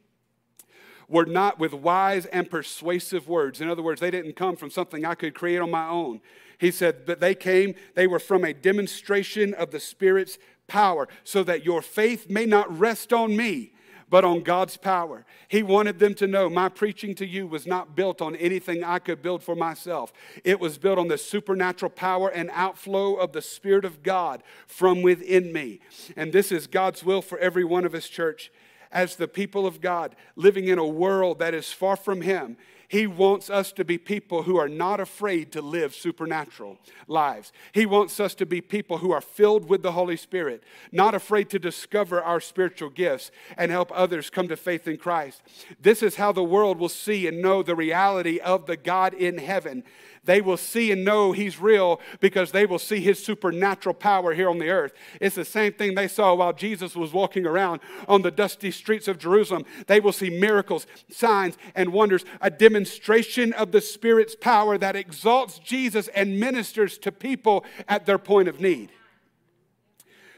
were 1.09 1.25
not 1.25 1.57
with 1.57 1.73
wise 1.73 2.27
and 2.27 2.47
persuasive 2.47 3.27
words. 3.27 3.59
In 3.59 3.69
other 3.69 3.81
words, 3.81 3.99
they 3.99 4.11
didn't 4.11 4.35
come 4.35 4.55
from 4.55 4.69
something 4.69 5.03
I 5.03 5.15
could 5.15 5.33
create 5.33 5.57
on 5.57 5.71
my 5.71 5.87
own. 5.87 6.21
He 6.59 6.69
said, 6.69 7.07
but 7.07 7.21
they 7.21 7.33
came, 7.33 7.73
they 7.95 8.05
were 8.05 8.19
from 8.19 8.45
a 8.45 8.53
demonstration 8.53 9.55
of 9.55 9.71
the 9.71 9.79
Spirit's 9.79 10.37
power, 10.67 11.07
so 11.23 11.43
that 11.45 11.65
your 11.65 11.81
faith 11.81 12.29
may 12.29 12.45
not 12.45 12.77
rest 12.77 13.11
on 13.11 13.35
me, 13.35 13.73
but 14.11 14.25
on 14.25 14.41
God's 14.41 14.75
power. 14.75 15.25
He 15.47 15.63
wanted 15.63 15.97
them 15.97 16.13
to 16.15 16.27
know 16.27 16.49
my 16.49 16.67
preaching 16.67 17.15
to 17.15 17.25
you 17.25 17.47
was 17.47 17.65
not 17.65 17.95
built 17.95 18.21
on 18.21 18.35
anything 18.35 18.83
I 18.83 18.99
could 18.99 19.21
build 19.21 19.41
for 19.41 19.55
myself. 19.55 20.11
It 20.43 20.59
was 20.59 20.77
built 20.77 20.99
on 20.99 21.07
the 21.07 21.17
supernatural 21.17 21.91
power 21.91 22.27
and 22.27 22.51
outflow 22.53 23.15
of 23.15 23.31
the 23.31 23.41
Spirit 23.41 23.85
of 23.85 24.03
God 24.03 24.43
from 24.67 25.01
within 25.01 25.53
me. 25.53 25.79
And 26.17 26.33
this 26.33 26.51
is 26.51 26.67
God's 26.67 27.05
will 27.05 27.21
for 27.21 27.39
every 27.39 27.63
one 27.63 27.85
of 27.85 27.93
His 27.93 28.09
church. 28.09 28.51
As 28.91 29.15
the 29.15 29.29
people 29.29 29.65
of 29.65 29.79
God, 29.79 30.17
living 30.35 30.67
in 30.67 30.77
a 30.77 30.85
world 30.85 31.39
that 31.39 31.53
is 31.53 31.71
far 31.71 31.95
from 31.95 32.19
Him, 32.19 32.57
he 32.91 33.07
wants 33.07 33.49
us 33.49 33.71
to 33.71 33.85
be 33.85 33.97
people 33.97 34.43
who 34.43 34.57
are 34.57 34.67
not 34.67 34.99
afraid 34.99 35.53
to 35.53 35.61
live 35.61 35.95
supernatural 35.95 36.77
lives. 37.07 37.53
He 37.71 37.85
wants 37.85 38.19
us 38.19 38.35
to 38.35 38.45
be 38.45 38.59
people 38.59 38.97
who 38.97 39.13
are 39.13 39.21
filled 39.21 39.69
with 39.69 39.81
the 39.81 39.93
Holy 39.93 40.17
Spirit, 40.17 40.61
not 40.91 41.15
afraid 41.15 41.49
to 41.51 41.57
discover 41.57 42.21
our 42.21 42.41
spiritual 42.41 42.89
gifts 42.89 43.31
and 43.57 43.71
help 43.71 43.93
others 43.95 44.29
come 44.29 44.49
to 44.49 44.57
faith 44.57 44.89
in 44.89 44.97
Christ. 44.97 45.41
This 45.79 46.03
is 46.03 46.17
how 46.17 46.33
the 46.33 46.43
world 46.43 46.79
will 46.79 46.89
see 46.89 47.27
and 47.27 47.41
know 47.41 47.63
the 47.63 47.77
reality 47.77 48.39
of 48.39 48.65
the 48.65 48.75
God 48.75 49.13
in 49.13 49.37
heaven 49.37 49.85
they 50.23 50.39
will 50.39 50.57
see 50.57 50.91
and 50.91 51.03
know 51.03 51.31
He's 51.31 51.59
real 51.59 51.99
because 52.19 52.51
they 52.51 52.65
will 52.65 52.79
see 52.79 52.99
His 52.99 53.23
supernatural 53.23 53.95
power 53.95 54.33
here 54.33 54.49
on 54.49 54.59
the 54.59 54.69
earth. 54.69 54.93
It's 55.19 55.35
the 55.35 55.45
same 55.45 55.73
thing 55.73 55.95
they 55.95 56.07
saw 56.07 56.35
while 56.35 56.53
Jesus 56.53 56.95
was 56.95 57.11
walking 57.11 57.47
around 57.47 57.81
on 58.07 58.21
the 58.21 58.29
dusty 58.29 58.69
streets 58.69 59.07
of 59.07 59.17
Jerusalem. 59.17 59.65
They 59.87 59.99
will 59.99 60.11
see 60.11 60.29
miracles, 60.29 60.85
signs, 61.09 61.57
and 61.73 61.91
wonders, 61.91 62.23
a 62.39 62.51
demonstration 62.51 63.51
of 63.53 63.71
the 63.71 63.81
Spirit's 63.81 64.35
power 64.35 64.77
that 64.77 64.95
exalts 64.95 65.57
Jesus 65.57 66.07
and 66.09 66.39
ministers 66.39 66.99
to 66.99 67.11
people 67.11 67.65
at 67.87 68.05
their 68.05 68.19
point 68.19 68.47
of 68.47 68.59
need. 68.59 68.91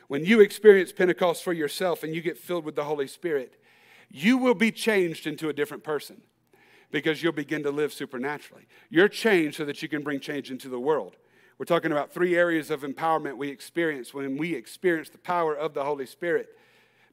When 0.08 0.26
you 0.26 0.40
experience 0.40 0.94
Pentecost 0.94 1.44
for 1.44 1.54
yourself 1.54 2.04
and 2.04 2.16
you 2.16 2.22
get 2.22 2.38
filled 2.38 2.64
with 2.64 2.76
the 2.76 2.84
Holy 2.86 3.08
Spirit, 3.08 3.60
you 4.10 4.38
will 4.38 4.54
be 4.54 4.72
changed 4.72 5.28
into 5.28 5.50
a 5.50 5.54
different 5.54 5.84
person 5.84 6.22
because 6.94 7.24
you'll 7.24 7.34
begin 7.34 7.64
to 7.64 7.72
live 7.72 7.92
supernaturally. 7.92 8.68
You're 8.92 9.10
changed 9.10 9.58
so 9.58 9.66
that 9.66 9.82
you 9.82 9.90
can 9.90 10.04
bring 10.04 10.20
change 10.20 10.52
into 10.52 10.70
the 10.70 10.80
world. 10.80 11.18
We're 11.58 11.66
talking 11.66 11.92
about 11.92 12.14
three 12.14 12.36
areas 12.36 12.70
of 12.70 12.82
empowerment 12.82 13.36
we 13.36 13.50
experience 13.50 14.14
when 14.14 14.38
we 14.38 14.54
experience 14.54 15.10
the 15.10 15.18
power 15.18 15.56
of 15.56 15.74
the 15.74 15.84
Holy 15.84 16.06
Spirit. 16.06 16.50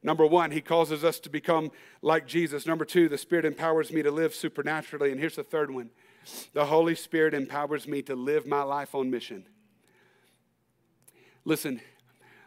Number 0.03 0.23
one, 0.23 0.51
He 0.51 0.61
causes 0.61 1.03
us 1.03 1.19
to 1.21 1.31
become 1.31 1.71
like 2.03 2.27
Jesus. 2.27 2.67
Number 2.67 2.85
two, 2.85 3.09
the 3.09 3.17
Spirit 3.17 3.43
empowers 3.43 3.91
me 3.91 4.03
to 4.03 4.11
live 4.11 4.35
supernaturally. 4.35 5.11
And 5.11 5.19
here's 5.19 5.35
the 5.35 5.43
third 5.43 5.71
one 5.71 5.89
the 6.53 6.67
Holy 6.67 6.93
Spirit 6.93 7.33
empowers 7.33 7.87
me 7.87 8.03
to 8.03 8.15
live 8.15 8.45
my 8.45 8.61
life 8.61 8.93
on 8.93 9.09
mission. 9.09 9.45
Listen, 11.43 11.81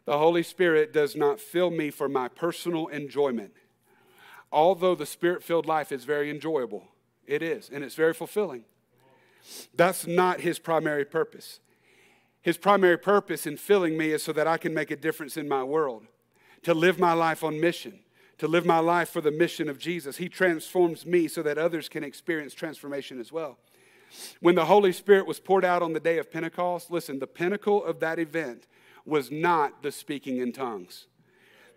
the 0.05 0.19
Holy 0.19 0.45
Spirit 0.45 0.93
does 0.93 1.17
not 1.17 1.41
fill 1.41 1.71
me 1.71 1.91
for 1.91 2.09
my 2.09 2.29
personal 2.29 2.87
enjoyment. 2.87 3.55
Although 4.53 4.95
the 4.95 5.07
Spirit 5.07 5.43
filled 5.43 5.67
life 5.67 5.91
is 5.91 6.05
very 6.05 6.31
enjoyable, 6.31 6.85
it 7.27 7.43
is, 7.43 7.71
and 7.73 7.85
it's 7.85 7.95
very 7.95 8.15
fulfilling. 8.15 8.65
That's 9.75 10.07
not 10.07 10.41
his 10.41 10.59
primary 10.59 11.05
purpose. 11.05 11.61
His 12.43 12.57
primary 12.57 12.99
purpose 12.99 13.47
in 13.47 13.57
filling 13.57 13.97
me 13.97 14.11
is 14.11 14.23
so 14.23 14.33
that 14.33 14.47
I 14.47 14.59
can 14.59 14.75
make 14.75 14.91
a 14.91 14.97
difference 14.97 15.37
in 15.37 15.49
my 15.49 15.65
world, 15.65 16.07
to 16.63 16.75
live 16.75 16.99
my 16.99 17.13
life 17.13 17.43
on 17.43 17.61
mission, 17.61 18.01
to 18.39 18.49
live 18.49 18.67
my 18.67 18.79
life 18.79 19.11
for 19.11 19.21
the 19.21 19.31
mission 19.31 19.69
of 19.69 19.79
Jesus. 19.79 20.17
He 20.17 20.29
transforms 20.29 21.07
me 21.07 21.29
so 21.29 21.43
that 21.43 21.59
others 21.59 21.89
can 21.89 22.05
experience 22.05 22.55
transformation 22.55 23.21
as 23.21 23.33
well. 23.33 23.59
When 24.41 24.55
the 24.55 24.67
Holy 24.67 24.93
Spirit 24.93 25.27
was 25.27 25.41
poured 25.41 25.65
out 25.65 25.83
on 25.83 25.93
the 25.93 26.01
day 26.01 26.19
of 26.19 26.31
Pentecost, 26.31 26.91
listen, 26.91 27.19
the 27.19 27.27
pinnacle 27.27 27.85
of 27.85 28.01
that 28.01 28.19
event 28.19 28.67
was 29.05 29.31
not 29.31 29.83
the 29.83 29.93
speaking 29.93 30.39
in 30.39 30.53
tongues 30.53 31.07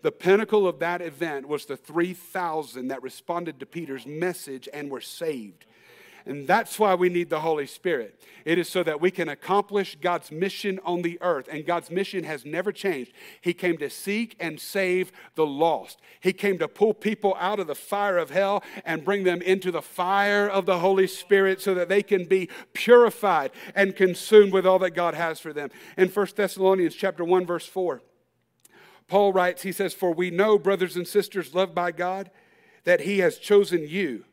the 0.02 0.12
pinnacle 0.12 0.66
of 0.66 0.78
that 0.78 1.02
event 1.02 1.48
was 1.48 1.66
the 1.66 1.76
3,000 1.76 2.88
that 2.88 3.02
responded 3.02 3.60
to 3.60 3.66
Peter's 3.66 4.06
message 4.06 4.68
and 4.72 4.90
were 4.90 5.00
saved. 5.00 5.66
And 6.28 6.46
that's 6.46 6.78
why 6.78 6.94
we 6.94 7.08
need 7.08 7.30
the 7.30 7.40
Holy 7.40 7.66
Spirit. 7.66 8.20
It 8.44 8.58
is 8.58 8.68
so 8.68 8.82
that 8.82 9.00
we 9.00 9.10
can 9.10 9.30
accomplish 9.30 9.96
God's 9.98 10.30
mission 10.30 10.78
on 10.84 11.00
the 11.00 11.18
earth. 11.22 11.48
And 11.50 11.64
God's 11.64 11.90
mission 11.90 12.22
has 12.24 12.44
never 12.44 12.70
changed. 12.70 13.12
He 13.40 13.54
came 13.54 13.78
to 13.78 13.88
seek 13.88 14.36
and 14.38 14.60
save 14.60 15.10
the 15.36 15.46
lost. 15.46 16.00
He 16.20 16.34
came 16.34 16.58
to 16.58 16.68
pull 16.68 16.92
people 16.92 17.34
out 17.40 17.60
of 17.60 17.66
the 17.66 17.74
fire 17.74 18.18
of 18.18 18.28
hell 18.28 18.62
and 18.84 19.06
bring 19.06 19.24
them 19.24 19.40
into 19.40 19.70
the 19.70 19.80
fire 19.80 20.46
of 20.46 20.66
the 20.66 20.80
Holy 20.80 21.06
Spirit 21.06 21.62
so 21.62 21.72
that 21.72 21.88
they 21.88 22.02
can 22.02 22.26
be 22.26 22.50
purified 22.74 23.50
and 23.74 23.96
consumed 23.96 24.52
with 24.52 24.66
all 24.66 24.78
that 24.80 24.90
God 24.90 25.14
has 25.14 25.40
for 25.40 25.54
them. 25.54 25.70
In 25.96 26.08
1 26.08 26.26
Thessalonians 26.36 26.94
chapter 26.94 27.24
1 27.24 27.46
verse 27.46 27.66
4, 27.66 28.02
Paul 29.08 29.32
writes, 29.32 29.62
he 29.62 29.72
says, 29.72 29.94
For 29.94 30.12
we 30.12 30.30
know, 30.30 30.58
brothers 30.58 30.94
and 30.94 31.08
sisters 31.08 31.54
loved 31.54 31.74
by 31.74 31.92
God, 31.92 32.30
that 32.84 33.00
he 33.00 33.18
has 33.18 33.38
chosen 33.38 33.88
you, 33.88 34.24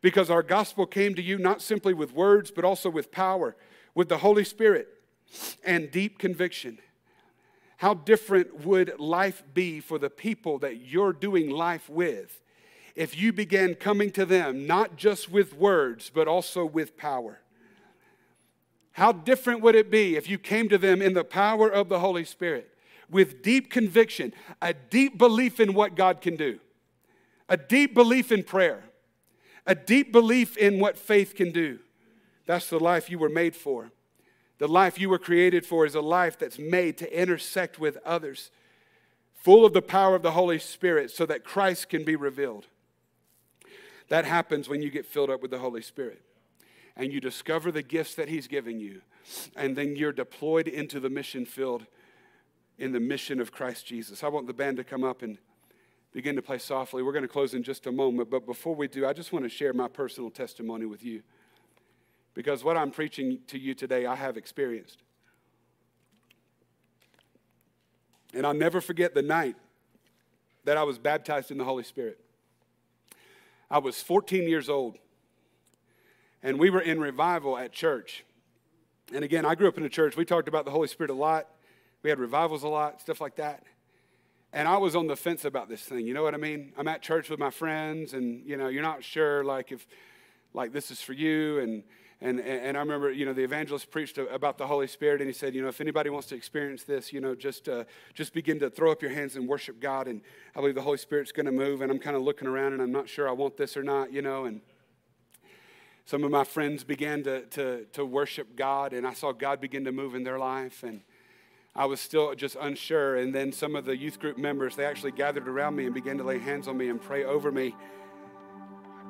because 0.00 0.30
our 0.30 0.42
gospel 0.42 0.86
came 0.86 1.14
to 1.16 1.22
you 1.22 1.36
not 1.36 1.60
simply 1.60 1.92
with 1.92 2.14
words, 2.14 2.50
but 2.50 2.64
also 2.64 2.88
with 2.88 3.10
power, 3.10 3.56
with 3.94 4.08
the 4.08 4.18
Holy 4.18 4.44
Spirit, 4.44 4.88
and 5.64 5.90
deep 5.90 6.18
conviction. 6.18 6.78
How 7.78 7.94
different 7.94 8.64
would 8.64 8.98
life 8.98 9.42
be 9.52 9.80
for 9.80 9.98
the 9.98 10.10
people 10.10 10.58
that 10.60 10.76
you're 10.76 11.12
doing 11.12 11.50
life 11.50 11.90
with 11.90 12.40
if 12.94 13.18
you 13.18 13.32
began 13.32 13.74
coming 13.74 14.12
to 14.12 14.24
them 14.24 14.66
not 14.66 14.96
just 14.96 15.28
with 15.28 15.54
words, 15.54 16.10
but 16.14 16.28
also 16.28 16.64
with 16.64 16.96
power? 16.96 17.40
How 18.92 19.10
different 19.10 19.60
would 19.60 19.74
it 19.74 19.90
be 19.90 20.14
if 20.14 20.28
you 20.30 20.38
came 20.38 20.68
to 20.68 20.78
them 20.78 21.02
in 21.02 21.14
the 21.14 21.24
power 21.24 21.68
of 21.68 21.88
the 21.88 21.98
Holy 21.98 22.24
Spirit? 22.24 22.73
With 23.10 23.42
deep 23.42 23.70
conviction, 23.70 24.32
a 24.60 24.74
deep 24.74 25.18
belief 25.18 25.60
in 25.60 25.74
what 25.74 25.94
God 25.94 26.20
can 26.20 26.36
do, 26.36 26.60
a 27.48 27.56
deep 27.56 27.94
belief 27.94 28.32
in 28.32 28.42
prayer, 28.42 28.84
a 29.66 29.74
deep 29.74 30.12
belief 30.12 30.56
in 30.56 30.78
what 30.78 30.98
faith 30.98 31.34
can 31.34 31.52
do. 31.52 31.78
That's 32.46 32.68
the 32.68 32.80
life 32.80 33.08
you 33.10 33.18
were 33.18 33.28
made 33.28 33.56
for. 33.56 33.90
The 34.58 34.68
life 34.68 35.00
you 35.00 35.08
were 35.08 35.18
created 35.18 35.66
for 35.66 35.84
is 35.84 35.94
a 35.94 36.00
life 36.00 36.38
that's 36.38 36.58
made 36.58 36.98
to 36.98 37.20
intersect 37.20 37.78
with 37.78 37.98
others, 38.04 38.50
full 39.34 39.64
of 39.64 39.72
the 39.72 39.82
power 39.82 40.14
of 40.14 40.22
the 40.22 40.32
Holy 40.32 40.58
Spirit, 40.58 41.10
so 41.10 41.26
that 41.26 41.44
Christ 41.44 41.88
can 41.88 42.04
be 42.04 42.16
revealed. 42.16 42.66
That 44.08 44.24
happens 44.24 44.68
when 44.68 44.82
you 44.82 44.90
get 44.90 45.06
filled 45.06 45.30
up 45.30 45.42
with 45.42 45.50
the 45.50 45.58
Holy 45.58 45.82
Spirit 45.82 46.22
and 46.96 47.12
you 47.12 47.20
discover 47.20 47.72
the 47.72 47.82
gifts 47.82 48.14
that 48.14 48.28
He's 48.28 48.46
giving 48.46 48.78
you, 48.78 49.02
and 49.56 49.74
then 49.74 49.96
you're 49.96 50.12
deployed 50.12 50.68
into 50.68 51.00
the 51.00 51.10
mission 51.10 51.44
field 51.44 51.86
in 52.78 52.92
the 52.92 53.00
mission 53.00 53.40
of 53.40 53.52
Christ 53.52 53.86
Jesus. 53.86 54.22
I 54.22 54.28
want 54.28 54.46
the 54.46 54.52
band 54.52 54.76
to 54.78 54.84
come 54.84 55.04
up 55.04 55.22
and 55.22 55.38
begin 56.12 56.36
to 56.36 56.42
play 56.42 56.58
softly. 56.58 57.02
We're 57.02 57.12
going 57.12 57.22
to 57.22 57.28
close 57.28 57.54
in 57.54 57.62
just 57.62 57.86
a 57.86 57.92
moment, 57.92 58.30
but 58.30 58.46
before 58.46 58.74
we 58.74 58.88
do, 58.88 59.06
I 59.06 59.12
just 59.12 59.32
want 59.32 59.44
to 59.44 59.48
share 59.48 59.72
my 59.72 59.88
personal 59.88 60.30
testimony 60.30 60.86
with 60.86 61.04
you. 61.04 61.22
Because 62.34 62.64
what 62.64 62.76
I'm 62.76 62.90
preaching 62.90 63.38
to 63.48 63.58
you 63.58 63.74
today, 63.74 64.06
I 64.06 64.16
have 64.16 64.36
experienced. 64.36 65.02
And 68.32 68.44
I'll 68.44 68.54
never 68.54 68.80
forget 68.80 69.14
the 69.14 69.22
night 69.22 69.56
that 70.64 70.76
I 70.76 70.82
was 70.82 70.98
baptized 70.98 71.50
in 71.50 71.58
the 71.58 71.64
Holy 71.64 71.84
Spirit. 71.84 72.18
I 73.70 73.78
was 73.78 74.02
14 74.02 74.48
years 74.48 74.68
old, 74.68 74.98
and 76.42 76.58
we 76.58 76.70
were 76.70 76.80
in 76.80 77.00
revival 77.00 77.56
at 77.56 77.72
church. 77.72 78.24
And 79.12 79.24
again, 79.24 79.44
I 79.44 79.54
grew 79.54 79.68
up 79.68 79.78
in 79.78 79.84
a 79.84 79.88
church. 79.88 80.16
We 80.16 80.24
talked 80.24 80.48
about 80.48 80.64
the 80.64 80.70
Holy 80.70 80.88
Spirit 80.88 81.10
a 81.10 81.14
lot. 81.14 81.48
We 82.04 82.10
had 82.10 82.20
revivals 82.20 82.62
a 82.62 82.68
lot, 82.68 83.00
stuff 83.00 83.20
like 83.20 83.36
that. 83.36 83.64
And 84.52 84.68
I 84.68 84.76
was 84.76 84.94
on 84.94 85.08
the 85.08 85.16
fence 85.16 85.44
about 85.44 85.68
this 85.68 85.82
thing. 85.82 86.06
You 86.06 86.14
know 86.14 86.22
what 86.22 86.34
I 86.34 86.36
mean? 86.36 86.72
I'm 86.76 86.86
at 86.86 87.02
church 87.02 87.30
with 87.30 87.40
my 87.40 87.50
friends, 87.50 88.12
and 88.12 88.46
you 88.46 88.56
know, 88.56 88.68
you're 88.68 88.82
not 88.82 89.02
sure 89.02 89.42
like 89.42 89.72
if 89.72 89.86
like 90.52 90.72
this 90.72 90.92
is 90.92 91.00
for 91.00 91.14
you 91.14 91.58
and 91.58 91.82
and, 92.20 92.40
and 92.40 92.76
I 92.76 92.80
remember, 92.80 93.10
you 93.10 93.26
know, 93.26 93.34
the 93.34 93.42
evangelist 93.42 93.90
preached 93.90 94.16
about 94.16 94.56
the 94.56 94.66
Holy 94.66 94.86
Spirit, 94.86 95.20
and 95.20 95.28
he 95.28 95.34
said, 95.34 95.54
you 95.54 95.60
know, 95.60 95.68
if 95.68 95.80
anybody 95.80 96.08
wants 96.08 96.28
to 96.28 96.34
experience 96.36 96.84
this, 96.84 97.12
you 97.12 97.20
know, 97.20 97.34
just 97.34 97.68
uh, 97.68 97.84
just 98.14 98.32
begin 98.32 98.58
to 98.60 98.70
throw 98.70 98.90
up 98.92 99.02
your 99.02 99.10
hands 99.10 99.36
and 99.36 99.46
worship 99.48 99.80
God, 99.80 100.06
and 100.06 100.22
I 100.54 100.60
believe 100.60 100.74
the 100.74 100.82
Holy 100.82 100.96
Spirit's 100.96 101.32
going 101.32 101.46
to 101.46 101.52
move. 101.52 101.82
And 101.82 101.90
I'm 101.90 101.98
kind 101.98 102.16
of 102.16 102.22
looking 102.22 102.48
around, 102.48 102.72
and 102.72 102.80
I'm 102.80 102.92
not 102.92 103.08
sure 103.08 103.28
I 103.28 103.32
want 103.32 103.56
this 103.56 103.76
or 103.76 103.82
not, 103.82 104.12
you 104.12 104.22
know. 104.22 104.44
And 104.44 104.60
some 106.06 106.22
of 106.22 106.30
my 106.30 106.44
friends 106.44 106.84
began 106.84 107.24
to 107.24 107.42
to 107.46 107.84
to 107.92 108.06
worship 108.06 108.56
God, 108.56 108.92
and 108.92 109.06
I 109.06 109.12
saw 109.12 109.32
God 109.32 109.60
begin 109.60 109.84
to 109.84 109.92
move 109.92 110.14
in 110.14 110.22
their 110.22 110.38
life, 110.38 110.82
and 110.82 111.02
I 111.76 111.86
was 111.86 112.00
still 112.00 112.34
just 112.34 112.56
unsure. 112.60 113.16
And 113.16 113.34
then 113.34 113.52
some 113.52 113.74
of 113.74 113.84
the 113.84 113.96
youth 113.96 114.20
group 114.20 114.38
members, 114.38 114.76
they 114.76 114.84
actually 114.84 115.12
gathered 115.12 115.48
around 115.48 115.74
me 115.74 115.86
and 115.86 115.94
began 115.94 116.18
to 116.18 116.24
lay 116.24 116.38
hands 116.38 116.68
on 116.68 116.76
me 116.76 116.88
and 116.88 117.00
pray 117.00 117.24
over 117.24 117.50
me. 117.50 117.74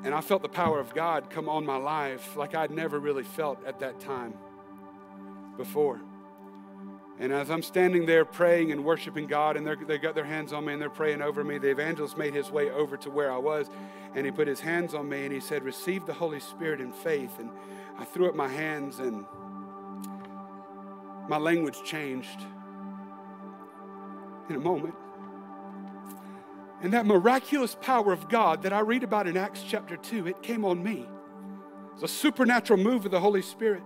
And 0.03 0.13
I 0.13 0.21
felt 0.21 0.41
the 0.41 0.49
power 0.49 0.79
of 0.79 0.93
God 0.93 1.29
come 1.29 1.47
on 1.47 1.65
my 1.65 1.77
life 1.77 2.35
like 2.35 2.55
I'd 2.55 2.71
never 2.71 2.99
really 2.99 3.23
felt 3.23 3.63
at 3.65 3.79
that 3.79 3.99
time 3.99 4.33
before. 5.57 6.01
And 7.17 7.31
as 7.31 7.49
I'm 7.49 7.63
standing 7.63 8.05
there 8.05 8.25
praying 8.25 8.71
and 8.71 8.83
worshiping 8.83 9.25
God, 9.25 9.55
and 9.55 9.65
they 9.87 9.97
got 9.97 10.15
their 10.15 10.25
hands 10.25 10.51
on 10.51 10.65
me 10.65 10.73
and 10.73 10.81
they're 10.81 10.89
praying 10.89 11.21
over 11.21 11.43
me, 11.45 11.57
the 11.57 11.69
evangelist 11.69 12.17
made 12.17 12.33
his 12.33 12.51
way 12.51 12.69
over 12.71 12.97
to 12.97 13.09
where 13.09 13.31
I 13.31 13.37
was, 13.37 13.69
and 14.15 14.25
he 14.25 14.31
put 14.31 14.47
his 14.47 14.59
hands 14.59 14.93
on 14.93 15.07
me 15.07 15.23
and 15.23 15.33
he 15.33 15.39
said, 15.39 15.63
Receive 15.63 16.05
the 16.05 16.13
Holy 16.13 16.41
Spirit 16.41 16.81
in 16.81 16.91
faith. 16.91 17.39
And 17.39 17.49
I 17.97 18.03
threw 18.03 18.27
up 18.27 18.35
my 18.35 18.49
hands, 18.49 18.99
and 18.99 19.25
my 21.27 21.37
language 21.37 21.83
changed 21.83 22.41
in 24.49 24.55
a 24.55 24.59
moment. 24.59 24.95
And 26.81 26.93
that 26.93 27.05
miraculous 27.05 27.75
power 27.81 28.13
of 28.13 28.29
God 28.29 28.61
that 28.63 28.73
I 28.73 28.81
read 28.81 29.03
about 29.03 29.27
in 29.27 29.37
Acts 29.37 29.63
chapter 29.67 29.97
2, 29.97 30.27
it 30.27 30.43
came 30.43 30.63
on 30.63 30.83
me. 30.83 31.07
It's 31.93 32.03
a 32.03 32.07
supernatural 32.07 32.79
move 32.79 33.05
of 33.05 33.11
the 33.11 33.19
Holy 33.19 33.41
Spirit. 33.41 33.81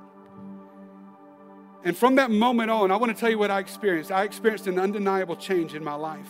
And 1.86 1.96
from 1.96 2.16
that 2.16 2.30
moment 2.30 2.72
on, 2.72 2.92
I 2.92 2.98
want 2.98 3.16
to 3.16 3.20
tell 3.20 3.30
you 3.30 3.38
what 3.38 3.52
I 3.52 3.60
experienced. 3.60 4.12
I 4.12 4.24
experienced 4.24 4.68
an 4.68 4.78
undeniable 4.78 5.36
change 5.38 5.76
in 5.76 5.84
my 5.84 5.94
life. 5.94 6.28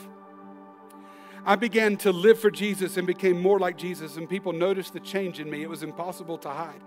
I 1.45 1.55
began 1.55 1.97
to 1.97 2.11
live 2.11 2.39
for 2.39 2.51
Jesus 2.51 2.97
and 2.97 3.07
became 3.07 3.41
more 3.41 3.59
like 3.59 3.77
Jesus, 3.77 4.17
and 4.17 4.29
people 4.29 4.53
noticed 4.53 4.93
the 4.93 4.99
change 4.99 5.39
in 5.39 5.49
me. 5.49 5.61
It 5.61 5.69
was 5.69 5.83
impossible 5.83 6.37
to 6.39 6.49
hide. 6.49 6.81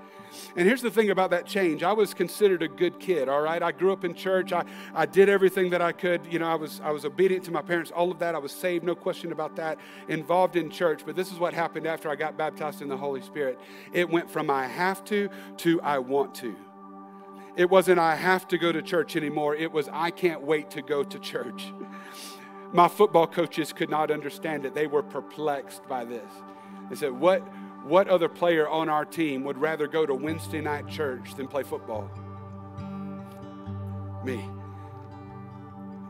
And 0.56 0.66
here's 0.66 0.82
the 0.82 0.90
thing 0.90 1.10
about 1.10 1.30
that 1.30 1.46
change 1.46 1.82
I 1.82 1.92
was 1.92 2.14
considered 2.14 2.62
a 2.62 2.68
good 2.68 2.98
kid, 2.98 3.28
all 3.28 3.42
right? 3.42 3.62
I 3.62 3.72
grew 3.72 3.92
up 3.92 4.04
in 4.04 4.14
church. 4.14 4.52
I, 4.52 4.64
I 4.94 5.06
did 5.06 5.28
everything 5.28 5.70
that 5.70 5.82
I 5.82 5.92
could. 5.92 6.20
You 6.30 6.38
know, 6.38 6.48
I 6.48 6.54
was, 6.54 6.80
I 6.82 6.90
was 6.90 7.04
obedient 7.04 7.44
to 7.44 7.50
my 7.50 7.62
parents, 7.62 7.90
all 7.90 8.10
of 8.10 8.18
that. 8.20 8.34
I 8.34 8.38
was 8.38 8.52
saved, 8.52 8.84
no 8.84 8.94
question 8.94 9.32
about 9.32 9.56
that, 9.56 9.78
involved 10.08 10.56
in 10.56 10.70
church. 10.70 11.02
But 11.04 11.16
this 11.16 11.32
is 11.32 11.38
what 11.38 11.52
happened 11.54 11.86
after 11.86 12.08
I 12.08 12.16
got 12.16 12.36
baptized 12.36 12.82
in 12.82 12.88
the 12.88 12.96
Holy 12.96 13.20
Spirit 13.20 13.58
it 13.92 14.08
went 14.08 14.30
from 14.30 14.50
I 14.50 14.66
have 14.66 15.04
to 15.06 15.28
to 15.58 15.80
I 15.82 15.98
want 15.98 16.34
to. 16.36 16.54
It 17.56 17.68
wasn't 17.68 17.98
I 17.98 18.14
have 18.16 18.48
to 18.48 18.58
go 18.58 18.72
to 18.72 18.80
church 18.82 19.16
anymore. 19.16 19.54
It 19.54 19.70
was 19.70 19.88
I 19.92 20.10
can't 20.10 20.42
wait 20.42 20.70
to 20.70 20.82
go 20.82 21.02
to 21.02 21.18
church. 21.18 21.72
My 22.72 22.88
football 22.88 23.26
coaches 23.26 23.72
could 23.72 23.90
not 23.90 24.10
understand 24.10 24.64
it. 24.64 24.74
They 24.74 24.86
were 24.86 25.02
perplexed 25.02 25.86
by 25.88 26.06
this. 26.06 26.30
They 26.88 26.96
said, 26.96 27.12
What, 27.12 27.40
what 27.84 28.08
other 28.08 28.28
player 28.28 28.66
on 28.66 28.88
our 28.88 29.04
team 29.04 29.44
would 29.44 29.58
rather 29.58 29.86
go 29.86 30.06
to 30.06 30.14
Wednesday 30.14 30.62
night 30.62 30.88
church 30.88 31.34
than 31.34 31.48
play 31.48 31.64
football? 31.64 32.10
Me. 34.24 34.48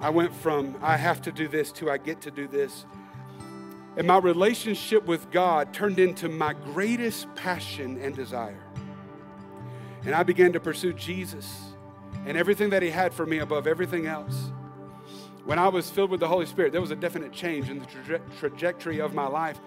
I 0.01 0.11
went 0.11 0.35
from 0.35 0.77
I 0.83 0.97
have 0.97 1.23
to 1.23 1.33
do 1.33 1.49
this 1.49 1.73
to 1.73 1.91
I 1.91 1.99
get 1.99 2.21
to 2.23 2.31
do 2.31 2.47
this. 2.47 2.87
And 3.97 4.07
my 4.07 4.19
relationship 4.19 5.05
with 5.05 5.31
God 5.31 5.73
turned 5.73 5.99
into 5.99 6.29
my 6.29 6.55
greatest 6.55 7.33
passion 7.35 8.01
and 8.01 8.15
desire. 8.15 8.63
And 10.05 10.15
I 10.15 10.23
began 10.23 10.53
to 10.53 10.61
pursue 10.61 10.93
Jesus 10.93 11.75
and 12.25 12.37
everything 12.37 12.71
that 12.71 12.83
He 12.83 12.91
had 12.91 13.13
for 13.13 13.27
me 13.27 13.39
above 13.39 13.67
everything 13.67 14.07
else. 14.07 14.53
When 15.45 15.59
I 15.59 15.67
was 15.67 15.91
filled 15.91 16.11
with 16.11 16.21
the 16.21 16.29
Holy 16.29 16.47
Spirit, 16.47 16.71
there 16.71 16.81
was 16.81 16.93
a 16.93 16.97
definite 16.97 17.33
change 17.33 17.69
in 17.69 17.81
the 17.81 17.87
traje- 17.87 18.39
trajectory 18.39 19.01
of 19.01 19.13
my 19.13 19.27
life. 19.27 19.59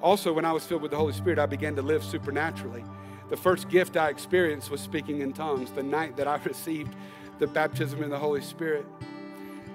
Also, 0.00 0.32
when 0.32 0.44
I 0.44 0.52
was 0.52 0.64
filled 0.64 0.82
with 0.82 0.92
the 0.92 0.96
Holy 0.96 1.12
Spirit, 1.12 1.40
I 1.40 1.46
began 1.46 1.74
to 1.74 1.82
live 1.82 2.04
supernaturally. 2.04 2.84
The 3.30 3.36
first 3.36 3.68
gift 3.68 3.96
I 3.96 4.10
experienced 4.10 4.70
was 4.70 4.80
speaking 4.80 5.22
in 5.22 5.32
tongues, 5.32 5.72
the 5.72 5.82
night 5.82 6.16
that 6.18 6.28
I 6.28 6.36
received 6.44 6.94
the 7.40 7.48
baptism 7.48 8.00
in 8.04 8.10
the 8.10 8.18
Holy 8.18 8.42
Spirit. 8.42 8.86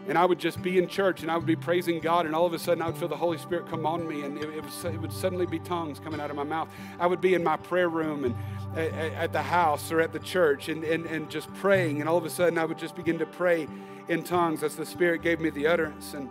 And 0.10 0.18
I 0.18 0.26
would 0.26 0.40
just 0.40 0.62
be 0.62 0.80
in 0.80 0.88
church 0.88 1.22
and 1.22 1.30
I 1.30 1.38
would 1.38 1.46
be 1.46 1.56
praising 1.56 2.00
God, 2.00 2.26
and 2.26 2.36
all 2.36 2.46
of 2.46 2.54
a 2.54 2.60
sudden 2.60 2.82
I 2.82 2.88
would 2.88 2.98
feel 2.98 3.08
the 3.08 3.16
Holy 3.16 3.38
Spirit 3.38 3.70
come 3.70 3.86
on 3.86 4.08
me, 4.08 4.24
and 4.24 4.40
it, 4.40 4.50
it, 4.50 4.64
was, 4.64 4.84
it 4.84 5.00
would 5.00 5.14
suddenly 5.14 5.46
be 5.46 5.60
tongues 5.60 6.00
coming 6.00 6.20
out 6.20 6.32
of 6.32 6.36
my 6.36 6.44
mouth. 6.44 6.68
I 7.00 7.06
would 7.06 7.22
be 7.22 7.36
in 7.36 7.44
my 7.44 7.58
prayer 7.58 7.90
room 7.90 8.26
and 8.26 8.36
at 8.76 9.32
the 9.32 9.42
house 9.42 9.92
or 9.92 10.02
at 10.02 10.12
the 10.12 10.20
church 10.20 10.68
and, 10.68 10.84
and, 10.84 11.06
and 11.06 11.30
just 11.30 11.54
praying, 11.56 12.00
and 12.02 12.10
all 12.10 12.18
of 12.18 12.26
a 12.26 12.30
sudden 12.30 12.58
I 12.58 12.66
would 12.66 12.80
just 12.80 12.96
begin 12.96 13.20
to 13.20 13.26
pray 13.26 13.68
in 14.08 14.24
tongues 14.24 14.64
as 14.64 14.76
the 14.76 14.86
Spirit 14.86 15.22
gave 15.22 15.40
me 15.40 15.52
the 15.52 15.68
utterance. 15.68 16.16
And 16.16 16.28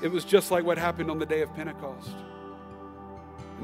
it 0.00 0.08
was 0.08 0.24
just 0.24 0.50
like 0.52 0.64
what 0.64 0.78
happened 0.78 1.10
on 1.10 1.18
the 1.18 1.26
day 1.26 1.42
of 1.42 1.52
Pentecost. 1.54 2.14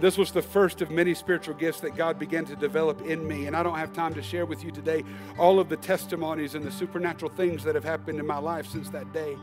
This 0.01 0.17
was 0.17 0.31
the 0.31 0.43
first 0.43 0.81
of 0.81 0.91
many 0.91 1.13
spiritual 1.15 1.55
gifts 1.55 1.81
that 1.81 1.97
God 1.97 2.19
began 2.19 2.45
to 2.47 2.57
develop 2.57 3.03
in 3.03 3.27
me. 3.27 3.47
And 3.47 3.57
I 3.57 3.63
don't 3.63 3.79
have 3.79 3.93
time 3.93 4.15
to 4.15 4.23
share 4.23 4.47
with 4.47 4.63
you 4.63 4.71
today 4.71 5.05
all 5.39 5.59
of 5.59 5.69
the 5.69 5.77
testimonies 5.77 6.55
and 6.55 6.65
the 6.65 6.71
supernatural 6.71 7.33
things 7.33 7.65
that 7.65 7.75
have 7.75 7.85
happened 7.85 8.21
in 8.21 8.27
my 8.27 8.39
life 8.39 8.67
since 8.67 8.91
that 8.91 9.13
day. 9.13 9.37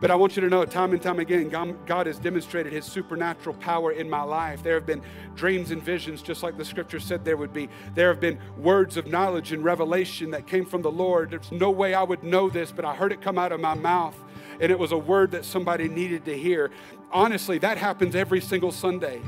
But 0.00 0.10
I 0.10 0.14
want 0.14 0.34
you 0.34 0.40
to 0.40 0.48
know, 0.48 0.64
time 0.64 0.92
and 0.92 1.02
time 1.02 1.18
again, 1.18 1.50
God 1.50 2.06
has 2.06 2.18
demonstrated 2.18 2.72
His 2.72 2.86
supernatural 2.86 3.54
power 3.56 3.92
in 3.92 4.08
my 4.08 4.22
life. 4.22 4.62
There 4.62 4.72
have 4.72 4.86
been 4.86 5.02
dreams 5.34 5.72
and 5.72 5.82
visions, 5.82 6.22
just 6.22 6.42
like 6.42 6.56
the 6.56 6.64
scripture 6.64 6.98
said 6.98 7.22
there 7.22 7.36
would 7.36 7.52
be. 7.52 7.68
There 7.94 8.08
have 8.08 8.18
been 8.18 8.38
words 8.56 8.96
of 8.96 9.08
knowledge 9.08 9.52
and 9.52 9.62
revelation 9.62 10.30
that 10.30 10.46
came 10.46 10.64
from 10.64 10.80
the 10.80 10.90
Lord. 10.90 11.30
There's 11.30 11.52
no 11.52 11.70
way 11.70 11.92
I 11.92 12.02
would 12.02 12.22
know 12.22 12.48
this, 12.48 12.72
but 12.72 12.86
I 12.86 12.94
heard 12.94 13.12
it 13.12 13.20
come 13.20 13.36
out 13.36 13.52
of 13.52 13.60
my 13.60 13.74
mouth, 13.74 14.16
and 14.58 14.72
it 14.72 14.78
was 14.78 14.92
a 14.92 14.98
word 14.98 15.32
that 15.32 15.44
somebody 15.44 15.86
needed 15.86 16.24
to 16.24 16.38
hear. 16.38 16.70
Honestly, 17.12 17.58
that 17.58 17.76
happens 17.76 18.14
every 18.14 18.40
single 18.40 18.72
Sunday. 18.72 19.20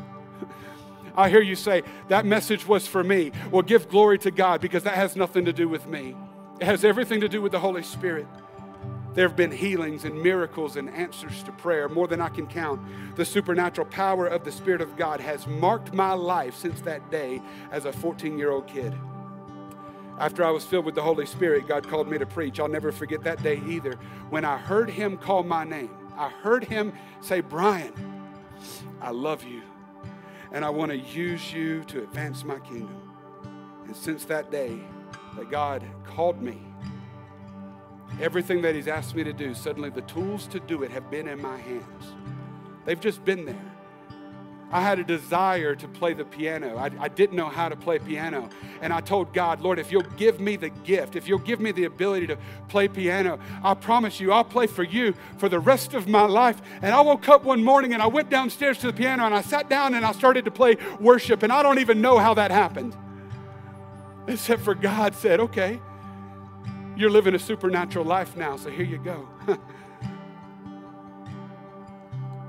I 1.17 1.29
hear 1.29 1.43
you 1.43 1.57
say, 1.57 1.83
that 2.09 2.25
message 2.25 2.67
was 2.67 2.87
for 2.87 3.05
me. 3.05 3.33
Well, 3.51 3.63
give 3.63 3.89
glory 3.89 4.19
to 4.21 4.31
God 4.31 4.61
because 4.61 4.85
that 4.85 4.95
has 4.95 5.17
nothing 5.17 5.45
to 5.45 5.53
do 5.53 5.69
with 5.69 5.87
me. 5.87 6.17
It 6.61 6.67
has 6.67 6.85
everything 6.85 7.21
to 7.21 7.29
do 7.29 7.43
with 7.43 7.53
the 7.53 7.61
Holy 7.61 7.83
Spirit. 7.83 8.27
There 9.15 9.29
have 9.29 9.37
been 9.37 9.51
healings 9.51 10.05
and 10.05 10.23
miracles 10.23 10.77
and 10.77 10.89
answers 10.89 11.43
to 11.43 11.53
prayer, 11.53 11.89
more 11.89 12.09
than 12.09 12.21
I 12.21 12.31
can 12.31 12.47
count. 12.47 12.81
The 13.17 13.27
supernatural 13.27 13.87
power 13.89 14.27
of 14.27 14.45
the 14.45 14.53
Spirit 14.53 14.81
of 14.81 14.97
God 14.97 15.21
has 15.21 15.47
marked 15.47 15.93
my 15.93 16.15
life 16.15 16.57
since 16.57 16.81
that 16.83 17.11
day 17.11 17.43
as 17.71 17.85
a 17.85 17.93
14 17.93 18.39
year 18.39 18.51
old 18.51 18.67
kid. 18.67 18.95
After 20.19 20.45
I 20.45 20.51
was 20.51 20.65
filled 20.65 20.87
with 20.87 20.95
the 20.95 21.03
Holy 21.03 21.27
Spirit, 21.27 21.67
God 21.67 21.89
called 21.89 22.09
me 22.09 22.17
to 22.19 22.27
preach. 22.27 22.59
I'll 22.59 22.69
never 22.69 22.93
forget 22.93 23.23
that 23.25 23.43
day 23.43 23.61
either. 23.67 23.95
When 24.31 24.45
I 24.45 24.57
heard 24.57 24.89
Him 24.89 25.19
call 25.19 25.43
my 25.43 25.65
name, 25.65 25.91
I 26.17 26.29
heard 26.29 26.65
Him 26.65 26.93
say, 27.21 27.41
Brian, 27.41 27.93
I 29.01 29.11
love 29.11 29.43
you, 29.43 29.63
and 30.53 30.65
I 30.65 30.71
want 30.71 30.91
to 30.91 30.99
use 30.99 31.53
you 31.53 31.83
to 31.85 32.03
advance 32.03 32.45
my 32.45 32.59
kingdom. 32.61 33.13
And 33.87 33.97
since 33.97 34.25
that 34.27 34.51
day 34.51 34.79
that 35.37 35.51
God 35.51 35.83
called 36.05 36.43
me, 36.43 36.61
everything 38.21 38.63
that 38.63 38.75
He's 38.75 38.89
asked 38.89 39.15
me 39.15 39.25
to 39.25 39.33
do, 39.33 39.55
suddenly 39.55 39.91
the 39.91 40.03
tools 40.03 40.47
to 40.49 40.61
do 40.61 40.83
it 40.83 40.91
have 40.91 41.11
been 41.11 41.27
in 41.27 41.41
my 41.41 41.57
hands. 41.57 42.13
They've 42.85 43.01
just 43.01 43.25
been 43.25 43.45
there. 43.47 43.72
I 44.73 44.81
had 44.81 44.99
a 44.99 45.05
desire 45.05 45.75
to 45.75 45.87
play 45.87 46.15
the 46.15 46.25
piano. 46.25 46.77
I, 46.79 46.91
I, 46.99 47.09
didn't 47.09 47.37
know 47.37 47.49
how 47.49 47.69
to 47.69 47.77
play 47.77 47.99
piano. 47.99 48.49
And 48.81 48.93
I 48.93 49.01
told 49.01 49.35
God, 49.35 49.61
Lord, 49.61 49.79
if 49.79 49.93
you'll 49.93 50.03
give 50.17 50.41
me 50.41 50.57
the 50.57 50.71
gift, 50.71 51.15
if 51.15 51.29
you'll 51.29 51.39
give 51.39 51.61
me 51.61 51.73
the 51.73 51.85
ability 51.85 52.27
to 52.29 52.39
play 52.69 52.89
piano, 52.89 53.39
I 53.63 53.75
promise 53.75 54.19
you, 54.19 54.33
I'll 54.33 54.45
play 54.45 54.67
for 54.67 54.83
you 54.83 55.15
for 55.37 55.51
the 55.51 55.61
rest 55.61 55.93
of 55.93 56.09
my 56.09 56.23
life. 56.23 56.61
And 56.81 56.95
I 56.95 57.03
woke 57.03 57.29
up 57.29 57.45
one 57.45 57.63
morning 57.63 57.93
and 57.93 58.03
I 58.03 58.07
went 58.07 58.31
downstairs 58.31 58.79
to 58.79 58.87
the 58.87 58.95
piano 58.95 59.25
and 59.27 59.35
I 59.35 59.43
sat 59.43 59.69
down 59.69 59.95
and 59.95 60.07
I 60.07 60.13
started 60.13 60.47
to 60.47 60.51
play 60.51 60.79
worship. 60.99 61.43
And 61.43 61.53
I 61.53 61.63
don't 61.63 61.79
even 61.79 62.01
know 62.01 62.19
how 62.19 62.33
that 62.35 62.51
happened. 62.51 62.97
Except 64.27 64.63
for 64.63 64.75
God 64.75 65.15
said, 65.15 65.39
okay, 65.39 65.81
you're 66.97 67.11
living 67.11 67.35
a 67.35 67.39
supernatural 67.39 68.05
life 68.05 68.37
now, 68.37 68.57
so 68.57 68.71
here 68.71 68.87
you 68.87 68.99
go. 68.99 69.29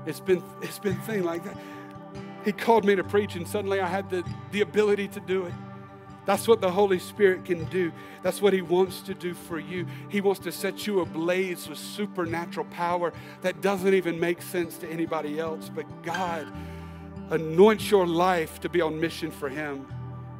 It's 0.06 0.20
been, 0.20 0.42
it's 0.60 0.78
been 0.78 0.96
thing 0.96 1.24
like 1.24 1.44
that. 1.44 1.56
He 2.44 2.52
called 2.52 2.84
me 2.84 2.94
to 2.94 3.04
preach, 3.04 3.36
and 3.36 3.46
suddenly 3.46 3.80
I 3.80 3.86
had 3.86 4.10
the, 4.10 4.24
the 4.52 4.60
ability 4.60 5.08
to 5.08 5.20
do 5.20 5.46
it. 5.46 5.54
That's 6.26 6.48
what 6.48 6.60
the 6.60 6.70
Holy 6.70 6.98
Spirit 6.98 7.44
can 7.44 7.64
do. 7.66 7.92
That's 8.22 8.40
what 8.40 8.52
He 8.52 8.62
wants 8.62 9.00
to 9.02 9.14
do 9.14 9.34
for 9.34 9.58
you. 9.58 9.86
He 10.08 10.20
wants 10.20 10.40
to 10.40 10.52
set 10.52 10.86
you 10.86 11.00
ablaze 11.00 11.68
with 11.68 11.78
supernatural 11.78 12.66
power 12.66 13.12
that 13.42 13.60
doesn't 13.60 13.92
even 13.92 14.18
make 14.18 14.40
sense 14.40 14.78
to 14.78 14.88
anybody 14.88 15.38
else. 15.38 15.70
But 15.74 16.02
God 16.02 16.50
anoints 17.30 17.90
your 17.90 18.06
life 18.06 18.60
to 18.60 18.68
be 18.68 18.80
on 18.80 18.98
mission 18.98 19.30
for 19.30 19.48
Him. 19.48 19.86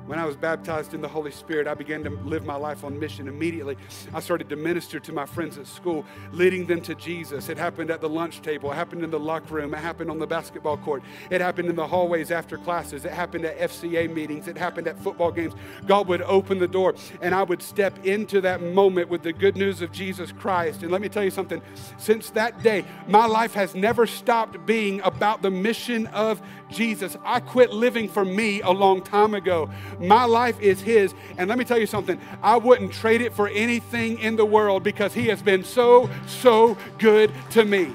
When 0.07 0.19
I 0.19 0.27
was 0.27 0.37
baptized 0.37 0.93
in 0.93 1.01
the 1.01 1.09
Holy 1.09 1.31
Spirit, 1.31 1.67
I 1.67 1.73
began 1.73 2.05
to 2.05 2.11
live 2.11 2.45
my 2.45 2.57
life 2.57 2.85
on 2.85 2.99
mission 2.99 3.27
immediately. 3.27 3.79
I 4.13 4.21
started 4.21 4.51
to 4.51 4.57
minister 4.57 5.01
to 5.01 5.13
my 5.13 5.25
friends 5.25 5.57
at 5.57 5.67
school, 5.67 6.05
leading 6.31 6.67
them 6.67 6.83
to 6.83 6.95
Jesus. 6.95 7.49
It 7.49 7.57
happened 7.57 7.91
at 7.91 8.03
the 8.03 8.09
lunch 8.09 8.43
table, 8.43 8.71
it 8.71 8.75
happened 8.75 9.03
in 9.03 9.11
the 9.11 9.19
locker 9.19 9.55
room, 9.55 9.73
it 9.73 9.79
happened 9.79 10.11
on 10.11 10.19
the 10.19 10.27
basketball 10.27 10.77
court, 10.77 11.03
it 11.31 11.41
happened 11.41 11.71
in 11.71 11.77
the 11.77 11.87
hallways 11.87 12.31
after 12.31 12.59
classes, 12.59 13.07
it 13.07 13.13
happened 13.13 13.47
at 13.47 13.59
FCA 13.59 14.13
meetings, 14.13 14.47
it 14.47 14.59
happened 14.59 14.89
at 14.89 14.99
football 14.99 15.33
games. 15.33 15.55
God 15.87 16.07
would 16.09 16.21
open 16.23 16.59
the 16.59 16.69
door, 16.69 16.95
and 17.23 17.35
I 17.35 17.43
would 17.43 17.63
step 17.63 18.05
into 18.05 18.43
that 18.43 18.61
moment 18.61 19.09
with 19.09 19.23
the 19.23 19.33
good 19.33 19.57
news 19.57 19.81
of 19.81 19.91
Jesus 19.91 20.33
Christ. 20.33 20.83
And 20.83 20.93
let 20.93 21.01
me 21.01 21.09
tell 21.09 21.25
you 21.25 21.31
something 21.31 21.63
since 21.97 22.29
that 22.31 22.63
day, 22.63 22.85
my 23.09 23.25
life 23.25 23.55
has 23.55 23.75
never 23.75 24.07
stopped 24.07 24.67
being 24.67 25.01
about 25.01 25.41
the 25.41 25.51
mission 25.51 26.09
of 26.09 26.43
Jesus. 26.69 27.17
I 27.25 27.41
quit 27.41 27.73
living 27.73 28.09
for 28.09 28.25
me 28.25 28.61
a 28.61 28.71
long 28.71 29.01
time 29.01 29.35
ago. 29.35 29.71
My 29.99 30.25
life 30.25 30.61
is 30.61 30.81
His. 30.81 31.15
And 31.39 31.49
let 31.49 31.59
me 31.59 31.65
tell 31.65 31.79
you 31.79 31.87
something 31.87 32.21
I 32.43 32.57
wouldn't 32.57 32.93
trade 32.93 33.21
it 33.21 33.33
for 33.33 33.49
anything 33.49 34.19
in 34.19 34.37
the 34.37 34.45
world 34.45 34.83
because 34.83 35.15
He 35.15 35.29
has 35.29 35.43
been 35.43 35.65
so, 35.65 36.11
so 36.27 36.77
good 36.99 37.33
to 37.51 37.65
me. 37.65 37.93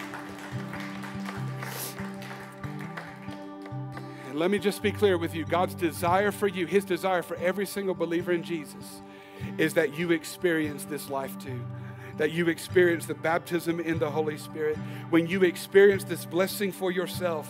And 4.29 4.37
let 4.39 4.51
me 4.51 4.59
just 4.59 4.81
be 4.81 4.91
clear 4.91 5.17
with 5.17 5.35
you 5.35 5.45
God's 5.45 5.75
desire 5.75 6.31
for 6.31 6.47
you, 6.47 6.65
His 6.65 6.85
desire 6.85 7.21
for 7.21 7.35
every 7.37 7.65
single 7.65 7.95
believer 7.95 8.31
in 8.31 8.43
Jesus, 8.43 9.01
is 9.57 9.73
that 9.75 9.97
you 9.97 10.11
experience 10.11 10.85
this 10.85 11.09
life 11.09 11.37
too 11.39 11.59
that 12.19 12.33
you 12.33 12.49
experience 12.49 13.05
the 13.05 13.13
baptism 13.13 13.79
in 13.79 13.97
the 13.97 14.11
Holy 14.11 14.37
Spirit, 14.37 14.75
when 15.09 15.25
you 15.25 15.41
experience 15.43 16.03
this 16.03 16.25
blessing 16.25 16.69
for 16.69 16.91
yourself, 16.91 17.49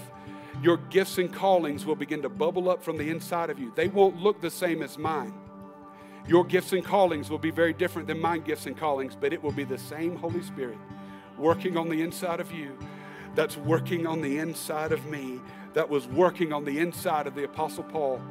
your 0.61 0.77
gifts 0.77 1.17
and 1.17 1.33
callings 1.33 1.85
will 1.85 1.95
begin 1.95 2.21
to 2.21 2.29
bubble 2.29 2.69
up 2.69 2.83
from 2.83 2.97
the 2.97 3.09
inside 3.09 3.49
of 3.49 3.59
you. 3.59 3.71
They 3.75 3.87
won't 3.87 4.17
look 4.17 4.41
the 4.41 4.51
same 4.51 4.81
as 4.81 4.97
mine. 4.97 5.33
Your 6.27 6.43
gifts 6.43 6.73
and 6.73 6.83
callings 6.83 7.29
will 7.29 7.39
be 7.39 7.51
very 7.51 7.73
different 7.73 8.07
than 8.07 8.19
my 8.19 8.37
gifts 8.37 8.65
and 8.65 8.77
callings, 8.77 9.15
but 9.19 9.33
it 9.33 9.41
will 9.41 9.51
be 9.51 9.63
the 9.63 9.77
same 9.77 10.15
Holy 10.15 10.43
Spirit 10.43 10.77
working 11.37 11.77
on 11.77 11.89
the 11.89 12.01
inside 12.01 12.39
of 12.39 12.51
you 12.51 12.77
that's 13.35 13.57
working 13.57 14.05
on 14.05 14.21
the 14.21 14.39
inside 14.39 14.91
of 14.91 15.05
me, 15.05 15.39
that 15.73 15.87
was 15.89 16.07
working 16.07 16.51
on 16.51 16.65
the 16.65 16.79
inside 16.79 17.27
of 17.27 17.35
the 17.35 17.45
Apostle 17.45 17.83
Paul, 17.83 18.21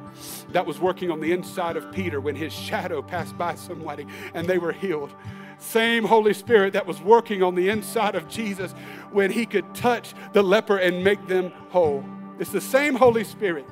that 0.49 0.65
was 0.65 0.79
working 0.79 1.09
on 1.09 1.19
the 1.19 1.31
inside 1.31 1.77
of 1.77 1.91
Peter 1.91 2.21
when 2.21 2.35
his 2.35 2.53
shadow 2.53 3.01
passed 3.01 3.37
by 3.37 3.55
somebody 3.55 4.05
and 4.33 4.47
they 4.47 4.57
were 4.57 4.73
healed. 4.73 5.13
Same 5.57 6.05
Holy 6.05 6.33
Spirit 6.33 6.73
that 6.73 6.85
was 6.85 7.01
working 7.01 7.41
on 7.43 7.55
the 7.55 7.69
inside 7.69 8.15
of 8.15 8.27
Jesus 8.29 8.73
when 9.11 9.31
he 9.31 9.45
could 9.45 9.73
touch 9.73 10.13
the 10.33 10.43
leper 10.43 10.77
and 10.77 11.03
make 11.03 11.27
them 11.27 11.51
whole. 11.69 12.03
It's 12.39 12.51
the 12.51 12.61
same 12.61 12.95
Holy 12.95 13.25
Spirit. 13.25 13.65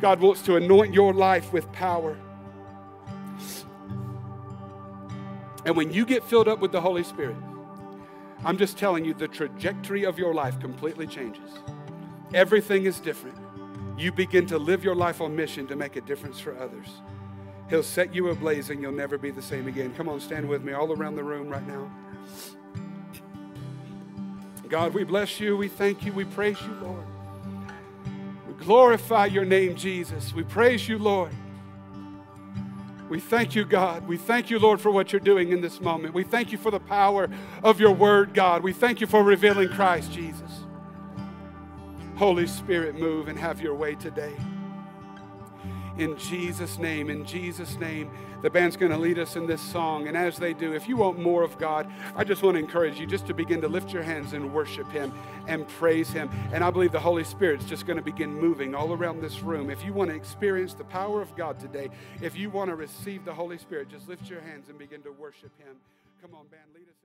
God 0.00 0.20
wants 0.20 0.42
to 0.42 0.56
anoint 0.56 0.94
your 0.94 1.12
life 1.12 1.52
with 1.52 1.70
power. 1.72 2.16
And 5.64 5.76
when 5.76 5.92
you 5.92 6.06
get 6.06 6.24
filled 6.24 6.48
up 6.48 6.58
with 6.58 6.72
the 6.72 6.80
Holy 6.80 7.04
Spirit, 7.04 7.36
I'm 8.44 8.56
just 8.56 8.78
telling 8.78 9.04
you, 9.04 9.14
the 9.14 9.28
trajectory 9.28 10.04
of 10.04 10.18
your 10.18 10.34
life 10.34 10.58
completely 10.58 11.06
changes. 11.06 11.48
Everything 12.34 12.86
is 12.86 12.98
different. 12.98 13.36
You 13.98 14.10
begin 14.10 14.46
to 14.46 14.58
live 14.58 14.82
your 14.82 14.96
life 14.96 15.20
on 15.20 15.36
mission 15.36 15.66
to 15.68 15.76
make 15.76 15.96
a 15.96 16.00
difference 16.00 16.40
for 16.40 16.58
others. 16.58 16.88
He'll 17.68 17.82
set 17.82 18.14
you 18.14 18.28
ablaze 18.30 18.70
and 18.70 18.82
you'll 18.82 18.90
never 18.90 19.18
be 19.18 19.30
the 19.30 19.42
same 19.42 19.68
again. 19.68 19.94
Come 19.94 20.08
on, 20.08 20.18
stand 20.18 20.48
with 20.48 20.64
me 20.64 20.72
all 20.72 20.92
around 20.92 21.14
the 21.14 21.22
room 21.22 21.48
right 21.48 21.66
now. 21.66 21.90
God, 24.68 24.94
we 24.94 25.04
bless 25.04 25.38
you. 25.38 25.56
We 25.56 25.68
thank 25.68 26.04
you. 26.04 26.12
We 26.12 26.24
praise 26.24 26.60
you, 26.62 26.74
Lord 26.82 27.11
glorify 28.62 29.26
your 29.26 29.44
name, 29.44 29.76
Jesus. 29.76 30.32
We 30.32 30.42
praise 30.42 30.88
you, 30.88 30.98
Lord. 30.98 31.32
We 33.08 33.20
thank 33.20 33.54
you, 33.54 33.64
God. 33.64 34.08
We 34.08 34.16
thank 34.16 34.48
you, 34.48 34.58
Lord, 34.58 34.80
for 34.80 34.90
what 34.90 35.12
you're 35.12 35.20
doing 35.20 35.52
in 35.52 35.60
this 35.60 35.80
moment. 35.80 36.14
We 36.14 36.24
thank 36.24 36.50
you 36.50 36.56
for 36.56 36.70
the 36.70 36.80
power 36.80 37.28
of 37.62 37.78
your 37.78 37.92
word, 37.92 38.32
God. 38.32 38.62
We 38.62 38.72
thank 38.72 39.00
you 39.00 39.06
for 39.06 39.22
revealing 39.22 39.68
Christ, 39.68 40.12
Jesus. 40.12 40.50
Holy 42.16 42.46
Spirit, 42.46 42.98
move 42.98 43.28
and 43.28 43.38
have 43.38 43.60
your 43.60 43.74
way 43.74 43.96
today. 43.96 44.32
In 45.98 46.16
Jesus' 46.16 46.78
name, 46.78 47.10
in 47.10 47.24
Jesus' 47.24 47.76
name. 47.78 48.10
The 48.42 48.50
band's 48.50 48.76
going 48.76 48.90
to 48.90 48.98
lead 48.98 49.20
us 49.20 49.36
in 49.36 49.46
this 49.46 49.60
song. 49.60 50.08
And 50.08 50.16
as 50.16 50.36
they 50.36 50.52
do, 50.52 50.72
if 50.74 50.88
you 50.88 50.96
want 50.96 51.18
more 51.18 51.44
of 51.44 51.56
God, 51.58 51.90
I 52.16 52.24
just 52.24 52.42
want 52.42 52.56
to 52.56 52.58
encourage 52.58 52.98
you 52.98 53.06
just 53.06 53.26
to 53.28 53.34
begin 53.34 53.60
to 53.60 53.68
lift 53.68 53.92
your 53.92 54.02
hands 54.02 54.32
and 54.32 54.52
worship 54.52 54.90
Him 54.90 55.12
and 55.46 55.66
praise 55.68 56.10
Him. 56.10 56.28
And 56.52 56.64
I 56.64 56.70
believe 56.70 56.90
the 56.90 57.00
Holy 57.00 57.24
Spirit's 57.24 57.64
just 57.64 57.86
going 57.86 57.98
to 57.98 58.02
begin 58.02 58.34
moving 58.34 58.74
all 58.74 58.92
around 58.92 59.22
this 59.22 59.40
room. 59.42 59.70
If 59.70 59.84
you 59.84 59.92
want 59.92 60.10
to 60.10 60.16
experience 60.16 60.74
the 60.74 60.84
power 60.84 61.22
of 61.22 61.36
God 61.36 61.60
today, 61.60 61.88
if 62.20 62.36
you 62.36 62.50
want 62.50 62.70
to 62.70 62.74
receive 62.74 63.24
the 63.24 63.34
Holy 63.34 63.58
Spirit, 63.58 63.88
just 63.88 64.08
lift 64.08 64.28
your 64.28 64.40
hands 64.40 64.68
and 64.68 64.78
begin 64.78 65.02
to 65.02 65.12
worship 65.12 65.52
Him. 65.60 65.76
Come 66.20 66.34
on, 66.34 66.46
band, 66.48 66.62
lead 66.74 66.88
us. 66.88 67.01